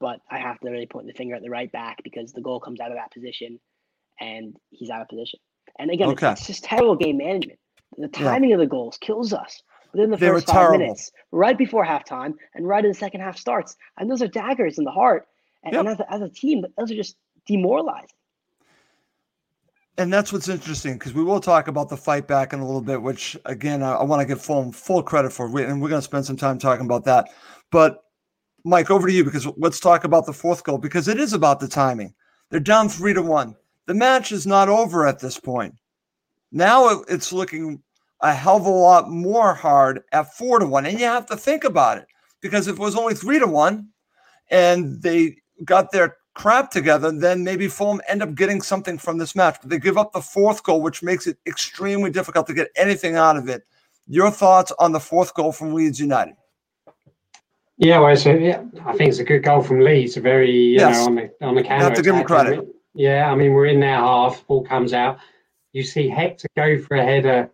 But 0.00 0.20
I 0.30 0.38
have 0.38 0.58
to 0.60 0.70
really 0.70 0.86
point 0.86 1.06
the 1.06 1.12
finger 1.12 1.34
at 1.34 1.42
the 1.42 1.50
right 1.50 1.70
back 1.70 2.02
because 2.02 2.32
the 2.32 2.40
goal 2.40 2.60
comes 2.60 2.80
out 2.80 2.90
of 2.90 2.96
that 2.96 3.12
position 3.12 3.60
and 4.20 4.56
he's 4.70 4.90
out 4.90 5.02
of 5.02 5.08
position. 5.08 5.38
And 5.78 5.90
again, 5.90 6.10
okay. 6.10 6.32
it's 6.32 6.46
just 6.46 6.64
terrible 6.64 6.96
game 6.96 7.18
management. 7.18 7.58
The 7.96 8.08
timing 8.08 8.50
yeah. 8.50 8.56
of 8.56 8.60
the 8.60 8.66
goals 8.66 8.98
kills 8.98 9.32
us 9.32 9.62
within 9.92 10.10
the 10.10 10.16
they 10.16 10.28
first 10.28 10.46
five 10.46 10.54
terrible. 10.54 10.78
minutes, 10.78 11.12
right 11.30 11.56
before 11.56 11.86
halftime, 11.86 12.34
and 12.54 12.66
right 12.66 12.84
in 12.84 12.90
the 12.90 12.96
second 12.96 13.20
half 13.20 13.38
starts. 13.38 13.76
And 13.98 14.10
those 14.10 14.20
are 14.20 14.28
daggers 14.28 14.78
in 14.78 14.84
the 14.84 14.90
heart. 14.90 15.28
And, 15.62 15.72
yep. 15.72 15.80
and 15.80 15.88
as, 15.88 16.00
a, 16.00 16.12
as 16.12 16.20
a 16.22 16.28
team, 16.28 16.64
those 16.76 16.90
are 16.90 16.96
just 16.96 17.16
demoralizing. 17.46 18.08
And 19.96 20.12
that's 20.12 20.32
what's 20.32 20.48
interesting 20.48 20.94
because 20.94 21.14
we 21.14 21.22
will 21.22 21.40
talk 21.40 21.68
about 21.68 21.88
the 21.88 21.96
fight 21.96 22.26
back 22.26 22.52
in 22.52 22.58
a 22.58 22.66
little 22.66 22.80
bit, 22.80 23.00
which 23.00 23.36
again 23.44 23.82
I, 23.82 23.92
I 23.92 24.02
want 24.02 24.20
to 24.20 24.26
give 24.26 24.42
full 24.42 24.72
full 24.72 25.02
credit 25.02 25.32
for, 25.32 25.46
and 25.46 25.80
we're 25.80 25.88
going 25.88 26.00
to 26.00 26.02
spend 26.02 26.26
some 26.26 26.36
time 26.36 26.58
talking 26.58 26.84
about 26.84 27.04
that. 27.04 27.28
But 27.70 28.04
Mike, 28.64 28.90
over 28.90 29.06
to 29.06 29.12
you 29.12 29.24
because 29.24 29.46
let's 29.56 29.78
talk 29.78 30.04
about 30.04 30.26
the 30.26 30.32
fourth 30.32 30.64
goal 30.64 30.78
because 30.78 31.06
it 31.06 31.20
is 31.20 31.32
about 31.32 31.60
the 31.60 31.68
timing. 31.68 32.12
They're 32.50 32.60
down 32.60 32.88
three 32.88 33.14
to 33.14 33.22
one 33.22 33.54
the 33.86 33.94
match 33.94 34.32
is 34.32 34.46
not 34.46 34.68
over 34.68 35.06
at 35.06 35.18
this 35.18 35.38
point. 35.38 35.74
Now 36.52 37.02
it's 37.08 37.32
looking 37.32 37.82
a 38.20 38.32
hell 38.32 38.56
of 38.56 38.66
a 38.66 38.70
lot 38.70 39.10
more 39.10 39.54
hard 39.54 40.02
at 40.12 40.34
four 40.34 40.58
to 40.58 40.66
one. 40.66 40.86
And 40.86 40.98
you 40.98 41.04
have 41.06 41.26
to 41.26 41.36
think 41.36 41.64
about 41.64 41.98
it 41.98 42.06
because 42.40 42.68
if 42.68 42.76
it 42.76 42.80
was 42.80 42.96
only 42.96 43.14
three 43.14 43.38
to 43.38 43.46
one 43.46 43.88
and 44.50 45.02
they 45.02 45.36
got 45.64 45.92
their 45.92 46.16
crap 46.34 46.70
together, 46.70 47.10
then 47.10 47.44
maybe 47.44 47.68
Fulham 47.68 48.00
end 48.08 48.22
up 48.22 48.34
getting 48.34 48.60
something 48.60 48.98
from 48.98 49.18
this 49.18 49.34
match. 49.34 49.56
But 49.60 49.70
they 49.70 49.78
give 49.78 49.96
up 49.96 50.12
the 50.12 50.20
fourth 50.20 50.62
goal, 50.62 50.82
which 50.82 51.02
makes 51.02 51.26
it 51.26 51.38
extremely 51.46 52.10
difficult 52.10 52.46
to 52.48 52.54
get 52.54 52.68
anything 52.76 53.16
out 53.16 53.36
of 53.36 53.48
it. 53.48 53.64
Your 54.06 54.30
thoughts 54.30 54.72
on 54.78 54.92
the 54.92 55.00
fourth 55.00 55.32
goal 55.34 55.52
from 55.52 55.72
Leeds 55.72 55.98
United? 55.98 56.34
Yeah, 57.76 57.98
well, 57.98 58.14
so 58.16 58.32
yeah, 58.32 58.62
I 58.84 58.96
think 58.96 59.10
it's 59.10 59.18
a 59.18 59.24
good 59.24 59.42
goal 59.42 59.62
from 59.62 59.80
Leeds. 59.80 60.16
A 60.16 60.20
very 60.20 60.50
you 60.50 60.74
yes. 60.74 60.96
know 60.96 61.06
on 61.06 61.14
the 61.16 61.30
on 61.40 61.54
the 61.54 61.62
counter. 61.62 61.84
Have 61.84 61.94
to 61.94 62.02
give 62.02 62.14
them 62.14 62.24
credit. 62.24 62.68
Yeah, 62.94 63.30
I 63.30 63.34
mean, 63.34 63.52
we're 63.52 63.66
in 63.66 63.80
their 63.80 63.96
half, 63.96 64.46
ball 64.46 64.62
comes 64.62 64.92
out. 64.92 65.18
You 65.72 65.82
see 65.82 66.08
Hector 66.08 66.46
go 66.56 66.78
for 66.78 66.96
a 66.96 67.02
header 67.02 67.50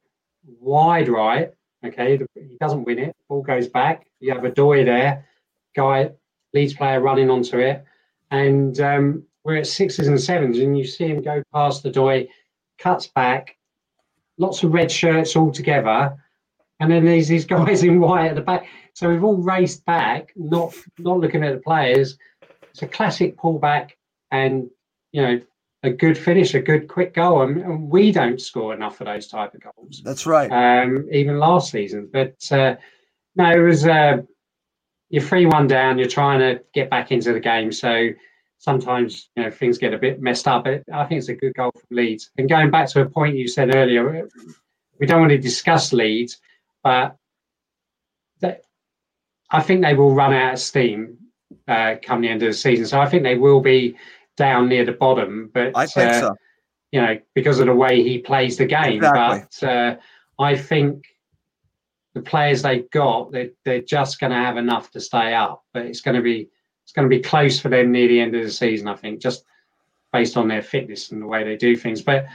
wide 0.60 1.08
right. 1.08 1.50
Okay, 1.86 2.20
he 2.34 2.58
doesn't 2.60 2.84
win 2.84 2.98
it. 2.98 3.16
Ball 3.28 3.40
goes 3.40 3.68
back. 3.68 4.06
You 4.20 4.34
have 4.34 4.42
Odoi 4.42 4.84
there, 4.84 5.26
guy, 5.74 6.10
Leeds 6.52 6.74
player 6.74 7.00
running 7.00 7.30
onto 7.30 7.58
it. 7.58 7.82
And 8.30 8.80
um, 8.80 9.24
we're 9.44 9.56
at 9.56 9.66
sixes 9.66 10.08
and 10.08 10.20
sevens, 10.20 10.58
and 10.58 10.76
you 10.76 10.84
see 10.84 11.06
him 11.06 11.22
go 11.22 11.42
past 11.52 11.82
the 11.82 11.90
door, 11.90 12.22
cuts 12.78 13.08
back, 13.08 13.56
lots 14.38 14.62
of 14.62 14.72
red 14.72 14.90
shirts 14.90 15.36
all 15.36 15.50
together, 15.50 16.16
and 16.80 16.90
then 16.90 17.04
there's 17.04 17.28
these 17.28 17.44
guys 17.46 17.82
in 17.82 18.00
white 18.00 18.28
at 18.28 18.34
the 18.34 18.40
back. 18.40 18.66
So 18.94 19.08
we've 19.08 19.24
all 19.24 19.36
raced 19.36 19.84
back, 19.84 20.32
not 20.36 20.74
not 20.98 21.20
looking 21.20 21.44
at 21.44 21.54
the 21.54 21.60
players. 21.60 22.18
It's 22.70 22.82
a 22.82 22.88
classic 22.88 23.36
pullback, 23.36 23.90
and 24.30 24.68
you 25.12 25.22
know 25.22 25.40
a 25.82 25.90
good 25.90 26.18
finish, 26.18 26.54
a 26.54 26.60
good 26.60 26.88
quick 26.88 27.14
goal, 27.14 27.42
and, 27.42 27.62
and 27.62 27.90
we 27.90 28.12
don't 28.12 28.40
score 28.40 28.74
enough 28.74 29.00
of 29.00 29.06
those 29.06 29.26
type 29.28 29.54
of 29.54 29.62
goals. 29.62 30.02
That's 30.04 30.26
right. 30.26 30.50
Um, 30.50 31.08
even 31.10 31.38
last 31.38 31.70
season, 31.70 32.08
but 32.12 32.36
uh, 32.52 32.76
no, 33.36 33.50
it 33.50 33.60
was 33.60 33.86
uh, 33.86 34.18
you're 35.10 35.22
three 35.22 35.44
one 35.44 35.66
down. 35.66 35.98
You're 35.98 36.08
trying 36.08 36.38
to 36.38 36.62
get 36.72 36.88
back 36.88 37.12
into 37.12 37.32
the 37.32 37.40
game, 37.40 37.72
so 37.72 38.08
sometimes 38.58 39.28
you 39.36 39.42
know 39.42 39.50
things 39.50 39.76
get 39.76 39.92
a 39.92 39.98
bit 39.98 40.22
messed 40.22 40.48
up. 40.48 40.64
But 40.64 40.84
I 40.92 41.04
think 41.04 41.18
it's 41.18 41.28
a 41.28 41.34
good 41.34 41.54
goal 41.54 41.72
from 41.72 41.96
Leeds. 41.96 42.30
And 42.38 42.48
going 42.48 42.70
back 42.70 42.88
to 42.90 43.02
a 43.02 43.08
point 43.08 43.36
you 43.36 43.48
said 43.48 43.74
earlier, 43.74 44.28
we 44.98 45.06
don't 45.06 45.20
want 45.20 45.30
to 45.30 45.38
discuss 45.38 45.92
Leeds, 45.92 46.38
but 46.82 47.16
that, 48.40 48.62
I 49.50 49.60
think 49.60 49.82
they 49.82 49.94
will 49.94 50.14
run 50.14 50.32
out 50.32 50.54
of 50.54 50.60
steam 50.60 51.18
uh, 51.66 51.96
come 52.02 52.20
the 52.20 52.28
end 52.28 52.42
of 52.42 52.48
the 52.48 52.54
season. 52.54 52.86
So 52.86 53.00
I 53.00 53.08
think 53.08 53.24
they 53.24 53.36
will 53.36 53.60
be 53.60 53.96
down 54.36 54.68
near 54.68 54.84
the 54.84 54.92
bottom. 54.92 55.50
But 55.52 55.76
I 55.76 55.86
think 55.86 56.10
uh, 56.10 56.20
so. 56.20 56.36
You 56.92 57.00
know, 57.00 57.18
because 57.34 57.60
of 57.60 57.66
the 57.66 57.74
way 57.74 58.02
he 58.02 58.18
plays 58.18 58.56
the 58.56 58.66
game. 58.66 58.96
Exactly. 58.96 59.46
But 59.60 59.68
uh, 59.68 59.96
I 60.40 60.56
think 60.56 61.06
the 62.14 62.22
players 62.22 62.62
they've 62.62 62.90
got, 62.90 63.32
they're, 63.32 63.50
they're 63.64 63.82
just 63.82 64.20
going 64.20 64.32
to 64.32 64.36
have 64.36 64.56
enough 64.56 64.90
to 64.92 65.00
stay 65.00 65.34
up. 65.34 65.64
But 65.72 65.86
it's 65.86 66.00
going 66.00 66.16
to 66.16 66.22
be 66.22 66.48
it's 66.84 66.92
going 66.92 67.08
to 67.08 67.16
be 67.16 67.22
close 67.22 67.60
for 67.60 67.68
them 67.68 67.92
near 67.92 68.08
the 68.08 68.20
end 68.20 68.34
of 68.34 68.42
the 68.42 68.50
season. 68.50 68.88
I 68.88 68.96
think 68.96 69.20
just 69.20 69.44
based 70.12 70.36
on 70.36 70.48
their 70.48 70.62
fitness 70.62 71.12
and 71.12 71.22
the 71.22 71.26
way 71.26 71.44
they 71.44 71.56
do 71.56 71.76
things. 71.76 72.02
But 72.02 72.26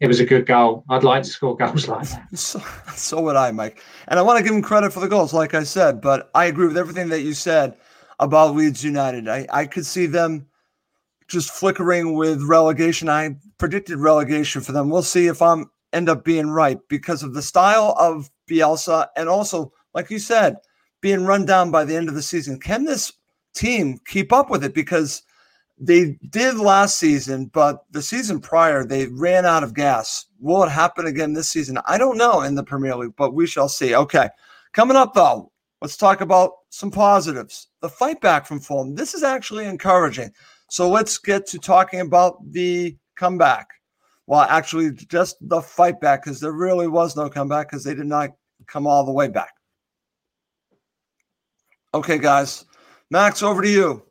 it 0.00 0.06
was 0.06 0.20
a 0.20 0.24
good 0.24 0.46
goal. 0.46 0.84
I'd 0.88 1.04
like 1.04 1.24
to 1.24 1.28
score 1.28 1.56
goals 1.56 1.88
like 1.88 2.08
that. 2.08 2.28
So, 2.36 2.62
so 2.94 3.20
would 3.20 3.36
I, 3.36 3.50
Mike. 3.50 3.82
And 4.06 4.18
I 4.18 4.22
want 4.22 4.38
to 4.38 4.44
give 4.44 4.54
him 4.54 4.62
credit 4.62 4.92
for 4.92 5.00
the 5.00 5.08
goals, 5.08 5.34
like 5.34 5.54
I 5.54 5.64
said, 5.64 6.00
but 6.00 6.30
I 6.34 6.46
agree 6.46 6.68
with 6.68 6.78
everything 6.78 7.08
that 7.08 7.22
you 7.22 7.34
said 7.34 7.76
about 8.20 8.54
Leeds 8.54 8.84
United. 8.84 9.28
I, 9.28 9.46
I 9.52 9.66
could 9.66 9.84
see 9.84 10.06
them 10.06 10.46
just 11.26 11.50
flickering 11.50 12.14
with 12.14 12.42
relegation. 12.42 13.08
I 13.08 13.36
predicted 13.58 13.98
relegation 13.98 14.62
for 14.62 14.72
them. 14.72 14.88
We'll 14.88 15.02
see 15.02 15.26
if 15.26 15.42
I'm 15.42 15.70
end 15.92 16.08
up 16.08 16.24
being 16.24 16.48
right 16.48 16.78
because 16.88 17.22
of 17.22 17.34
the 17.34 17.42
style 17.42 17.94
of 17.98 18.30
Bielsa 18.48 19.08
and 19.16 19.28
also, 19.28 19.72
like 19.94 20.10
you 20.10 20.18
said, 20.18 20.56
being 21.00 21.24
run 21.24 21.44
down 21.44 21.70
by 21.70 21.84
the 21.84 21.94
end 21.94 22.08
of 22.08 22.14
the 22.14 22.22
season. 22.22 22.58
Can 22.58 22.84
this 22.84 23.12
team 23.54 23.98
keep 24.06 24.32
up 24.32 24.50
with 24.50 24.64
it? 24.64 24.74
Because 24.74 25.22
they 25.80 26.18
did 26.30 26.56
last 26.56 26.98
season, 26.98 27.46
but 27.46 27.84
the 27.92 28.02
season 28.02 28.40
prior, 28.40 28.84
they 28.84 29.06
ran 29.06 29.46
out 29.46 29.62
of 29.62 29.74
gas. 29.74 30.26
Will 30.40 30.64
it 30.64 30.70
happen 30.70 31.06
again 31.06 31.32
this 31.32 31.48
season? 31.48 31.78
I 31.86 31.98
don't 31.98 32.18
know 32.18 32.42
in 32.42 32.56
the 32.56 32.64
Premier 32.64 32.96
League, 32.96 33.14
but 33.16 33.34
we 33.34 33.46
shall 33.46 33.68
see. 33.68 33.94
Okay. 33.94 34.28
Coming 34.72 34.96
up, 34.96 35.14
though, 35.14 35.52
let's 35.80 35.96
talk 35.96 36.20
about 36.20 36.52
some 36.70 36.90
positives. 36.90 37.68
The 37.80 37.88
fight 37.88 38.20
back 38.20 38.46
from 38.46 38.60
Fulham. 38.60 38.94
This 38.94 39.14
is 39.14 39.22
actually 39.22 39.66
encouraging. 39.66 40.32
So 40.68 40.88
let's 40.90 41.16
get 41.18 41.46
to 41.46 41.58
talking 41.58 42.00
about 42.00 42.38
the 42.50 42.96
comeback. 43.16 43.68
Well, 44.28 44.42
actually, 44.42 44.90
just 44.92 45.36
the 45.40 45.62
fight 45.62 46.02
back, 46.02 46.22
because 46.22 46.38
there 46.38 46.52
really 46.52 46.86
was 46.86 47.16
no 47.16 47.30
comeback 47.30 47.70
because 47.70 47.82
they 47.82 47.94
did 47.94 48.04
not 48.04 48.28
come 48.66 48.86
all 48.86 49.06
the 49.06 49.10
way 49.10 49.26
back. 49.28 49.54
Okay, 51.94 52.18
guys. 52.18 52.66
Max, 53.10 53.42
over 53.42 53.62
to 53.62 53.70
you. 53.70 54.02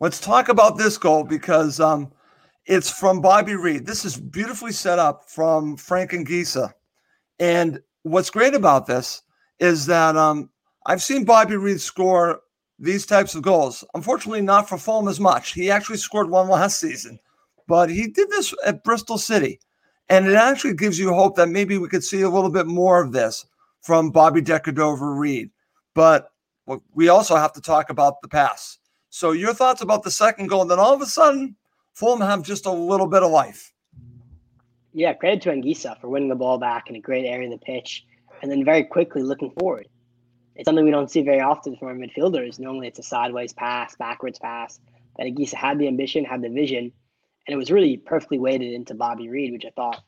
Let's 0.00 0.20
talk 0.20 0.50
about 0.50 0.76
this 0.76 0.98
goal 0.98 1.24
because 1.24 1.80
um, 1.80 2.12
it's 2.66 2.90
from 2.90 3.22
Bobby 3.22 3.54
Reid. 3.54 3.86
This 3.86 4.04
is 4.04 4.18
beautifully 4.18 4.70
set 4.70 4.98
up 4.98 5.30
from 5.30 5.78
Frank 5.78 6.10
Anguissa. 6.10 6.74
And 7.38 7.80
what's 8.02 8.28
great 8.28 8.52
about 8.52 8.86
this 8.86 9.22
is 9.60 9.86
that 9.86 10.14
um, 10.14 10.50
I've 10.84 11.02
seen 11.02 11.24
Bobby 11.24 11.56
Reid 11.56 11.80
score 11.80 12.42
these 12.78 13.06
types 13.06 13.34
of 13.34 13.40
goals. 13.40 13.82
Unfortunately, 13.94 14.42
not 14.42 14.68
for 14.68 14.76
Fulham 14.76 15.08
as 15.08 15.18
much. 15.18 15.54
He 15.54 15.70
actually 15.70 15.96
scored 15.96 16.28
one 16.28 16.50
last 16.50 16.78
season, 16.80 17.18
but 17.68 17.90
he 17.90 18.08
did 18.08 18.30
this 18.30 18.52
at 18.66 18.82
Bristol 18.82 19.18
City. 19.18 19.60
And 20.08 20.26
it 20.26 20.34
actually 20.34 20.74
gives 20.74 20.98
you 20.98 21.12
hope 21.12 21.36
that 21.36 21.50
maybe 21.50 21.76
we 21.78 21.88
could 21.88 22.02
see 22.02 22.22
a 22.22 22.30
little 22.30 22.50
bit 22.50 22.66
more 22.66 23.00
of 23.00 23.12
this 23.12 23.46
from 23.82 24.10
Bobby 24.10 24.40
Decordova 24.40 25.16
Reid. 25.16 25.50
But 25.94 26.32
we 26.94 27.08
also 27.08 27.36
have 27.36 27.52
to 27.52 27.60
talk 27.60 27.90
about 27.90 28.20
the 28.22 28.28
pass. 28.28 28.78
So, 29.10 29.32
your 29.32 29.54
thoughts 29.54 29.82
about 29.82 30.02
the 30.02 30.10
second 30.10 30.48
goal, 30.48 30.62
and 30.62 30.70
then 30.70 30.78
all 30.78 30.94
of 30.94 31.00
a 31.00 31.06
sudden, 31.06 31.56
Fulham 31.94 32.20
have 32.20 32.42
just 32.42 32.66
a 32.66 32.72
little 32.72 33.06
bit 33.06 33.22
of 33.22 33.30
life. 33.30 33.72
Yeah, 34.92 35.14
credit 35.14 35.42
to 35.42 35.50
Anguissa 35.50 35.98
for 36.00 36.08
winning 36.08 36.28
the 36.28 36.34
ball 36.34 36.58
back 36.58 36.90
in 36.90 36.96
a 36.96 37.00
great 37.00 37.24
area 37.24 37.46
of 37.46 37.58
the 37.58 37.64
pitch, 37.64 38.04
and 38.42 38.50
then 38.50 38.64
very 38.64 38.84
quickly 38.84 39.22
looking 39.22 39.50
forward. 39.58 39.88
It's 40.56 40.66
something 40.66 40.84
we 40.84 40.90
don't 40.90 41.10
see 41.10 41.22
very 41.22 41.40
often 41.40 41.76
from 41.76 41.88
our 41.88 41.94
midfielders. 41.94 42.58
Normally, 42.58 42.88
it's 42.88 42.98
a 42.98 43.02
sideways 43.02 43.52
pass, 43.52 43.96
backwards 43.96 44.38
pass. 44.38 44.78
But 45.16 45.26
Anguissa 45.26 45.54
had 45.54 45.78
the 45.78 45.88
ambition, 45.88 46.24
had 46.24 46.42
the 46.42 46.50
vision, 46.50 46.92
and 47.48 47.54
it 47.54 47.56
was 47.56 47.70
really 47.70 47.96
perfectly 47.96 48.38
weighted 48.38 48.74
into 48.74 48.94
Bobby 48.94 49.30
Reid, 49.30 49.52
which 49.52 49.64
I 49.64 49.70
thought 49.70 50.02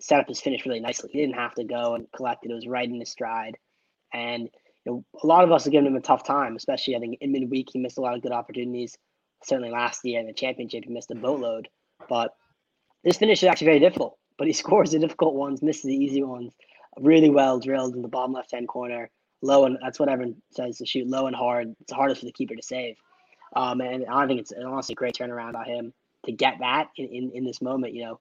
set 0.00 0.18
up 0.18 0.28
his 0.28 0.40
finish 0.40 0.64
really 0.64 0.80
nicely. 0.80 1.10
He 1.12 1.20
didn't 1.20 1.34
have 1.34 1.54
to 1.56 1.64
go 1.64 1.94
and 1.94 2.10
collect 2.16 2.46
it; 2.46 2.50
it 2.50 2.54
was 2.54 2.66
right 2.66 2.88
in 2.88 2.98
his 2.98 3.10
stride, 3.10 3.58
and 4.14 4.44
you 4.86 4.92
know, 4.92 5.04
a 5.22 5.26
lot 5.26 5.44
of 5.44 5.52
us 5.52 5.64
have 5.64 5.72
given 5.72 5.88
him 5.88 5.96
a 5.96 6.00
tough 6.00 6.24
time, 6.24 6.56
especially 6.56 6.96
I 6.96 6.98
think 6.98 7.18
in 7.20 7.32
midweek 7.32 7.68
he 7.70 7.78
missed 7.78 7.98
a 7.98 8.00
lot 8.00 8.14
of 8.14 8.22
good 8.22 8.32
opportunities. 8.32 8.96
Certainly 9.44 9.72
last 9.72 10.04
year 10.04 10.20
in 10.20 10.26
the 10.26 10.32
championship 10.32 10.84
he 10.84 10.90
missed 10.90 11.10
a 11.10 11.14
boatload. 11.14 11.68
But 12.08 12.32
this 13.04 13.18
finish 13.18 13.42
is 13.42 13.48
actually 13.48 13.66
very 13.66 13.78
difficult. 13.78 14.18
But 14.38 14.46
he 14.46 14.52
scores 14.54 14.92
the 14.92 14.98
difficult 14.98 15.34
ones, 15.34 15.60
misses 15.60 15.82
the 15.82 15.94
easy 15.94 16.22
ones, 16.22 16.54
really 16.98 17.28
well 17.28 17.60
drilled 17.60 17.94
in 17.94 18.00
the 18.00 18.08
bottom 18.08 18.32
left 18.32 18.52
hand 18.52 18.68
corner, 18.68 19.10
low 19.42 19.66
and 19.66 19.76
that's 19.82 20.00
what 20.00 20.08
everyone 20.08 20.36
says 20.52 20.78
to 20.78 20.86
shoot 20.86 21.06
low 21.06 21.26
and 21.26 21.36
hard. 21.36 21.74
It's 21.82 21.92
hardest 21.92 22.20
for 22.20 22.26
the 22.26 22.32
keeper 22.32 22.56
to 22.56 22.62
save. 22.62 22.96
Um, 23.54 23.82
and 23.82 24.06
I 24.06 24.26
think 24.26 24.40
it's 24.40 24.52
honestly 24.52 24.94
a 24.94 24.96
great 24.96 25.14
turnaround 25.14 25.52
by 25.52 25.64
him 25.64 25.92
to 26.30 26.36
get 26.36 26.58
that 26.60 26.88
in, 26.96 27.06
in, 27.06 27.30
in 27.34 27.44
this 27.44 27.60
moment, 27.60 27.94
you 27.94 28.04
know. 28.04 28.20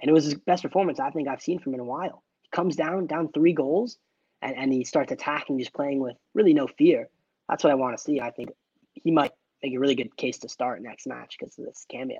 And 0.00 0.08
it 0.08 0.12
was 0.12 0.24
his 0.24 0.34
best 0.34 0.62
performance 0.62 0.98
I 0.98 1.10
think 1.10 1.28
I've 1.28 1.42
seen 1.42 1.58
from 1.58 1.74
him 1.74 1.80
in 1.80 1.86
a 1.86 1.88
while. 1.88 2.22
He 2.42 2.48
comes 2.52 2.76
down, 2.76 3.06
down 3.06 3.30
three 3.32 3.52
goals, 3.52 3.98
and, 4.42 4.56
and 4.56 4.72
he 4.72 4.84
starts 4.84 5.12
attacking, 5.12 5.58
just 5.58 5.74
playing 5.74 6.00
with 6.00 6.16
really 6.34 6.54
no 6.54 6.66
fear. 6.66 7.08
That's 7.48 7.64
what 7.64 7.70
I 7.70 7.76
want 7.76 7.96
to 7.96 8.02
see. 8.02 8.20
I 8.20 8.30
think 8.30 8.50
he 8.94 9.10
might 9.10 9.32
make 9.62 9.74
a 9.74 9.78
really 9.78 9.94
good 9.94 10.16
case 10.16 10.38
to 10.38 10.48
start 10.48 10.82
next 10.82 11.06
match 11.06 11.36
because 11.38 11.58
of 11.58 11.66
this 11.66 11.84
cameo. 11.90 12.18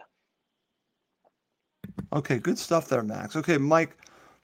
Okay, 2.13 2.39
good 2.39 2.59
stuff 2.59 2.89
there, 2.89 3.03
Max. 3.03 3.37
Okay, 3.37 3.57
Mike, 3.57 3.97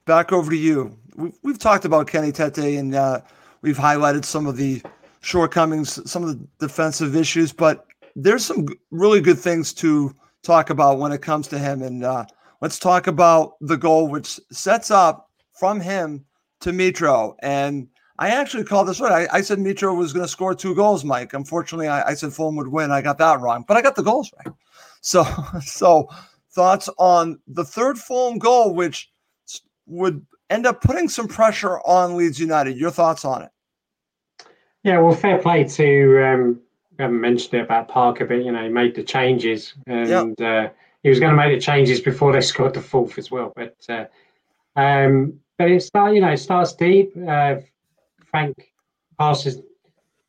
back 0.05 0.31
over 0.31 0.49
to 0.51 0.57
you. 0.57 0.97
We've, 1.15 1.37
we've 1.43 1.59
talked 1.59 1.85
about 1.85 2.07
Kenny 2.07 2.31
Tete 2.31 2.57
and 2.57 2.95
uh, 2.95 3.21
we've 3.61 3.77
highlighted 3.77 4.25
some 4.25 4.47
of 4.47 4.57
the 4.57 4.81
shortcomings, 5.21 6.09
some 6.09 6.23
of 6.23 6.29
the 6.29 6.47
defensive 6.59 7.15
issues, 7.15 7.51
but 7.51 7.85
there's 8.15 8.45
some 8.45 8.67
really 8.91 9.21
good 9.21 9.37
things 9.37 9.73
to 9.73 10.13
talk 10.47 10.69
about 10.69 10.97
when 10.97 11.11
it 11.11 11.21
comes 11.21 11.47
to 11.49 11.59
him. 11.59 11.83
And 11.83 12.03
uh, 12.03 12.25
let's 12.61 12.79
talk 12.79 13.07
about 13.07 13.53
the 13.61 13.77
goal, 13.77 14.07
which 14.07 14.39
sets 14.51 14.89
up 14.89 15.29
from 15.53 15.79
him 15.79 16.25
to 16.61 16.71
Mitro. 16.71 17.35
And 17.43 17.87
I 18.17 18.29
actually 18.29 18.63
called 18.63 18.87
this 18.87 18.99
right. 18.99 19.29
I, 19.31 19.37
I 19.37 19.41
said 19.41 19.59
Mitro 19.59 19.95
was 19.95 20.13
going 20.13 20.25
to 20.25 20.31
score 20.31 20.55
two 20.55 20.73
goals, 20.73 21.03
Mike. 21.03 21.33
Unfortunately, 21.33 21.87
I, 21.87 22.09
I, 22.09 22.13
said 22.15 22.33
Fulham 22.33 22.55
would 22.55 22.69
win. 22.69 22.89
I 22.89 23.01
got 23.01 23.19
that 23.19 23.39
wrong, 23.39 23.63
but 23.67 23.77
I 23.77 23.81
got 23.81 23.95
the 23.95 24.01
goals 24.01 24.31
right. 24.37 24.53
So, 25.01 25.23
so 25.61 26.09
thoughts 26.51 26.89
on 26.97 27.39
the 27.47 27.65
third 27.65 27.99
Fulham 27.99 28.39
goal, 28.39 28.73
which 28.73 29.11
would 29.85 30.25
end 30.49 30.65
up 30.65 30.81
putting 30.81 31.09
some 31.09 31.27
pressure 31.27 31.79
on 31.79 32.17
Leeds 32.17 32.39
United. 32.39 32.77
Your 32.77 32.91
thoughts 32.91 33.23
on 33.25 33.43
it? 33.43 33.51
Yeah, 34.83 34.99
well, 34.99 35.13
fair 35.13 35.37
play 35.37 35.65
to. 35.65 36.25
Um, 36.25 36.61
we 36.97 37.03
haven't 37.03 37.21
mentioned 37.21 37.53
it 37.55 37.63
about 37.63 37.87
Parker, 37.87 38.25
but 38.25 38.43
you 38.43 38.51
know, 38.51 38.63
he 38.63 38.69
made 38.69 38.95
the 38.95 39.03
changes, 39.03 39.73
and 39.85 40.37
yep. 40.39 40.41
uh, 40.41 40.73
he 41.03 41.09
was 41.09 41.19
going 41.19 41.31
to 41.31 41.37
make 41.37 41.55
the 41.55 41.61
changes 41.61 42.01
before 42.01 42.33
they 42.33 42.41
scored 42.41 42.73
the 42.73 42.81
fourth 42.81 43.17
as 43.17 43.29
well. 43.29 43.53
But 43.55 43.75
uh, 43.87 44.05
um, 44.75 45.39
but 45.57 45.69
it 45.69 45.81
start, 45.83 46.15
you 46.15 46.21
know, 46.21 46.31
it 46.31 46.37
starts 46.37 46.73
deep. 46.73 47.13
Uh, 47.27 47.57
Frank 48.25 48.71
passes 49.19 49.61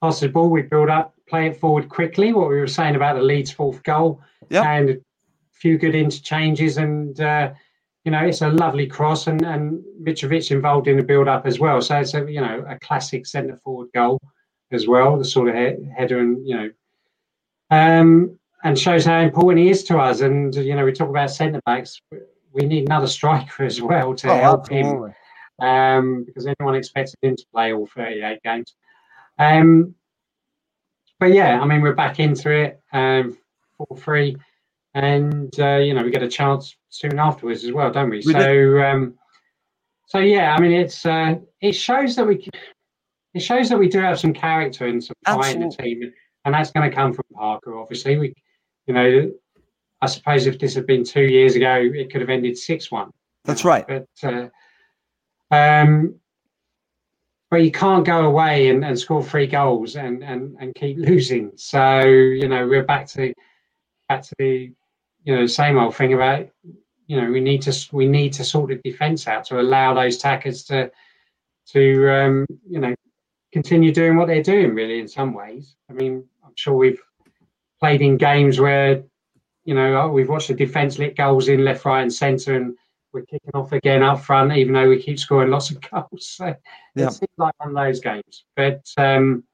passes 0.02 0.20
the 0.20 0.28
ball. 0.28 0.50
We 0.50 0.62
build 0.62 0.90
up, 0.90 1.14
play 1.26 1.46
it 1.46 1.58
forward 1.58 1.88
quickly. 1.88 2.32
What 2.32 2.48
we 2.48 2.60
were 2.60 2.66
saying 2.66 2.96
about 2.96 3.16
the 3.16 3.22
Leeds 3.22 3.50
fourth 3.50 3.82
goal, 3.82 4.20
yep. 4.50 4.66
and 4.66 4.90
a 4.90 4.96
few 5.52 5.78
good 5.78 5.94
interchanges, 5.94 6.76
and 6.76 7.18
uh, 7.18 7.52
you 8.04 8.12
know, 8.12 8.24
it's 8.24 8.42
a 8.42 8.48
lovely 8.48 8.86
cross, 8.86 9.26
and 9.26 9.42
and 9.42 9.82
Mitrovic 10.02 10.50
involved 10.50 10.86
in 10.86 10.98
the 10.98 11.02
build 11.02 11.28
up 11.28 11.46
as 11.46 11.58
well. 11.58 11.80
So 11.80 11.98
it's 11.98 12.12
a 12.12 12.30
you 12.30 12.42
know 12.42 12.62
a 12.68 12.78
classic 12.78 13.26
centre 13.26 13.56
forward 13.56 13.88
goal 13.94 14.20
as 14.72 14.86
well, 14.86 15.18
the 15.18 15.24
sort 15.24 15.48
of 15.48 15.54
he- 15.54 15.90
header, 15.96 16.18
and 16.18 16.46
you 16.46 16.56
know, 16.56 16.70
um, 17.70 18.38
and 18.64 18.78
shows 18.78 19.04
how 19.04 19.20
important 19.20 19.64
he 19.64 19.70
is 19.70 19.84
to 19.84 19.98
us. 19.98 20.20
And 20.20 20.54
you 20.54 20.74
know, 20.74 20.84
we 20.84 20.92
talk 20.92 21.08
about 21.08 21.30
centre 21.30 21.60
backs. 21.66 22.00
We 22.52 22.66
need 22.66 22.86
another 22.86 23.06
striker 23.06 23.64
as 23.64 23.80
well 23.80 24.14
to 24.14 24.30
oh, 24.30 24.36
help 24.36 24.60
absolutely. 24.62 25.10
him 25.60 25.66
um, 25.66 26.24
because 26.24 26.46
anyone 26.46 26.74
expected 26.74 27.16
him 27.22 27.36
to 27.36 27.44
play 27.52 27.72
all 27.72 27.88
38 27.94 28.42
games. 28.42 28.74
Um, 29.38 29.94
but 31.20 31.32
yeah, 31.32 31.60
I 31.60 31.66
mean, 31.66 31.80
we're 31.80 31.94
back 31.94 32.20
into 32.20 32.50
it. 32.50 32.80
Um, 32.92 33.36
four 33.76 33.96
three, 33.96 34.36
and 34.94 35.58
uh, 35.58 35.76
you 35.76 35.94
know 35.94 36.02
we 36.02 36.10
get 36.10 36.22
a 36.22 36.28
chance 36.28 36.76
soon 36.90 37.18
afterwards 37.18 37.64
as 37.64 37.72
well, 37.72 37.90
don't 37.90 38.10
we? 38.10 38.22
we 38.24 38.32
so 38.32 38.82
um, 38.82 39.14
so 40.06 40.18
yeah, 40.18 40.54
I 40.54 40.60
mean 40.60 40.72
it's 40.72 41.06
uh, 41.06 41.36
it 41.60 41.72
shows 41.72 42.16
that 42.16 42.26
we 42.26 42.48
it 43.38 43.42
shows 43.42 43.68
that 43.68 43.78
we 43.78 43.88
do 43.88 44.00
have 44.00 44.18
some 44.18 44.32
character 44.32 44.86
and 44.88 45.02
some 45.02 45.14
fight 45.24 45.54
in 45.54 45.68
the 45.68 45.70
team, 45.70 46.12
and 46.44 46.52
that's 46.52 46.72
going 46.72 46.90
to 46.90 46.94
come 46.94 47.12
from 47.12 47.24
Parker. 47.32 47.78
Obviously, 47.78 48.18
we 48.18 48.34
you 48.88 48.94
know 48.94 49.30
I 50.02 50.06
suppose 50.06 50.46
if 50.46 50.58
this 50.58 50.74
had 50.74 50.86
been 50.86 51.04
two 51.04 51.22
years 51.22 51.54
ago, 51.54 51.76
it 51.76 52.10
could 52.10 52.20
have 52.20 52.30
ended 52.30 52.58
six 52.58 52.90
one. 52.90 53.12
That's 53.44 53.64
right. 53.64 53.86
But 53.86 54.08
uh, 54.24 54.48
um, 55.54 56.16
but 57.48 57.62
you 57.62 57.70
can't 57.70 58.04
go 58.04 58.26
away 58.26 58.70
and, 58.70 58.84
and 58.84 58.98
score 58.98 59.22
three 59.22 59.46
goals 59.46 59.94
and, 59.94 60.22
and, 60.24 60.56
and 60.60 60.74
keep 60.74 60.98
losing. 60.98 61.52
So 61.54 62.02
you 62.02 62.48
know 62.48 62.66
we're 62.66 62.84
back 62.84 63.06
to 63.08 63.32
back 64.08 64.22
to 64.22 64.34
the 64.40 64.72
you 65.22 65.36
know 65.36 65.46
same 65.46 65.78
old 65.78 65.94
thing 65.94 66.12
about 66.12 66.48
you 67.06 67.20
know 67.20 67.30
we 67.30 67.40
need 67.40 67.62
to 67.62 67.72
we 67.92 68.08
need 68.08 68.32
to 68.32 68.44
sort 68.44 68.70
the 68.70 68.80
defence 68.90 69.28
out 69.28 69.44
to 69.44 69.60
allow 69.60 69.94
those 69.94 70.18
tackers 70.18 70.64
to 70.64 70.90
to 71.68 72.10
um, 72.10 72.46
you 72.68 72.80
know 72.80 72.94
continue 73.52 73.92
doing 73.92 74.16
what 74.16 74.28
they're 74.28 74.42
doing. 74.42 74.74
Really, 74.74 75.00
in 75.00 75.08
some 75.08 75.34
ways. 75.34 75.76
I 75.90 75.92
mean, 75.92 76.24
I'm 76.44 76.52
sure 76.56 76.74
we've 76.74 77.00
played 77.80 78.02
in 78.02 78.16
games 78.16 78.60
where 78.60 79.02
you 79.64 79.74
know 79.74 80.08
we've 80.08 80.28
watched 80.28 80.48
the 80.48 80.54
defence 80.54 80.98
let 80.98 81.16
goals 81.16 81.48
in 81.48 81.64
left, 81.64 81.84
right, 81.84 82.02
and 82.02 82.12
centre 82.12 82.56
and 82.56 82.76
we're 83.12 83.22
kicking 83.22 83.50
off 83.54 83.72
again 83.72 84.02
up 84.02 84.20
front, 84.20 84.52
even 84.52 84.74
though 84.74 84.88
we 84.88 85.02
keep 85.02 85.18
scoring 85.18 85.50
lots 85.50 85.70
of 85.70 85.80
goals. 85.90 86.28
So 86.28 86.54
yeah. 86.94 87.06
it 87.06 87.12
seems 87.12 87.30
like 87.36 87.54
one 87.58 87.70
of 87.70 87.74
those 87.74 88.00
games. 88.00 88.44
But 88.56 88.82
um, 88.96 89.44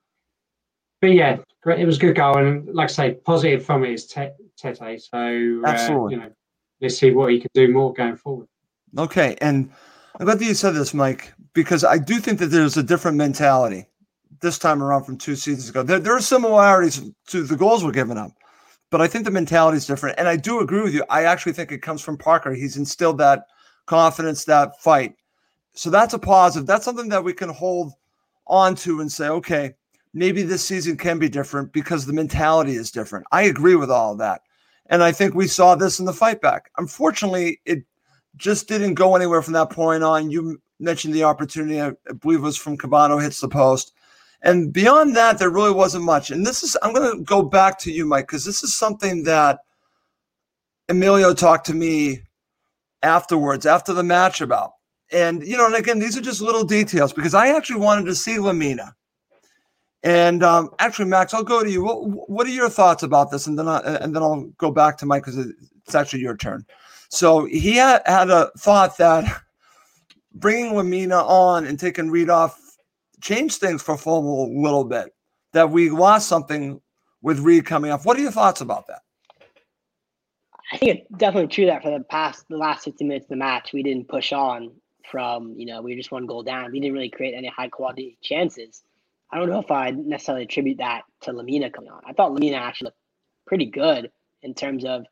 but 1.00 1.12
yeah, 1.12 1.38
it 1.66 1.86
was 1.86 1.96
a 1.96 2.00
good 2.00 2.16
goal, 2.16 2.38
and 2.38 2.74
like 2.74 2.90
I 2.90 2.92
say, 2.92 3.14
positive 3.14 3.64
from 3.64 3.84
it 3.84 3.92
is 3.92 4.06
Tete. 4.06 4.32
So 4.56 4.72
uh, 5.18 6.08
you 6.08 6.16
know, 6.16 6.30
let's 6.80 6.98
see 6.98 7.10
what 7.10 7.32
he 7.32 7.40
can 7.40 7.50
do 7.54 7.72
more 7.72 7.92
going 7.92 8.16
forward. 8.16 8.48
Okay, 8.96 9.36
and 9.40 9.70
I'm 10.18 10.26
glad 10.26 10.38
that 10.38 10.44
you 10.44 10.54
said 10.54 10.72
this, 10.72 10.94
Mike, 10.94 11.34
because 11.54 11.84
I 11.84 11.98
do 11.98 12.18
think 12.18 12.38
that 12.40 12.46
there's 12.46 12.76
a 12.76 12.82
different 12.82 13.16
mentality 13.16 13.86
this 14.40 14.58
time 14.58 14.82
around 14.82 15.04
from 15.04 15.16
two 15.16 15.36
seasons 15.36 15.70
ago. 15.70 15.82
There, 15.82 15.98
there 15.98 16.16
are 16.16 16.20
similarities 16.20 17.10
to 17.28 17.44
the 17.44 17.56
goals 17.56 17.84
we're 17.84 17.92
giving 17.92 18.18
up 18.18 18.32
but 18.94 19.00
I 19.00 19.08
think 19.08 19.24
the 19.24 19.32
mentality 19.32 19.76
is 19.76 19.88
different. 19.88 20.20
And 20.20 20.28
I 20.28 20.36
do 20.36 20.60
agree 20.60 20.80
with 20.80 20.94
you. 20.94 21.04
I 21.10 21.24
actually 21.24 21.52
think 21.52 21.72
it 21.72 21.82
comes 21.82 22.00
from 22.00 22.16
Parker. 22.16 22.52
He's 22.54 22.76
instilled 22.76 23.18
that 23.18 23.46
confidence, 23.86 24.44
that 24.44 24.80
fight. 24.80 25.16
So 25.72 25.90
that's 25.90 26.14
a 26.14 26.18
positive. 26.20 26.64
That's 26.68 26.84
something 26.84 27.08
that 27.08 27.24
we 27.24 27.32
can 27.32 27.48
hold 27.48 27.92
on 28.46 28.76
to 28.76 29.00
and 29.00 29.10
say, 29.10 29.26
okay, 29.26 29.74
maybe 30.12 30.42
this 30.42 30.64
season 30.64 30.96
can 30.96 31.18
be 31.18 31.28
different 31.28 31.72
because 31.72 32.06
the 32.06 32.12
mentality 32.12 32.76
is 32.76 32.92
different. 32.92 33.26
I 33.32 33.42
agree 33.42 33.74
with 33.74 33.90
all 33.90 34.12
of 34.12 34.18
that. 34.18 34.42
And 34.86 35.02
I 35.02 35.10
think 35.10 35.34
we 35.34 35.48
saw 35.48 35.74
this 35.74 35.98
in 35.98 36.04
the 36.04 36.12
fight 36.12 36.40
back. 36.40 36.70
Unfortunately, 36.76 37.60
it 37.64 37.80
just 38.36 38.68
didn't 38.68 38.94
go 38.94 39.16
anywhere 39.16 39.42
from 39.42 39.54
that 39.54 39.70
point 39.70 40.04
on. 40.04 40.30
You 40.30 40.62
mentioned 40.80 41.14
the 41.14 41.24
opportunity, 41.24 41.80
I 41.80 41.92
believe 42.20 42.42
was 42.42 42.56
from 42.56 42.76
Kebano 42.76 43.22
hits 43.22 43.40
the 43.40 43.48
post. 43.48 43.92
And 44.42 44.72
beyond 44.72 45.16
that, 45.16 45.38
there 45.38 45.50
really 45.50 45.72
wasn't 45.72 46.04
much. 46.04 46.30
And 46.30 46.46
this 46.46 46.62
is, 46.62 46.76
I'm 46.82 46.92
going 46.92 47.18
to 47.18 47.24
go 47.24 47.42
back 47.42 47.78
to 47.80 47.90
you, 47.90 48.04
Mike, 48.04 48.26
because 48.26 48.44
this 48.44 48.62
is 48.62 48.76
something 48.76 49.24
that 49.24 49.60
Emilio 50.88 51.32
talked 51.32 51.66
to 51.66 51.74
me 51.74 52.20
afterwards, 53.02 53.64
after 53.64 53.94
the 53.94 54.02
match 54.02 54.40
about. 54.40 54.72
And, 55.10 55.46
you 55.46 55.56
know, 55.56 55.66
and 55.66 55.74
again, 55.74 55.98
these 55.98 56.16
are 56.16 56.22
just 56.22 56.42
little 56.42 56.64
details 56.64 57.12
because 57.12 57.34
I 57.34 57.48
actually 57.56 57.80
wanted 57.80 58.04
to 58.06 58.14
see 58.14 58.36
Lemina. 58.36 58.92
And 60.02 60.42
um, 60.42 60.70
actually, 60.78 61.06
Max, 61.06 61.32
I'll 61.32 61.42
go 61.42 61.64
to 61.64 61.70
you. 61.70 61.82
What, 61.82 62.28
what 62.28 62.46
are 62.46 62.50
your 62.50 62.68
thoughts 62.68 63.02
about 63.02 63.30
this? 63.30 63.46
And 63.46 63.58
then, 63.58 63.68
I, 63.68 63.78
and 63.78 64.14
then 64.14 64.22
I'll 64.22 64.42
go 64.58 64.70
back 64.70 64.98
to 64.98 65.06
Mike 65.06 65.24
because 65.24 65.38
it's 65.38 65.94
actually 65.94 66.20
your 66.20 66.36
turn. 66.36 66.66
So 67.08 67.46
he 67.46 67.76
had, 67.76 68.02
had 68.04 68.28
a 68.28 68.50
thought 68.58 68.98
that 68.98 69.24
bringing 70.34 70.72
Lemina 70.72 71.22
on 71.24 71.66
and 71.66 71.78
taking 71.78 72.10
Reed 72.10 72.30
off 72.30 72.60
changed 73.20 73.60
things 73.60 73.82
for 73.82 73.96
Fulham 73.96 74.26
a 74.26 74.62
little 74.62 74.84
bit. 74.84 75.14
That 75.52 75.70
we 75.70 75.88
lost 75.88 76.28
something 76.28 76.80
with 77.22 77.38
Reed 77.38 77.64
coming 77.64 77.90
off. 77.90 78.04
What 78.04 78.16
are 78.16 78.20
your 78.20 78.32
thoughts 78.32 78.60
about 78.60 78.86
that? 78.88 79.02
I 80.72 80.76
think 80.76 80.98
it's 80.98 81.18
definitely 81.18 81.48
true 81.48 81.66
that 81.66 81.82
for 81.82 81.90
the 81.90 82.04
past 82.04 82.46
the 82.48 82.56
last 82.56 82.84
60 82.84 83.04
minutes 83.04 83.26
of 83.26 83.30
the 83.30 83.36
match, 83.36 83.72
we 83.72 83.82
didn't 83.82 84.08
push 84.08 84.32
on 84.32 84.72
from, 85.10 85.54
you 85.56 85.66
know, 85.66 85.80
we 85.80 85.94
just 85.94 86.10
one 86.10 86.26
goal 86.26 86.42
down. 86.42 86.72
We 86.72 86.80
didn't 86.80 86.94
really 86.94 87.10
create 87.10 87.34
any 87.34 87.48
high 87.48 87.68
quality 87.68 88.18
chances. 88.22 88.82
I 89.30 89.38
don't 89.38 89.48
know 89.48 89.60
if 89.60 89.70
I 89.70 89.90
necessarily 89.90 90.44
attribute 90.44 90.78
that 90.78 91.02
to 91.22 91.32
Lemina 91.32 91.72
coming 91.72 91.90
on. 91.90 92.02
I 92.06 92.12
thought 92.12 92.32
Lemina 92.32 92.58
actually 92.58 92.86
looked 92.86 92.98
pretty 93.46 93.66
good 93.66 94.10
in 94.42 94.54
terms 94.54 94.84
of 94.84 95.04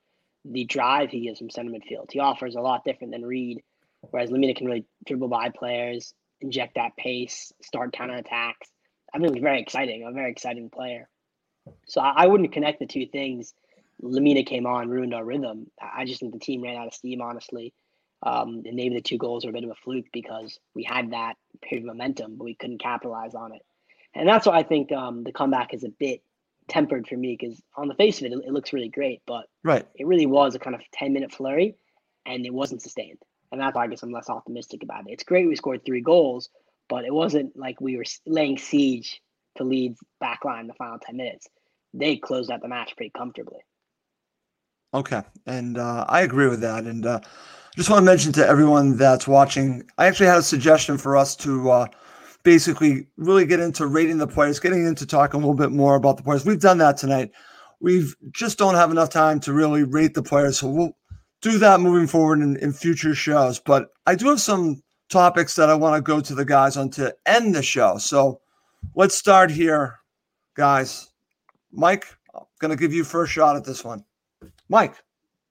the 0.45 0.65
drive 0.65 1.11
he 1.11 1.21
gives 1.21 1.39
from 1.39 1.51
center 1.51 1.71
midfield. 1.71 2.11
He 2.11 2.19
offers 2.19 2.57
a 2.57 2.61
lot 2.61 2.85
different 2.85 3.13
than 3.13 3.25
Reed, 3.25 3.63
whereas 4.11 4.31
Lemina 4.31 4.57
can 4.57 4.67
really 4.67 4.85
dribble 5.07 5.29
by 5.29 5.51
players, 5.51 6.15
inject 6.41 6.75
that 6.75 6.97
pace, 6.97 7.53
start 7.63 7.93
counter 7.93 8.15
attacks. 8.15 8.69
I 9.15 9.19
mean, 9.19 9.27
it 9.27 9.35
was 9.35 9.43
very 9.43 9.61
exciting. 9.61 10.05
A 10.05 10.13
very 10.13 10.31
exciting 10.31 10.71
player. 10.71 11.09
So 11.87 12.01
I, 12.01 12.25
I 12.25 12.27
wouldn't 12.27 12.53
connect 12.53 12.81
the 12.81 12.87
two 12.87 13.07
things. 13.07 13.55
Lemina 14.03 14.45
came 14.45 14.67
on, 14.67 14.89
ruined 14.89 15.15
our 15.15 15.25
rhythm. 15.25 15.71
I 15.81 16.05
just 16.05 16.21
think 16.21 16.33
the 16.33 16.41
team 16.41 16.63
ran 16.63 16.77
out 16.77 16.89
of 16.89 16.95
steam, 16.95 17.21
honestly. 17.21 17.73
Um, 18.25 18.63
and 18.65 18.75
maybe 18.75 18.97
the 18.97 19.03
two 19.03 19.19
goals 19.19 19.45
were 19.45 19.51
a 19.51 19.53
bit 19.53 19.65
of 19.65 19.71
a 19.71 19.75
fluke 19.75 20.07
because 20.13 20.59
we 20.75 20.85
had 20.85 21.11
that 21.11 21.35
period 21.61 21.85
of 21.85 21.95
momentum, 21.95 22.37
but 22.37 22.45
we 22.45 22.55
couldn't 22.55 22.83
capitalize 22.83 23.35
on 23.35 23.53
it. 23.53 23.63
And 24.15 24.29
that's 24.29 24.47
why 24.47 24.59
I 24.59 24.63
think 24.63 24.93
um, 24.93 25.25
the 25.25 25.33
comeback 25.33 25.75
is 25.75 25.85
a 25.85 25.89
bit 25.89 26.23
tempered 26.69 27.09
for 27.09 27.17
me 27.17 27.37
because 27.39 27.61
on 27.77 27.89
the 27.89 27.95
face 27.95 28.21
of 28.21 28.27
it, 28.27 28.33
it, 28.33 28.39
it, 28.47 28.53
looks 28.53 28.73
really 28.73 28.89
great, 28.89 29.23
but 29.27 29.47
right, 29.65 29.87
it 29.97 30.07
really 30.07 30.27
was 30.27 30.55
a 30.55 30.61
kind 30.61 30.77
of 30.77 30.83
ten 30.93 31.13
minute 31.13 31.33
flurry, 31.33 31.75
and 32.25 32.47
it 32.47 32.55
wasn't 32.55 32.83
sustained 32.83 33.19
and 33.53 33.61
that's 33.61 33.77
why 33.77 33.85
I 33.85 33.87
guess 33.87 34.03
I'm 34.03 34.11
less 34.11 34.31
optimistic 34.31 34.83
about 34.83 35.07
it. 35.07 35.13
It's 35.13 35.25
great 35.25 35.47
we 35.47 35.55
scored 35.55 35.85
three 35.85 36.01
goals, 36.01 36.49
but 36.89 37.05
it 37.05 37.13
wasn't 37.13 37.57
like 37.57 37.81
we 37.81 37.97
were 37.97 38.05
laying 38.27 38.59
siege 38.59 39.21
to 39.59 39.65
Leeds 39.65 40.01
backline 40.23 40.67
the 40.67 40.75
final 40.75 40.99
ten 40.99 41.19
minutes. 41.19 41.47
They 41.95 42.17
closed 42.17 42.51
out 42.51 42.63
the 42.63 42.69
match 42.69 42.97
pretty 42.97 43.13
comfortably. 43.17 43.61
Okay, 44.95 45.23
and 45.47 45.79
uh, 45.79 46.07
I 46.09 46.23
agree 46.23 46.49
with 46.49 46.61
that. 46.63 46.85
And 46.85 47.07
uh, 47.07 47.21
just 47.77 47.89
want 47.89 48.01
to 48.01 48.05
mention 48.05 48.33
to 48.33 48.47
everyone 48.47 48.97
that's 48.97 49.29
watching, 49.29 49.85
I 49.99 50.07
actually 50.07 50.27
had 50.27 50.39
a 50.39 50.43
suggestion 50.43 50.99
for 50.99 51.17
us 51.17 51.37
to 51.37 51.71
uh, 51.71 51.87
basically 52.43 53.07
really 53.17 53.47
get 53.47 53.61
into 53.61 53.87
rating 53.87 54.19
the 54.19 54.27
players, 54.27 54.59
getting 54.59 54.87
into 54.87 55.07
talking 55.07 55.37
a 55.37 55.47
little 55.47 55.55
bit 55.55 55.73
more 55.73 55.95
about 55.95 56.17
the 56.17 56.23
players. 56.23 56.45
We've 56.45 56.61
done 56.61 56.79
that 56.79 56.97
tonight. 56.97 57.31
We've 57.81 58.15
just 58.33 58.59
don't 58.59 58.75
have 58.75 58.91
enough 58.91 59.11
time 59.11 59.41
to 59.41 59.53
really 59.53 59.83
rate 59.83 60.15
the 60.15 60.23
players, 60.23 60.59
so 60.59 60.69
we'll 60.69 60.97
do 61.43 61.59
that 61.59 61.81
moving 61.81 62.07
forward 62.07 62.41
in, 62.41 62.57
in 62.57 62.73
future 62.73 63.15
shows. 63.15 63.59
But 63.59 63.89
I 64.07 64.15
do 64.15 64.29
have 64.29 64.41
some 64.41 64.83
topics 65.11 65.55
that 65.57 65.69
I 65.69 65.75
want 65.75 65.97
to 65.97 66.01
go 66.01 66.21
to 66.21 66.35
the 66.35 66.45
guys 66.45 66.77
on 66.77 66.89
to 66.91 67.15
end 67.27 67.55
the 67.55 67.63
show. 67.63 67.99
So 67.99 68.41
let's 68.95 69.15
start 69.15 69.51
here, 69.51 69.99
guys. 70.55 71.11
Mike, 71.73 72.07
I'm 72.35 72.45
going 72.61 72.71
to 72.71 72.77
give 72.77 72.95
you 72.95 73.05
first 73.05 73.33
shot 73.33 73.57
at 73.57 73.65
this 73.65 73.85
one. 73.85 74.05
Mike, 74.69 74.95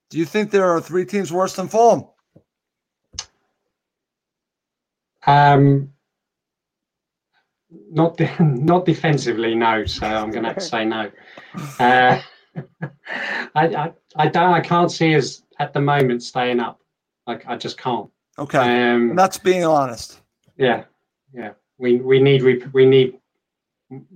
do 0.09 0.17
you 0.17 0.25
think 0.25 0.49
there 0.49 0.69
are 0.71 0.81
three 0.81 1.05
teams 1.05 1.31
worse 1.31 1.55
than 1.55 1.67
Fulham? 1.67 2.05
Um, 5.27 5.91
not 7.91 8.17
de- 8.17 8.35
not 8.43 8.85
defensively, 8.85 9.55
no. 9.55 9.85
So 9.85 10.07
I'm 10.07 10.31
going 10.31 10.43
to 10.43 10.49
have 10.49 10.57
to 10.57 10.63
say 10.63 10.85
no. 10.85 11.11
Uh, 11.79 12.21
I, 13.55 13.67
I 13.67 13.93
I 14.15 14.27
don't 14.27 14.53
I 14.53 14.61
can't 14.61 14.91
see 14.91 15.15
us 15.15 15.43
at 15.61 15.73
the 15.73 15.81
moment 15.81 16.23
staying 16.23 16.59
up. 16.59 16.81
Like 17.27 17.45
I 17.47 17.55
just 17.55 17.77
can't. 17.77 18.09
Okay, 18.39 18.91
um, 18.91 19.15
that's 19.15 19.37
being 19.37 19.63
honest. 19.63 20.21
Yeah, 20.57 20.85
yeah. 21.33 21.51
We 21.77 21.97
we 21.97 22.19
need 22.19 22.41
we, 22.41 22.63
we 22.73 22.85
need 22.85 23.19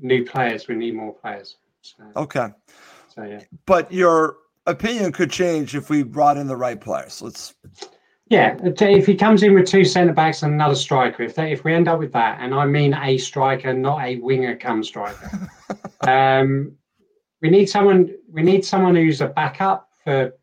new 0.01 0.25
players. 0.25 0.67
We 0.67 0.75
need 0.75 0.95
more 0.95 1.13
players. 1.13 1.57
So, 1.81 2.03
okay. 2.15 2.49
So 3.13 3.23
yeah. 3.23 3.41
But 3.65 3.91
your 3.91 4.37
opinion 4.65 5.11
could 5.11 5.29
change 5.29 5.75
if 5.75 5.89
we 5.89 6.01
brought 6.01 6.37
in 6.37 6.47
the 6.47 6.55
right 6.55 6.79
players. 6.79 7.21
Let's. 7.21 7.53
Yeah, 8.27 8.57
if 8.63 9.05
he 9.05 9.13
comes 9.13 9.43
in 9.43 9.53
with 9.53 9.67
two 9.67 9.85
centre 9.85 10.11
backs 10.11 10.41
and 10.41 10.51
another 10.51 10.73
striker, 10.73 11.21
if 11.21 11.35
they, 11.35 11.51
if 11.51 11.63
we 11.63 11.75
end 11.75 11.87
up 11.87 11.99
with 11.99 12.11
that, 12.13 12.39
and 12.41 12.55
I 12.55 12.65
mean 12.65 12.95
a 12.95 13.19
striker, 13.19 13.71
not 13.71 14.01
a 14.01 14.15
winger 14.15 14.57
come 14.57 14.83
striker, 14.83 15.47
um, 16.01 16.75
we 17.43 17.51
need 17.51 17.67
someone. 17.67 18.15
We 18.31 18.41
need 18.41 18.65
someone 18.65 18.95
who's 18.95 19.21
a 19.21 19.27
backup 19.27 19.89
for 20.03 20.33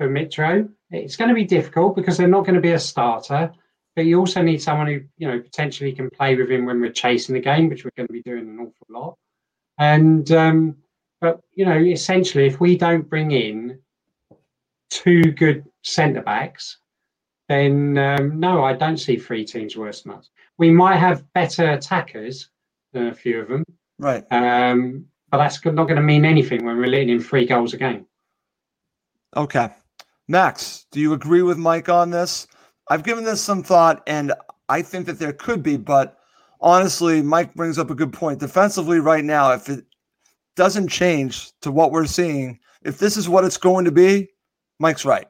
for 0.00 0.08
Mitro. 0.08 0.66
It's 0.90 1.16
going 1.16 1.28
to 1.28 1.34
be 1.34 1.44
difficult 1.44 1.94
because 1.94 2.16
they're 2.16 2.26
not 2.26 2.46
going 2.46 2.54
to 2.54 2.60
be 2.62 2.72
a 2.72 2.78
starter, 2.78 3.52
but 3.94 4.06
you 4.06 4.18
also 4.18 4.40
need 4.40 4.62
someone 4.62 4.86
who 4.86 5.02
you 5.18 5.28
know 5.28 5.38
potentially 5.38 5.92
can 5.92 6.08
play 6.08 6.34
with 6.34 6.50
him 6.50 6.64
when 6.64 6.80
we're 6.80 6.90
chasing 6.90 7.34
the 7.34 7.40
game, 7.40 7.68
which 7.68 7.84
we're 7.84 7.92
going 7.98 8.06
to 8.06 8.12
be 8.12 8.22
doing 8.22 8.48
an 8.48 8.58
awful 8.58 8.86
lot. 8.88 9.18
And 9.76 10.30
um, 10.32 10.76
but 11.20 11.40
you 11.52 11.66
know, 11.66 11.76
essentially, 11.76 12.46
if 12.46 12.60
we 12.60 12.78
don't 12.78 13.10
bring 13.10 13.32
in 13.32 13.78
two 14.88 15.20
good 15.32 15.66
centre 15.82 16.22
backs, 16.22 16.78
then 17.50 17.98
um, 17.98 18.40
no, 18.40 18.64
I 18.64 18.72
don't 18.72 18.96
see 18.96 19.18
three 19.18 19.44
teams 19.44 19.76
worse 19.76 20.00
than 20.00 20.12
us. 20.12 20.30
We 20.56 20.70
might 20.70 20.96
have 20.96 21.30
better 21.34 21.72
attackers 21.72 22.48
than 22.94 23.08
a 23.08 23.14
few 23.14 23.42
of 23.42 23.48
them, 23.48 23.64
right? 23.98 24.24
Um, 24.30 25.04
but 25.30 25.36
that's 25.36 25.62
not 25.62 25.74
going 25.74 25.96
to 25.96 26.02
mean 26.02 26.24
anything 26.24 26.64
when 26.64 26.78
we're 26.78 26.86
letting 26.86 27.10
in 27.10 27.20
three 27.20 27.44
goals 27.44 27.74
a 27.74 27.76
game. 27.76 28.06
Okay. 29.36 29.68
Max, 30.30 30.86
do 30.92 31.00
you 31.00 31.12
agree 31.12 31.42
with 31.42 31.58
Mike 31.58 31.88
on 31.88 32.10
this? 32.10 32.46
I've 32.88 33.02
given 33.02 33.24
this 33.24 33.42
some 33.42 33.64
thought, 33.64 34.00
and 34.06 34.32
I 34.68 34.80
think 34.80 35.06
that 35.06 35.18
there 35.18 35.32
could 35.32 35.60
be, 35.60 35.76
but 35.76 36.18
honestly, 36.60 37.20
Mike 37.20 37.52
brings 37.54 37.80
up 37.80 37.90
a 37.90 37.96
good 37.96 38.12
point. 38.12 38.38
Defensively, 38.38 39.00
right 39.00 39.24
now, 39.24 39.50
if 39.50 39.68
it 39.68 39.84
doesn't 40.54 40.86
change 40.86 41.50
to 41.62 41.72
what 41.72 41.90
we're 41.90 42.06
seeing, 42.06 42.60
if 42.82 42.96
this 42.96 43.16
is 43.16 43.28
what 43.28 43.44
it's 43.44 43.56
going 43.56 43.84
to 43.86 43.90
be, 43.90 44.28
Mike's 44.78 45.04
right. 45.04 45.26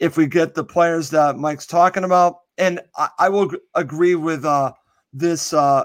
If 0.00 0.18
we 0.18 0.26
get 0.26 0.54
the 0.54 0.64
players 0.64 1.08
that 1.10 1.38
Mike's 1.38 1.66
talking 1.66 2.04
about, 2.04 2.40
and 2.58 2.78
I, 2.98 3.08
I 3.18 3.28
will 3.30 3.50
agree 3.74 4.16
with 4.16 4.44
uh, 4.44 4.74
this 5.14 5.54
uh, 5.54 5.84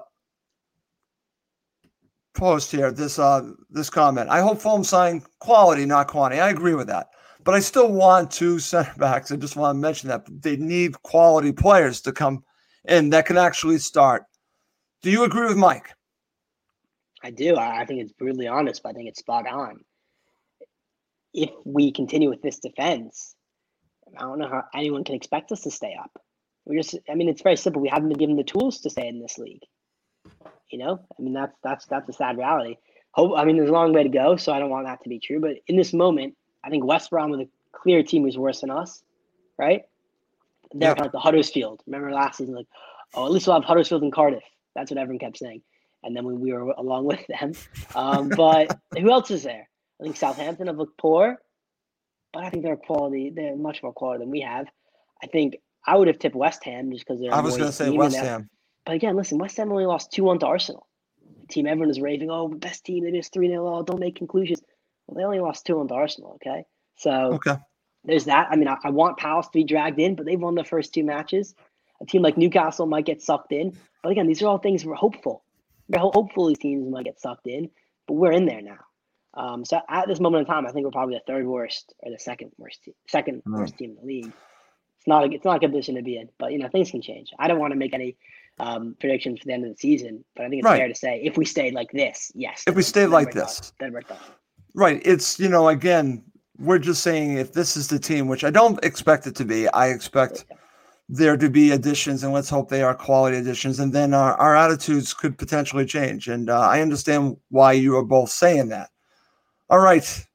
post 2.36 2.70
here, 2.70 2.92
this 2.92 3.18
uh, 3.18 3.50
this 3.70 3.90
comment. 3.90 4.30
I 4.30 4.42
hope 4.42 4.60
Fulham 4.60 4.84
sign 4.84 5.24
quality, 5.40 5.86
not 5.86 6.10
quantity. 6.10 6.42
I 6.42 6.50
agree 6.50 6.76
with 6.76 6.88
that, 6.88 7.08
but 7.46 7.54
I 7.54 7.60
still 7.60 7.92
want 7.92 8.32
two 8.32 8.60
center 8.60 8.94
backs. 8.98 9.32
I 9.32 9.38
just 9.38 9.56
want 9.56 9.76
to 9.76 9.80
mention 9.80 10.10
that 10.10 10.26
they 10.42 10.58
need 10.58 11.02
quality 11.04 11.54
players 11.54 12.02
to 12.02 12.12
come 12.12 12.44
in 12.88 13.12
that 13.12 13.28
can 13.28 13.38
actually 13.38 13.78
start. 13.78 14.24
Do 15.04 15.12
you 15.12 15.24
agree 15.24 15.48
with 15.48 15.56
Mike? 15.56 15.94
I 17.24 17.30
do. 17.30 17.56
I 17.56 17.86
think 17.86 18.02
it's 18.02 18.12
brutally 18.12 18.48
honest, 18.48 18.82
but 18.84 18.90
I 18.90 18.94
think 18.94 19.08
it's 19.08 19.20
spot 19.20 19.48
on. 19.48 19.80
If 21.34 21.52
we 21.64 21.92
continue 21.92 22.30
with 22.30 22.42
this 22.42 22.60
defense, 22.60 23.36
I 24.18 24.22
don't 24.22 24.40
know 24.40 24.50
how 24.50 24.64
anyone 24.74 25.04
can 25.04 25.16
expect 25.16 25.52
us 25.52 25.62
to 25.62 25.72
stay 25.72 25.96
up. 26.00 26.12
We're 26.66 26.82
just, 26.82 26.98
I 27.10 27.14
mean, 27.14 27.30
it's 27.30 27.44
very 27.44 27.58
simple. 27.58 27.82
We 27.82 27.90
haven't 27.90 28.10
been 28.10 28.18
given 28.18 28.38
the 28.38 28.44
tools 28.44 28.80
to 28.82 28.90
stay 28.90 29.08
in 29.08 29.22
this 29.22 29.38
league. 29.38 29.62
You 30.72 30.80
know, 30.80 31.00
I 31.18 31.22
mean, 31.22 31.34
that's 31.34 31.56
that's 31.64 31.86
that's 31.86 32.10
a 32.10 32.14
sad 32.14 32.38
reality. 32.38 32.78
Hope, 33.12 33.34
I 33.38 33.46
mean, 33.46 33.56
there's 33.56 33.70
a 33.70 33.74
long 33.74 33.94
way 33.94 34.02
to 34.02 34.10
go, 34.10 34.36
so 34.36 34.52
I 34.52 34.60
don't 34.60 34.72
want 34.72 34.88
that 34.88 35.04
to 35.04 35.10
be 35.10 35.20
true. 35.20 35.40
But 35.40 35.58
in 35.68 35.76
this 35.76 35.94
moment, 35.94 36.36
I 36.66 36.70
think 36.70 36.84
West 36.84 37.12
Brom 37.12 37.30
with 37.30 37.42
a 37.42 37.50
clear 37.72 38.02
team 38.02 38.24
who's 38.24 38.38
worse 38.38 38.62
than 38.62 38.72
us, 38.72 39.04
right? 39.58 39.84
They're 40.74 40.92
of 40.92 41.00
like 41.00 41.12
the 41.12 41.20
Huddersfield. 41.20 41.82
Remember 41.86 42.12
last 42.12 42.38
season, 42.38 42.56
like, 42.56 42.68
oh, 43.14 43.26
at 43.26 43.32
least 43.32 43.48
we'll 43.48 43.56
have 43.56 43.64
Huddersfield 43.64 44.02
and 44.02 44.12
Cardiff. 44.12 44.44
That's 44.76 44.92
what 44.92 44.98
everyone 44.98 45.20
kept 45.20 45.38
saying. 45.38 45.62
And 46.04 46.16
then 46.16 46.26
we, 46.26 46.34
we 46.34 46.54
were 46.54 46.72
along 46.72 47.06
with 47.06 47.26
them. 47.28 47.54
Um, 47.94 48.30
but 48.36 48.78
who 48.98 49.12
else 49.12 49.32
is 49.32 49.44
there? 49.44 49.70
I 50.00 50.04
think 50.04 50.18
Southampton 50.18 50.68
have 50.68 50.78
looked 50.78 50.98
poor, 50.98 51.38
but 52.34 52.44
I 52.44 52.50
think 52.50 52.64
they're 52.64 52.76
quality. 52.76 53.32
They're 53.34 53.56
much 53.56 53.82
more 53.82 53.94
quality 53.94 54.24
than 54.24 54.32
we 54.32 54.42
have. 54.42 54.68
I 55.24 55.28
think 55.28 55.58
I 55.86 55.96
would 55.96 56.08
have 56.08 56.20
tipped 56.20 56.36
West 56.36 56.64
Ham 56.66 56.92
just 56.92 57.06
because 57.06 57.22
they're. 57.22 57.34
I 57.34 57.42
was 57.42 57.56
going 57.56 57.70
to 57.70 57.76
say 57.76 57.90
West 57.92 58.18
Ham. 58.18 58.50
But 58.86 58.96
again, 58.96 59.16
listen, 59.16 59.38
West 59.38 59.58
Ham 59.58 59.72
only 59.72 59.86
lost 59.86 60.12
2 60.12 60.24
1 60.24 60.40
to 60.40 60.48
Arsenal. 60.48 60.88
The 61.42 61.48
team 61.48 61.68
everyone 61.68 61.90
is 61.90 62.02
raving, 62.02 62.30
oh, 62.30 62.48
best 62.48 62.84
team, 62.86 63.04
they 63.04 63.12
just 63.12 63.34
3 63.34 63.48
0. 63.48 63.68
Oh, 63.68 63.84
don't 63.84 64.00
make 64.00 64.16
conclusions. 64.16 64.62
Well, 65.08 65.18
they 65.18 65.24
only 65.24 65.40
lost 65.40 65.66
2 65.66 65.78
1 65.78 65.88
to 65.90 65.94
Arsenal, 65.94 66.34
okay? 66.36 66.66
So 66.98 67.34
okay. 67.34 67.58
there's 68.04 68.26
that. 68.26 68.48
I 68.50 68.56
mean, 68.56 68.68
I, 68.68 68.78
I 68.84 68.90
want 68.90 69.18
Palace 69.18 69.48
to 69.48 69.52
be 69.54 69.64
dragged 69.64 70.00
in, 70.00 70.16
but 70.16 70.26
they've 70.26 70.40
won 70.40 70.56
the 70.56 70.64
first 70.64 70.94
two 70.94 71.04
matches. 71.04 71.56
A 72.02 72.06
team 72.06 72.22
like 72.22 72.38
Newcastle 72.38 72.86
might 72.86 73.06
get 73.06 73.22
sucked 73.22 73.52
in. 73.52 73.78
But 74.04 74.12
again, 74.12 74.28
these 74.28 74.42
are 74.42 74.48
all 74.48 74.58
things 74.58 74.86
we're 74.86 74.96
hopeful. 74.96 75.44
We're 75.88 76.00
hopeful 76.00 76.48
these 76.48 76.60
teams 76.60 76.90
might 76.90 77.06
get 77.06 77.20
sucked 77.20 77.48
in, 77.48 77.70
but 78.08 78.16
we're 78.16 78.32
in 78.32 78.46
there 78.46 78.62
now. 78.62 78.80
Um, 79.36 79.66
so 79.66 79.82
at 79.90 80.08
this 80.08 80.20
moment 80.20 80.48
in 80.48 80.54
time, 80.54 80.66
I 80.66 80.72
think 80.72 80.86
we're 80.86 80.92
probably 80.92 81.16
the 81.16 81.24
third 81.32 81.46
worst 81.46 81.94
or 82.00 82.12
the 82.12 82.20
second 82.20 82.52
worst, 82.58 82.84
team, 82.84 82.94
second 83.08 83.44
mm. 83.46 83.58
worst 83.58 83.78
team 83.78 83.92
in 83.92 83.96
the 83.98 84.06
league. 84.06 84.34
It's 84.98 85.08
not 85.08 85.26
a, 85.26 85.32
it's 85.32 85.46
not 85.46 85.58
a 85.58 85.60
good 85.60 85.72
position 85.72 85.96
to 85.96 86.02
be 86.02 86.18
in, 86.18 86.30
but 86.40 86.52
you 86.52 86.58
know 86.58 86.70
things 86.70 86.90
can 86.90 87.02
change. 87.02 87.32
I 87.38 87.48
don't 87.48 87.60
want 87.60 87.74
to 87.74 87.78
make 87.78 87.94
any 87.94 88.16
um, 88.60 88.96
predictions 89.00 89.40
for 89.40 89.46
the 89.46 89.54
end 89.54 89.66
of 89.66 89.72
the 89.72 89.78
season. 89.78 90.24
But 90.36 90.46
I 90.46 90.50
think 90.50 90.60
it's 90.62 90.66
right. 90.66 90.78
fair 90.78 90.88
to 90.88 90.96
say 90.96 91.22
if 91.24 91.38
we 91.38 91.46
stayed 91.46 91.74
like 91.74 91.92
this, 91.92 92.32
yes. 92.34 92.64
If 92.66 92.76
we 92.76 92.82
stayed 92.82 93.08
like 93.08 93.32
this, 93.32 93.74
then 93.80 93.94
we're 93.94 94.02
done. 94.02 94.18
Right. 94.76 95.02
It's 95.06 95.40
you 95.40 95.48
know 95.48 95.70
again 95.70 96.22
we're 96.60 96.80
just 96.80 97.02
saying 97.02 97.38
if 97.38 97.54
this 97.54 97.78
is 97.78 97.88
the 97.88 97.98
team, 97.98 98.28
which 98.28 98.44
I 98.44 98.50
don't 98.50 98.84
expect 98.84 99.26
it 99.26 99.36
to 99.36 99.46
be. 99.46 99.70
I 99.70 99.88
expect 99.88 100.46
there 101.08 101.38
to 101.38 101.50
be 101.50 101.72
additions, 101.72 102.24
and 102.24 102.34
let's 102.34 102.50
hope 102.50 102.70
they 102.70 102.82
are 102.84 102.94
quality 102.94 103.38
additions, 103.38 103.80
and 103.80 103.94
then 103.94 104.14
our, 104.14 104.34
our 104.36 104.56
attitudes 104.56 105.14
could 105.14 105.38
potentially 105.38 105.86
change. 105.86 106.28
And 106.28 106.50
uh, 106.50 106.60
I 106.60 106.82
understand 106.82 107.38
why 107.50 107.72
you 107.74 107.96
are 107.96 108.04
both 108.04 108.30
saying 108.30 108.70
that. 108.70 108.90
All 109.70 109.80
right. 109.80 110.26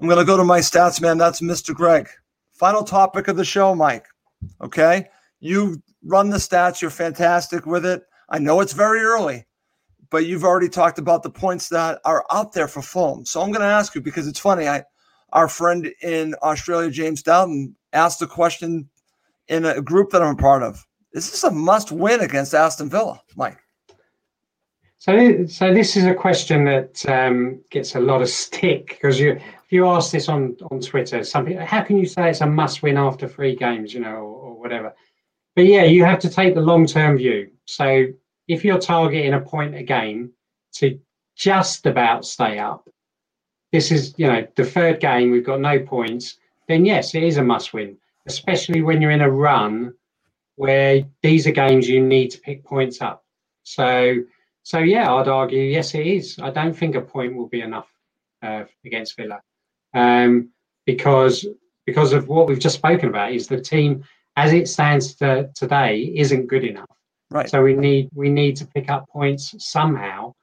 I'm 0.00 0.08
going 0.08 0.18
to 0.18 0.24
go 0.24 0.36
to 0.36 0.44
my 0.44 0.60
stats 0.60 1.00
man. 1.00 1.18
That's 1.18 1.40
Mr. 1.40 1.74
Greg. 1.74 2.08
Final 2.54 2.82
topic 2.82 3.28
of 3.28 3.36
the 3.36 3.44
show, 3.44 3.74
Mike. 3.74 4.06
Okay. 4.60 5.08
You 5.40 5.82
run 6.04 6.30
the 6.30 6.38
stats. 6.38 6.80
You're 6.80 6.90
fantastic 6.90 7.66
with 7.66 7.84
it. 7.84 8.02
I 8.28 8.38
know 8.38 8.60
it's 8.60 8.72
very 8.72 9.00
early, 9.00 9.44
but 10.12 10.26
you've 10.26 10.44
already 10.44 10.68
talked 10.68 10.98
about 10.98 11.22
the 11.22 11.30
points 11.30 11.70
that 11.70 11.98
are 12.04 12.24
out 12.30 12.52
there 12.52 12.68
for 12.68 12.82
Fulham. 12.82 13.24
So 13.24 13.40
I'm 13.40 13.50
going 13.50 13.62
to 13.62 13.66
ask 13.66 13.94
you 13.94 14.02
because 14.02 14.28
it's 14.28 14.38
funny. 14.38 14.68
I, 14.68 14.84
our 15.32 15.48
friend 15.48 15.90
in 16.02 16.36
Australia, 16.42 16.90
James 16.90 17.22
Dowden, 17.22 17.74
asked 17.94 18.20
a 18.20 18.26
question 18.26 18.88
in 19.48 19.64
a 19.64 19.80
group 19.80 20.10
that 20.10 20.22
I'm 20.22 20.34
a 20.34 20.36
part 20.36 20.62
of. 20.62 20.86
Is 21.14 21.30
this 21.30 21.42
a 21.44 21.50
must 21.50 21.90
win 21.90 22.20
against 22.20 22.54
Aston 22.54 22.90
Villa, 22.90 23.20
Mike? 23.36 23.58
So, 24.98 25.46
so 25.46 25.74
this 25.74 25.96
is 25.96 26.04
a 26.04 26.14
question 26.14 26.64
that 26.66 27.04
um, 27.08 27.60
gets 27.70 27.94
a 27.94 28.00
lot 28.00 28.22
of 28.22 28.28
stick 28.28 28.88
because 28.88 29.18
you, 29.18 29.32
if 29.32 29.70
you 29.70 29.86
ask 29.86 30.12
this 30.12 30.28
on 30.28 30.56
on 30.70 30.80
Twitter, 30.80 31.24
some 31.24 31.46
people, 31.46 31.64
how 31.64 31.82
can 31.82 31.96
you 31.96 32.06
say 32.06 32.30
it's 32.30 32.40
a 32.40 32.46
must 32.46 32.82
win 32.82 32.96
after 32.96 33.26
three 33.26 33.56
games, 33.56 33.92
you 33.92 34.00
know, 34.00 34.16
or, 34.16 34.36
or 34.42 34.60
whatever? 34.60 34.94
But 35.56 35.66
yeah, 35.66 35.84
you 35.84 36.04
have 36.04 36.20
to 36.20 36.30
take 36.30 36.54
the 36.54 36.60
long 36.60 36.86
term 36.86 37.16
view. 37.16 37.50
So 37.64 38.06
if 38.52 38.64
you're 38.64 38.78
targeting 38.78 39.34
a 39.34 39.40
point 39.40 39.74
a 39.74 39.82
game 39.82 40.32
to 40.74 40.98
just 41.36 41.86
about 41.86 42.24
stay 42.24 42.58
up, 42.58 42.88
this 43.72 43.90
is, 43.90 44.14
you 44.18 44.26
know, 44.26 44.46
the 44.56 44.64
third 44.64 45.00
game, 45.00 45.30
we've 45.30 45.46
got 45.46 45.60
no 45.60 45.78
points, 45.80 46.36
then 46.68 46.84
yes, 46.84 47.14
it 47.14 47.22
is 47.22 47.38
a 47.38 47.42
must 47.42 47.72
win, 47.72 47.96
especially 48.26 48.82
when 48.82 49.00
you're 49.00 49.10
in 49.10 49.22
a 49.22 49.30
run 49.30 49.94
where 50.56 51.02
these 51.22 51.46
are 51.46 51.52
games 51.52 51.88
you 51.88 52.04
need 52.04 52.30
to 52.30 52.40
pick 52.40 52.62
points 52.64 53.00
up. 53.00 53.24
So, 53.62 54.16
so 54.62 54.78
yeah, 54.78 55.12
I'd 55.14 55.28
argue, 55.28 55.62
yes, 55.62 55.94
it 55.94 56.06
is. 56.06 56.38
I 56.40 56.50
don't 56.50 56.76
think 56.76 56.94
a 56.94 57.00
point 57.00 57.34
will 57.34 57.48
be 57.48 57.62
enough 57.62 57.88
uh, 58.42 58.64
against 58.84 59.16
Villa 59.16 59.40
um, 59.94 60.50
because 60.84 61.46
because 61.86 62.12
of 62.12 62.28
what 62.28 62.46
we've 62.46 62.60
just 62.60 62.76
spoken 62.76 63.08
about 63.08 63.32
is 63.32 63.48
the 63.48 63.60
team 63.60 64.04
as 64.36 64.52
it 64.52 64.68
stands 64.68 65.14
to, 65.16 65.50
today 65.54 66.12
isn't 66.14 66.46
good 66.46 66.64
enough. 66.64 66.88
Right. 67.32 67.48
So 67.48 67.62
we 67.62 67.74
need 67.74 68.08
we 68.14 68.28
need 68.28 68.56
to 68.56 68.66
pick 68.66 68.90
up 68.90 69.08
points 69.08 69.54
somehow. 69.58 70.34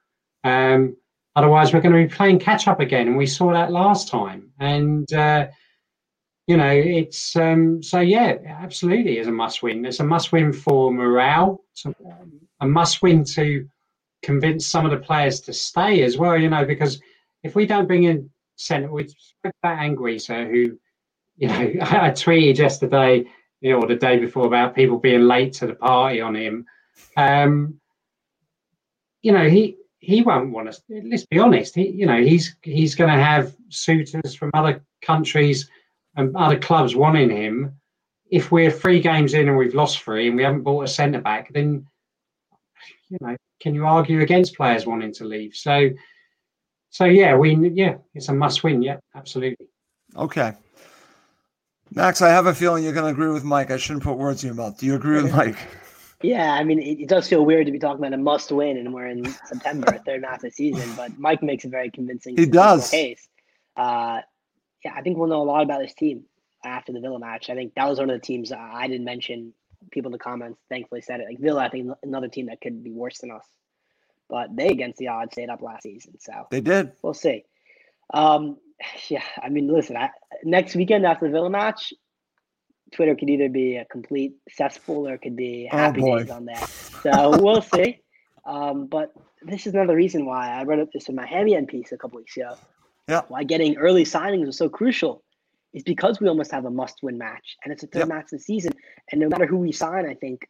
Um, 0.43 0.97
otherwise, 1.35 1.73
we're 1.73 1.81
going 1.81 1.95
to 1.95 2.07
be 2.09 2.13
playing 2.13 2.39
catch 2.39 2.67
up 2.67 2.79
again, 2.79 3.07
and 3.07 3.17
we 3.17 3.25
saw 3.25 3.53
that 3.53 3.71
last 3.71 4.07
time. 4.07 4.51
And 4.59 5.11
uh, 5.13 5.47
you 6.47 6.57
know, 6.57 6.71
it's 6.71 7.35
um, 7.35 7.83
so 7.83 7.99
yeah, 7.99 8.37
absolutely 8.47 9.19
is 9.19 9.27
a 9.27 9.31
must 9.31 9.61
win. 9.61 9.85
It's 9.85 9.99
a 9.99 10.03
must 10.03 10.31
win 10.31 10.51
for 10.51 10.91
morale. 10.91 11.61
It's 11.73 11.85
a 12.59 12.67
must 12.67 13.01
win 13.01 13.23
to 13.35 13.67
convince 14.23 14.65
some 14.65 14.85
of 14.85 14.91
the 14.91 14.97
players 14.97 15.41
to 15.41 15.53
stay 15.53 16.03
as 16.03 16.17
well. 16.17 16.37
You 16.37 16.49
know, 16.49 16.65
because 16.65 17.01
if 17.43 17.55
we 17.55 17.65
don't 17.65 17.87
bring 17.87 18.03
in 18.05 18.29
centre, 18.57 18.91
we 18.91 19.07
spoke 19.07 19.53
about 19.61 19.77
Anguissa, 19.77 20.49
who 20.49 20.77
you 21.37 21.47
know 21.47 21.55
I 21.81 22.09
tweeted 22.11 22.57
yesterday 22.57 23.25
you 23.61 23.73
know, 23.73 23.81
or 23.81 23.87
the 23.87 23.95
day 23.95 24.17
before 24.17 24.45
about 24.45 24.75
people 24.75 24.97
being 24.97 25.21
late 25.21 25.53
to 25.53 25.67
the 25.67 25.75
party 25.75 26.21
on 26.21 26.35
him. 26.35 26.65
Um, 27.17 27.79
you 29.21 29.31
know, 29.31 29.49
he 29.49 29.75
he 29.99 30.21
won't 30.21 30.51
want 30.51 30.69
us. 30.69 30.81
Let's 30.89 31.25
be 31.25 31.39
honest. 31.39 31.75
He, 31.75 31.89
you 31.89 32.05
know, 32.05 32.21
he's 32.21 32.55
he's 32.61 32.95
going 32.95 33.11
to 33.15 33.23
have 33.23 33.55
suitors 33.69 34.33
from 34.33 34.51
other 34.53 34.83
countries 35.01 35.69
and 36.15 36.35
other 36.35 36.57
clubs 36.57 36.95
wanting 36.95 37.29
him. 37.29 37.73
If 38.31 38.51
we're 38.51 38.71
three 38.71 39.01
games 39.01 39.33
in 39.33 39.47
and 39.47 39.57
we've 39.57 39.73
lost 39.73 40.01
three 40.01 40.27
and 40.27 40.37
we 40.37 40.43
haven't 40.43 40.61
bought 40.61 40.83
a 40.83 40.87
centre 40.87 41.21
back, 41.21 41.51
then 41.51 41.85
you 43.09 43.17
know, 43.21 43.35
can 43.59 43.73
you 43.73 43.85
argue 43.85 44.21
against 44.21 44.55
players 44.55 44.85
wanting 44.85 45.13
to 45.13 45.25
leave? 45.25 45.55
So, 45.55 45.89
so 46.89 47.05
yeah, 47.05 47.35
we 47.35 47.55
yeah, 47.73 47.95
it's 48.13 48.29
a 48.29 48.33
must 48.33 48.63
win. 48.63 48.81
Yeah, 48.81 48.97
absolutely. 49.15 49.67
Okay. 50.15 50.53
Max, 51.91 52.21
I 52.21 52.29
have 52.29 52.45
a 52.45 52.53
feeling 52.53 52.83
you're 52.83 52.93
going 52.93 53.05
to 53.05 53.11
agree 53.11 53.33
with 53.33 53.43
Mike. 53.43 53.71
I 53.71 53.77
shouldn't 53.77 54.03
put 54.03 54.17
words 54.17 54.43
in 54.43 54.47
your 54.47 54.55
mouth. 54.55 54.79
Do 54.79 54.85
you 54.85 54.95
agree 54.95 55.21
with 55.21 55.33
Mike? 55.33 55.57
Yeah, 56.21 56.53
I 56.53 56.63
mean, 56.63 56.79
it, 56.79 57.01
it 57.01 57.07
does 57.07 57.27
feel 57.27 57.45
weird 57.45 57.65
to 57.67 57.71
be 57.71 57.79
talking 57.79 58.03
about 58.03 58.13
a 58.13 58.21
must 58.21 58.51
win, 58.51 58.77
and 58.77 58.93
we're 58.93 59.07
in 59.07 59.25
September, 59.45 60.01
third 60.05 60.23
half 60.23 60.37
of 60.37 60.41
the 60.41 60.51
season. 60.51 60.93
But 60.95 61.17
Mike 61.17 61.41
makes 61.41 61.63
a 61.65 61.69
very 61.69 61.89
convincing. 61.89 62.37
He 62.37 62.45
does. 62.45 62.89
Case. 62.89 63.27
Uh, 63.77 64.19
yeah, 64.83 64.93
I 64.95 65.01
think 65.01 65.17
we'll 65.17 65.29
know 65.29 65.41
a 65.41 65.43
lot 65.43 65.63
about 65.63 65.81
this 65.81 65.93
team 65.93 66.25
after 66.63 66.91
the 66.91 66.99
Villa 66.99 67.19
match. 67.19 67.49
I 67.49 67.55
think 67.55 67.73
that 67.75 67.87
was 67.87 67.99
one 67.99 68.09
of 68.09 68.19
the 68.19 68.25
teams 68.25 68.51
I 68.51 68.87
didn't 68.87 69.05
mention. 69.05 69.53
People 69.91 70.09
in 70.09 70.13
the 70.13 70.19
comments 70.19 70.59
thankfully 70.67 71.01
said 71.01 71.21
it. 71.21 71.27
Like 71.29 71.39
Villa, 71.39 71.63
I 71.63 71.69
think 71.69 71.91
another 72.03 72.27
team 72.27 72.47
that 72.47 72.59
could 72.59 72.83
be 72.83 72.91
worse 72.91 73.19
than 73.19 73.31
us, 73.31 73.45
but 74.29 74.53
they 74.53 74.67
against 74.67 74.97
the 74.97 75.07
odds 75.07 75.31
stayed 75.31 75.49
up 75.49 75.61
last 75.61 75.83
season. 75.83 76.19
So 76.19 76.47
they 76.51 76.59
did. 76.59 76.91
We'll 77.01 77.13
see. 77.13 77.45
Um, 78.13 78.57
yeah, 79.07 79.23
I 79.41 79.47
mean, 79.47 79.67
listen, 79.67 79.95
I, 79.95 80.09
next 80.43 80.75
weekend 80.75 81.05
after 81.05 81.27
the 81.27 81.31
Villa 81.31 81.49
match, 81.49 81.93
Twitter 82.91 83.15
could 83.15 83.29
either 83.29 83.49
be 83.49 83.77
a 83.77 83.85
complete 83.85 84.35
cesspool 84.49 85.07
or 85.07 85.15
it 85.15 85.21
could 85.21 85.35
be 85.35 85.69
oh, 85.71 85.77
happy 85.77 86.01
oh 86.03 86.19
days 86.19 86.29
on 86.29 86.45
there. 86.45 86.67
So 87.03 87.39
we'll 87.41 87.61
see. 87.61 87.99
Um, 88.45 88.87
but 88.87 89.13
this 89.41 89.67
is 89.67 89.73
another 89.73 89.95
reason 89.95 90.25
why 90.25 90.49
I 90.49 90.63
wrote 90.63 90.79
up 90.79 90.91
this 90.91 91.07
in 91.09 91.15
my 91.15 91.25
Heavy 91.25 91.55
End 91.55 91.67
piece 91.67 91.91
a 91.91 91.97
couple 91.97 92.17
weeks 92.17 92.35
ago. 92.35 92.55
Yeah. 93.07 93.21
Why 93.27 93.43
getting 93.43 93.77
early 93.77 94.03
signings 94.03 94.45
was 94.45 94.57
so 94.57 94.69
crucial 94.69 95.23
is 95.73 95.83
because 95.83 96.19
we 96.19 96.27
almost 96.27 96.51
have 96.51 96.65
a 96.65 96.71
must-win 96.71 97.17
match, 97.17 97.57
and 97.63 97.71
it's 97.71 97.83
a 97.83 97.87
third 97.87 97.99
yep. 97.99 98.07
match 98.07 98.23
of 98.25 98.29
the 98.31 98.39
season. 98.39 98.73
And 99.11 99.21
no 99.21 99.29
matter 99.29 99.45
who 99.45 99.57
we 99.57 99.71
sign, 99.71 100.07
I 100.07 100.15
think 100.15 100.47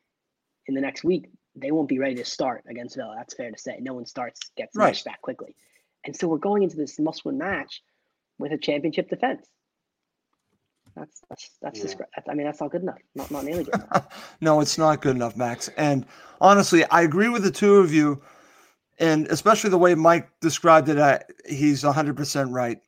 in 0.67 0.75
the 0.75 0.81
next 0.81 1.03
week 1.03 1.29
they 1.55 1.71
won't 1.71 1.89
be 1.89 1.99
ready 1.99 2.15
to 2.15 2.25
start 2.25 2.63
against 2.69 2.95
Villa. 2.95 3.15
That's 3.17 3.33
fair 3.33 3.51
to 3.51 3.57
say. 3.57 3.79
No 3.81 3.93
one 3.93 4.05
starts 4.05 4.39
gets 4.55 4.75
right. 4.75 4.87
matched 4.87 5.05
that 5.05 5.21
quickly, 5.21 5.55
and 6.05 6.15
so 6.15 6.27
we're 6.27 6.37
going 6.37 6.63
into 6.63 6.77
this 6.77 6.99
must-win 6.99 7.37
match 7.37 7.81
with 8.37 8.51
a 8.53 8.57
championship 8.57 9.09
defense. 9.09 9.45
That's 10.95 11.21
that's 11.29 11.49
that's, 11.61 11.83
yeah. 11.83 12.05
I 12.29 12.33
mean, 12.33 12.45
that's 12.45 12.61
not 12.61 12.71
good 12.71 12.83
enough. 12.83 12.97
Not 13.15 13.31
not 13.31 13.43
nearly 13.45 13.63
good 13.63 13.75
enough. 13.75 14.35
no, 14.41 14.61
it's 14.61 14.77
not 14.77 15.01
good 15.01 15.15
enough, 15.15 15.35
Max. 15.35 15.69
And 15.77 16.05
honestly, 16.41 16.85
I 16.85 17.01
agree 17.01 17.29
with 17.29 17.43
the 17.43 17.51
two 17.51 17.75
of 17.75 17.93
you, 17.93 18.21
and 18.99 19.27
especially 19.27 19.69
the 19.69 19.77
way 19.77 19.95
Mike 19.95 20.29
described 20.41 20.89
it. 20.89 20.97
Uh, 20.97 21.19
he's 21.47 21.83
100 21.83 22.15
percent 22.15 22.51
right. 22.51 22.79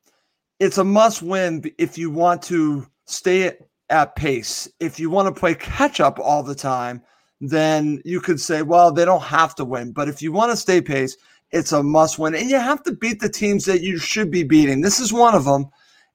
It's 0.60 0.78
a 0.78 0.84
must-win 0.84 1.64
if 1.80 1.98
you 1.98 2.12
want 2.12 2.44
to 2.44 2.88
stay 3.06 3.58
at 3.90 4.16
pace. 4.16 4.68
If 4.80 5.00
you 5.00 5.10
want 5.10 5.34
to 5.34 5.40
play 5.40 5.56
catch-up 5.56 6.20
all 6.20 6.44
the 6.44 6.54
time, 6.54 7.02
then 7.40 8.00
you 8.06 8.22
could 8.22 8.40
say, 8.40 8.62
well, 8.62 8.92
they 8.92 9.04
don't 9.04 9.24
have 9.24 9.56
to 9.56 9.66
win. 9.66 9.92
But 9.92 10.08
if 10.08 10.22
you 10.22 10.32
want 10.32 10.52
to 10.52 10.58
stay 10.58 10.80
pace, 10.80 11.18
it's 11.52 11.72
a 11.72 11.82
must-win, 11.82 12.36
and 12.36 12.50
you 12.50 12.58
have 12.60 12.84
to 12.84 12.94
beat 12.94 13.20
the 13.20 13.30
teams 13.30 13.66
that 13.66 13.82
you 13.82 13.98
should 13.98 14.30
be 14.32 14.44
beating. 14.44 14.82
This 14.82 15.00
is 15.00 15.12
one 15.12 15.34
of 15.36 15.46
them. 15.46 15.66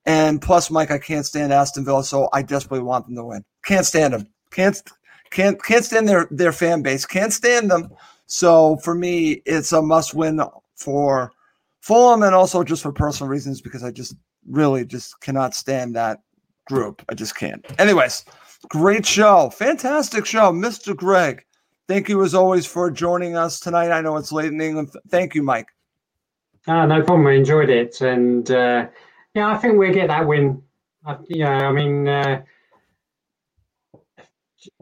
And 0.06 0.40
plus, 0.40 0.70
Mike, 0.70 0.92
I 0.92 0.98
can't 0.98 1.26
stand 1.26 1.52
Aston 1.52 1.84
Villa, 1.84 2.04
so 2.04 2.28
I 2.32 2.42
desperately 2.42 2.84
want 2.84 3.06
them 3.06 3.16
to 3.16 3.24
win. 3.24 3.44
Can't 3.64 3.84
stand 3.84 4.14
them. 4.14 4.28
Can't 4.52 4.80
can't 5.30 5.62
can't 5.62 5.84
stand 5.84 6.08
their 6.08 6.28
their 6.30 6.52
fan 6.52 6.82
base. 6.82 7.04
Can't 7.04 7.32
stand 7.32 7.70
them. 7.70 7.90
So 8.26 8.76
for 8.78 8.94
me, 8.94 9.42
it's 9.44 9.72
a 9.72 9.82
must 9.82 10.14
win 10.14 10.40
for 10.76 11.32
Fulham, 11.80 12.22
and 12.22 12.34
also 12.34 12.62
just 12.62 12.82
for 12.82 12.92
personal 12.92 13.28
reasons 13.28 13.60
because 13.60 13.82
I 13.82 13.90
just 13.90 14.14
really 14.48 14.84
just 14.84 15.20
cannot 15.20 15.54
stand 15.54 15.96
that 15.96 16.20
group. 16.66 17.02
I 17.08 17.14
just 17.14 17.36
can't. 17.36 17.64
Anyways, 17.80 18.24
great 18.68 19.04
show, 19.04 19.50
fantastic 19.50 20.24
show, 20.24 20.52
Mr. 20.52 20.94
Gregg. 20.94 21.44
Thank 21.88 22.08
you 22.08 22.22
as 22.24 22.34
always 22.34 22.66
for 22.66 22.90
joining 22.90 23.36
us 23.36 23.58
tonight. 23.58 23.90
I 23.90 24.00
know 24.00 24.16
it's 24.16 24.32
late 24.32 24.52
in 24.52 24.60
England. 24.60 24.90
Thank 25.08 25.34
you, 25.34 25.42
Mike. 25.42 25.68
Ah, 26.68 26.84
no 26.86 27.02
problem. 27.02 27.26
I 27.26 27.32
enjoyed 27.32 27.70
it, 27.70 28.00
and. 28.00 28.48
Uh, 28.52 28.86
yeah, 29.36 29.48
I 29.48 29.58
think 29.58 29.76
we'll 29.76 29.92
get 29.92 30.08
that 30.08 30.26
win. 30.26 30.62
Uh, 31.04 31.18
yeah, 31.28 31.68
I 31.68 31.70
mean, 31.70 32.08
uh, 32.08 32.42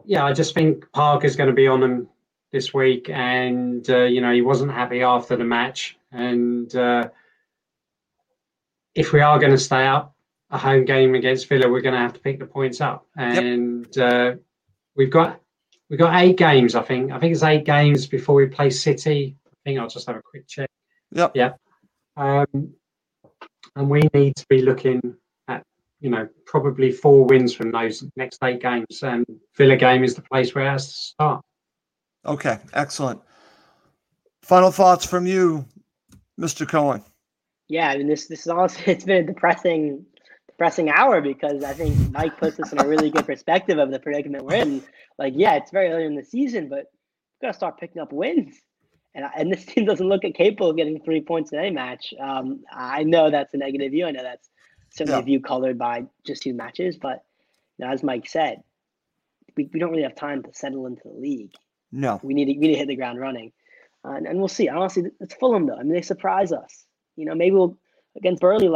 yeah, 0.05 0.23
I 0.23 0.31
just 0.31 0.53
think 0.53 0.89
Parker's 0.93 1.35
going 1.35 1.49
to 1.49 1.53
be 1.53 1.67
on 1.67 1.81
them 1.81 2.07
this 2.53 2.73
week, 2.73 3.09
and 3.09 3.87
uh, 3.89 4.03
you 4.03 4.21
know 4.21 4.31
he 4.31 4.41
wasn't 4.41 4.71
happy 4.71 5.01
after 5.01 5.35
the 5.35 5.43
match, 5.43 5.97
and 6.13 6.73
uh, 6.73 7.09
if 8.95 9.11
we 9.11 9.19
are 9.19 9.37
going 9.39 9.51
to 9.51 9.57
stay 9.57 9.85
up 9.85 10.15
a 10.51 10.57
home 10.57 10.85
game 10.85 11.15
against 11.15 11.49
Villa, 11.49 11.69
we're 11.69 11.81
going 11.81 11.93
to 11.93 11.99
have 11.99 12.13
to 12.13 12.19
pick 12.21 12.39
the 12.39 12.45
points 12.45 12.79
up, 12.79 13.05
and 13.17 13.87
yep. 13.93 14.37
Uh, 14.37 14.37
we've 14.95 15.11
got 15.11 15.41
we've 15.89 15.99
got 15.99 16.15
eight 16.15 16.37
games. 16.37 16.75
I 16.75 16.81
think 16.81 17.11
I 17.11 17.19
think 17.19 17.33
it's 17.33 17.43
eight 17.43 17.65
games 17.65 18.07
before 18.07 18.35
we 18.35 18.45
play 18.45 18.69
City. 18.69 19.35
I 19.47 19.55
think 19.65 19.79
I'll 19.81 19.89
just 19.89 20.07
have 20.07 20.15
a 20.15 20.21
quick 20.21 20.47
check. 20.47 20.69
Yep. 21.11 21.33
Yeah. 21.35 21.51
Um, 22.15 22.73
and 23.75 23.89
we 23.89 24.01
need 24.13 24.35
to 24.35 24.45
be 24.47 24.61
looking 24.61 25.15
at 25.47 25.63
you 25.99 26.09
know 26.09 26.27
probably 26.45 26.91
four 26.91 27.25
wins 27.25 27.53
from 27.53 27.71
those 27.71 28.03
next 28.15 28.39
eight 28.43 28.61
games. 28.61 29.03
And 29.03 29.25
Villa 29.55 29.75
game 29.75 30.03
is 30.03 30.15
the 30.15 30.21
place 30.21 30.53
where 30.53 30.65
it 30.65 30.69
has 30.69 30.87
to 30.87 30.93
start. 30.93 31.45
Okay, 32.25 32.57
excellent. 32.73 33.21
Final 34.41 34.71
thoughts 34.71 35.05
from 35.05 35.25
you, 35.25 35.65
Mr. 36.39 36.67
Cohen. 36.67 37.03
Yeah, 37.67 37.89
I 37.89 37.97
mean 37.97 38.07
this 38.07 38.27
this 38.27 38.41
is 38.41 38.47
honestly 38.47 38.83
it's 38.93 39.05
been 39.05 39.23
a 39.23 39.27
depressing 39.27 40.05
depressing 40.47 40.89
hour 40.89 41.19
because 41.19 41.63
I 41.63 41.73
think 41.73 42.11
Mike 42.11 42.37
puts 42.37 42.59
us 42.59 42.71
in 42.71 42.79
a 42.79 42.87
really 42.87 43.09
good 43.09 43.25
perspective 43.25 43.77
of 43.77 43.91
the 43.91 43.99
predicament 43.99 44.45
we're 44.45 44.55
in. 44.55 44.83
Like, 45.17 45.33
yeah, 45.35 45.55
it's 45.55 45.71
very 45.71 45.89
early 45.89 46.05
in 46.05 46.15
the 46.15 46.23
season, 46.23 46.69
but 46.69 46.85
we've 46.85 47.41
got 47.41 47.47
to 47.47 47.53
start 47.53 47.77
picking 47.77 48.01
up 48.01 48.13
wins 48.13 48.55
and, 49.15 49.25
and 49.35 49.51
this 49.51 49.65
team 49.65 49.85
doesn't 49.85 50.07
look 50.07 50.21
capable 50.21 50.69
of 50.69 50.77
getting 50.77 51.01
three 51.01 51.21
points 51.21 51.51
in 51.51 51.59
any 51.59 51.71
match. 51.71 52.13
Um, 52.19 52.63
I 52.71 53.03
know 53.03 53.31
that's 53.31 53.53
a 53.53 53.57
negative 53.57 53.91
view. 53.91 54.05
I 54.05 54.11
know 54.11 54.23
that's 54.23 54.49
certainly 54.91 55.17
yeah. 55.17 55.23
a 55.23 55.25
view 55.25 55.39
colored 55.39 55.77
by 55.77 56.05
just 56.25 56.43
two 56.43 56.53
matches. 56.53 56.97
But 56.97 57.23
you 57.77 57.85
know, 57.85 57.91
as 57.91 58.03
Mike 58.03 58.27
said, 58.27 58.61
we, 59.57 59.69
we 59.73 59.79
don't 59.79 59.91
really 59.91 60.03
have 60.03 60.15
time 60.15 60.43
to 60.43 60.53
settle 60.53 60.85
into 60.85 61.03
the 61.05 61.13
league. 61.13 61.53
No, 61.91 62.19
we 62.21 62.33
need 62.33 62.45
to, 62.45 62.59
we 62.59 62.67
need 62.67 62.73
to 62.73 62.79
hit 62.79 62.87
the 62.87 62.95
ground 62.95 63.19
running, 63.19 63.53
uh, 64.03 64.11
and, 64.11 64.27
and 64.27 64.37
we'll 64.37 64.47
see. 64.47 64.69
Honestly, 64.69 65.05
it's 65.19 65.33
Fulham 65.35 65.65
though. 65.65 65.77
I 65.77 65.83
mean, 65.83 65.93
they 65.93 66.01
surprise 66.01 66.51
us. 66.51 66.85
You 67.15 67.25
know, 67.25 67.35
maybe 67.35 67.55
we'll 67.55 67.77
against 68.17 68.41
Burnley 68.41 68.67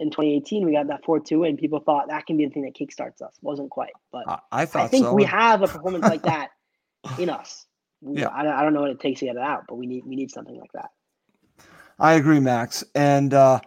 in 0.00 0.10
2018 0.10 0.64
we 0.64 0.72
got 0.72 0.86
that 0.88 1.04
4-2 1.04 1.46
and 1.46 1.58
people 1.58 1.78
thought 1.78 2.08
that 2.08 2.26
can 2.26 2.38
be 2.38 2.46
the 2.46 2.50
thing 2.50 2.62
that 2.62 2.74
kickstarts 2.74 3.20
us 3.20 3.34
wasn't 3.42 3.70
quite 3.70 3.92
but 4.10 4.24
i, 4.26 4.62
i 4.62 4.64
think 4.64 5.04
so. 5.04 5.14
we 5.14 5.24
have 5.24 5.62
a 5.62 5.68
performance 5.68 6.04
like 6.04 6.22
that 6.22 6.48
in 7.18 7.28
us 7.28 7.66
yeah. 8.02 8.28
I, 8.28 8.60
I 8.60 8.62
don't 8.62 8.72
know 8.72 8.80
what 8.80 8.90
it 8.90 9.00
takes 9.00 9.20
to 9.20 9.26
get 9.26 9.36
it 9.36 9.42
out, 9.42 9.64
but 9.68 9.76
we 9.76 9.86
need 9.86 10.04
we 10.04 10.16
need 10.16 10.30
something 10.30 10.58
like 10.58 10.72
that. 10.72 10.90
I 11.98 12.14
agree, 12.14 12.40
Max, 12.40 12.82
and 12.94 13.34
uh, 13.34 13.60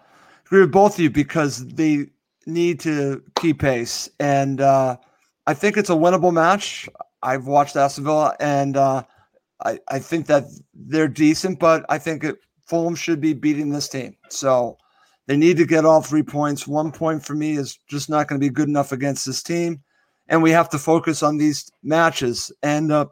agree 0.45 0.61
with 0.61 0.71
both 0.71 0.95
of 0.95 0.99
you 0.99 1.09
because 1.09 1.65
they 1.67 2.07
need 2.45 2.79
to 2.81 3.23
keep 3.39 3.59
pace, 3.59 4.09
and 4.19 4.59
uh, 4.59 4.97
I 5.45 5.53
think 5.53 5.77
it's 5.77 5.89
a 5.89 5.93
winnable 5.93 6.33
match. 6.33 6.89
I've 7.21 7.47
watched 7.47 7.75
Aston 7.75 8.03
Villa, 8.05 8.35
and 8.39 8.75
uh, 8.75 9.03
I 9.63 9.79
I 9.89 9.99
think 9.99 10.25
that 10.27 10.45
they're 10.73 11.07
decent, 11.07 11.59
but 11.59 11.85
I 11.89 11.97
think 11.99 12.23
it, 12.23 12.37
Fulham 12.65 12.95
should 12.95 13.21
be 13.21 13.33
beating 13.33 13.69
this 13.69 13.87
team. 13.87 14.15
So 14.29 14.77
they 15.27 15.37
need 15.37 15.57
to 15.57 15.65
get 15.65 15.85
all 15.85 16.01
three 16.01 16.23
points. 16.23 16.67
One 16.67 16.91
point 16.91 17.25
for 17.25 17.35
me 17.35 17.53
is 17.53 17.77
just 17.87 18.09
not 18.09 18.27
going 18.27 18.41
to 18.41 18.45
be 18.45 18.53
good 18.53 18.67
enough 18.67 18.91
against 18.91 19.25
this 19.25 19.43
team, 19.43 19.81
and 20.27 20.41
we 20.41 20.51
have 20.51 20.69
to 20.69 20.79
focus 20.79 21.21
on 21.21 21.37
these 21.37 21.71
matches. 21.83 22.51
And 22.63 22.91
uh, 22.91 23.05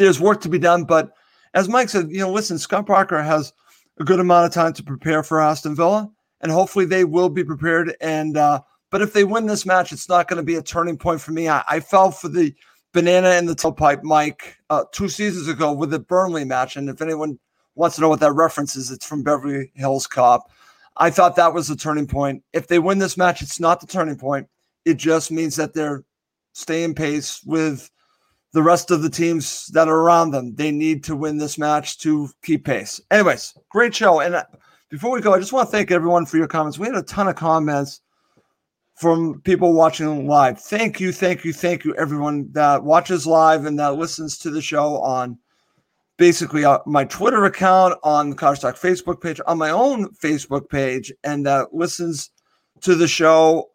there's 0.00 0.18
work 0.18 0.40
to 0.40 0.48
be 0.48 0.58
done. 0.58 0.84
But 0.84 1.12
as 1.54 1.68
Mike 1.68 1.90
said, 1.90 2.10
you 2.10 2.20
know, 2.20 2.32
listen, 2.32 2.58
Scott 2.58 2.86
Parker 2.86 3.22
has 3.22 3.52
a 4.00 4.04
good 4.04 4.18
amount 4.18 4.46
of 4.46 4.52
time 4.52 4.72
to 4.72 4.82
prepare 4.82 5.22
for 5.22 5.40
Aston 5.40 5.76
Villa, 5.76 6.10
and 6.40 6.50
hopefully 6.50 6.86
they 6.86 7.04
will 7.04 7.28
be 7.28 7.44
prepared. 7.44 7.94
And 8.00 8.36
uh, 8.36 8.62
but 8.90 9.02
if 9.02 9.12
they 9.12 9.24
win 9.24 9.46
this 9.46 9.66
match, 9.66 9.92
it's 9.92 10.08
not 10.08 10.26
going 10.26 10.38
to 10.38 10.42
be 10.42 10.56
a 10.56 10.62
turning 10.62 10.96
point 10.96 11.20
for 11.20 11.32
me. 11.32 11.48
I, 11.48 11.62
I 11.68 11.80
fell 11.80 12.10
for 12.10 12.28
the 12.28 12.54
banana 12.92 13.32
in 13.32 13.44
the 13.44 13.54
tailpipe, 13.54 14.02
Mike, 14.02 14.56
uh, 14.70 14.84
two 14.90 15.08
seasons 15.08 15.48
ago 15.48 15.70
with 15.72 15.90
the 15.90 16.00
Burnley 16.00 16.44
match. 16.44 16.76
And 16.76 16.88
if 16.88 17.02
anyone 17.02 17.38
wants 17.74 17.96
to 17.96 18.02
know 18.02 18.08
what 18.08 18.20
that 18.20 18.32
reference 18.32 18.74
is, 18.74 18.90
it's 18.90 19.06
from 19.06 19.22
Beverly 19.22 19.70
Hills 19.74 20.06
Cop. 20.06 20.50
I 20.96 21.10
thought 21.10 21.36
that 21.36 21.54
was 21.54 21.68
the 21.68 21.76
turning 21.76 22.06
point. 22.06 22.42
If 22.52 22.66
they 22.66 22.78
win 22.78 22.98
this 22.98 23.16
match, 23.16 23.42
it's 23.42 23.60
not 23.60 23.80
the 23.80 23.86
turning 23.86 24.16
point. 24.16 24.48
It 24.84 24.94
just 24.94 25.30
means 25.30 25.56
that 25.56 25.74
they're 25.74 26.04
staying 26.52 26.94
pace 26.94 27.42
with 27.44 27.90
the 28.52 28.62
rest 28.62 28.90
of 28.90 29.02
the 29.02 29.10
teams 29.10 29.66
that 29.68 29.88
are 29.88 30.00
around 30.00 30.32
them. 30.32 30.54
They 30.54 30.70
need 30.70 31.04
to 31.04 31.16
win 31.16 31.38
this 31.38 31.58
match 31.58 31.98
to 31.98 32.28
keep 32.42 32.64
pace. 32.64 33.00
Anyways, 33.10 33.54
great 33.70 33.94
show. 33.94 34.20
And 34.20 34.34
uh, 34.34 34.44
before 34.88 35.12
we 35.12 35.20
go, 35.20 35.34
I 35.34 35.38
just 35.38 35.52
want 35.52 35.68
to 35.68 35.72
thank 35.72 35.90
everyone 35.90 36.26
for 36.26 36.36
your 36.36 36.48
comments. 36.48 36.78
We 36.78 36.88
had 36.88 36.96
a 36.96 37.02
ton 37.02 37.28
of 37.28 37.36
comments 37.36 38.00
from 38.96 39.40
people 39.42 39.72
watching 39.72 40.26
live. 40.26 40.60
Thank 40.60 41.00
you, 41.00 41.12
thank 41.12 41.44
you, 41.44 41.52
thank 41.52 41.84
you, 41.84 41.94
everyone 41.94 42.50
that 42.52 42.82
watches 42.82 43.26
live 43.26 43.64
and 43.64 43.78
that 43.78 43.94
listens 43.94 44.36
to 44.38 44.50
the 44.50 44.60
show 44.60 45.00
on 45.00 45.38
basically 46.18 46.66
uh, 46.66 46.80
my 46.84 47.04
Twitter 47.04 47.46
account, 47.46 47.94
on 48.02 48.28
the 48.28 48.36
Cottage 48.36 48.60
Talk 48.60 48.76
Facebook 48.76 49.22
page, 49.22 49.40
on 49.46 49.56
my 49.56 49.70
own 49.70 50.10
Facebook 50.16 50.68
page, 50.68 51.10
and 51.24 51.46
that 51.46 51.72
listens 51.72 52.30
to 52.82 52.94
the 52.94 53.08
show 53.08 53.70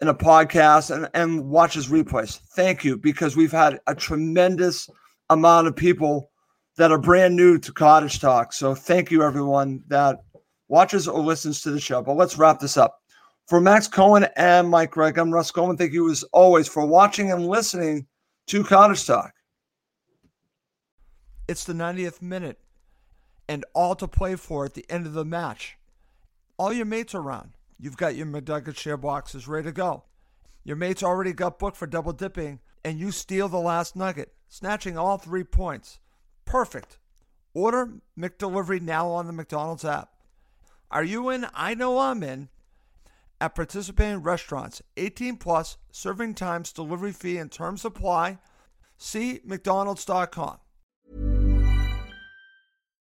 in 0.00 0.08
a 0.08 0.14
podcast 0.14 0.94
and, 0.94 1.08
and 1.14 1.48
watches 1.48 1.88
replays. 1.88 2.38
Thank 2.54 2.84
you, 2.84 2.96
because 2.96 3.36
we've 3.36 3.52
had 3.52 3.80
a 3.86 3.94
tremendous 3.94 4.88
amount 5.28 5.66
of 5.66 5.76
people 5.76 6.30
that 6.76 6.90
are 6.90 6.98
brand 6.98 7.36
new 7.36 7.58
to 7.58 7.72
Cottage 7.72 8.20
Talk. 8.20 8.52
So 8.52 8.74
thank 8.74 9.10
you, 9.10 9.22
everyone 9.22 9.82
that 9.88 10.20
watches 10.68 11.06
or 11.06 11.20
listens 11.20 11.60
to 11.62 11.70
the 11.70 11.80
show. 11.80 12.02
But 12.02 12.16
let's 12.16 12.38
wrap 12.38 12.60
this 12.60 12.76
up. 12.76 12.98
For 13.46 13.60
Max 13.60 13.88
Cohen 13.88 14.26
and 14.36 14.70
Mike 14.70 14.92
Gregg, 14.92 15.18
I'm 15.18 15.34
Russ 15.34 15.50
Cohen. 15.50 15.76
Thank 15.76 15.92
you 15.92 16.10
as 16.10 16.22
always 16.32 16.68
for 16.68 16.86
watching 16.86 17.32
and 17.32 17.46
listening 17.46 18.06
to 18.46 18.64
Cottage 18.64 19.06
Talk. 19.06 19.32
It's 21.48 21.64
the 21.64 21.72
90th 21.72 22.22
minute 22.22 22.60
and 23.48 23.64
all 23.74 23.96
to 23.96 24.06
play 24.06 24.36
for 24.36 24.64
at 24.64 24.74
the 24.74 24.86
end 24.88 25.06
of 25.06 25.12
the 25.12 25.24
match. 25.24 25.76
All 26.56 26.72
your 26.72 26.86
mates 26.86 27.14
around. 27.14 27.54
You've 27.80 27.96
got 27.96 28.14
your 28.14 28.26
McNugget 28.26 28.76
share 28.76 28.98
boxes 28.98 29.48
ready 29.48 29.68
to 29.68 29.72
go. 29.72 30.04
Your 30.64 30.76
mates 30.76 31.02
already 31.02 31.32
got 31.32 31.58
booked 31.58 31.78
for 31.78 31.86
double 31.86 32.12
dipping, 32.12 32.60
and 32.84 32.98
you 32.98 33.10
steal 33.10 33.48
the 33.48 33.58
last 33.58 33.96
nugget, 33.96 34.34
snatching 34.48 34.98
all 34.98 35.16
three 35.16 35.44
points. 35.44 35.98
Perfect. 36.44 36.98
Order 37.54 37.94
McDelivery 38.18 38.82
now 38.82 39.08
on 39.08 39.26
the 39.26 39.32
McDonald's 39.32 39.84
app. 39.84 40.10
Are 40.90 41.02
you 41.02 41.30
in? 41.30 41.46
I 41.54 41.74
know 41.74 41.98
I'm 41.98 42.22
in. 42.22 42.50
At 43.40 43.54
participating 43.54 44.22
restaurants, 44.22 44.82
18 44.98 45.38
plus, 45.38 45.78
serving 45.90 46.34
times, 46.34 46.74
delivery 46.74 47.12
fee, 47.12 47.38
and 47.38 47.50
terms 47.50 47.86
apply. 47.86 48.38
See 48.98 49.40
McDonald's.com. 49.42 50.58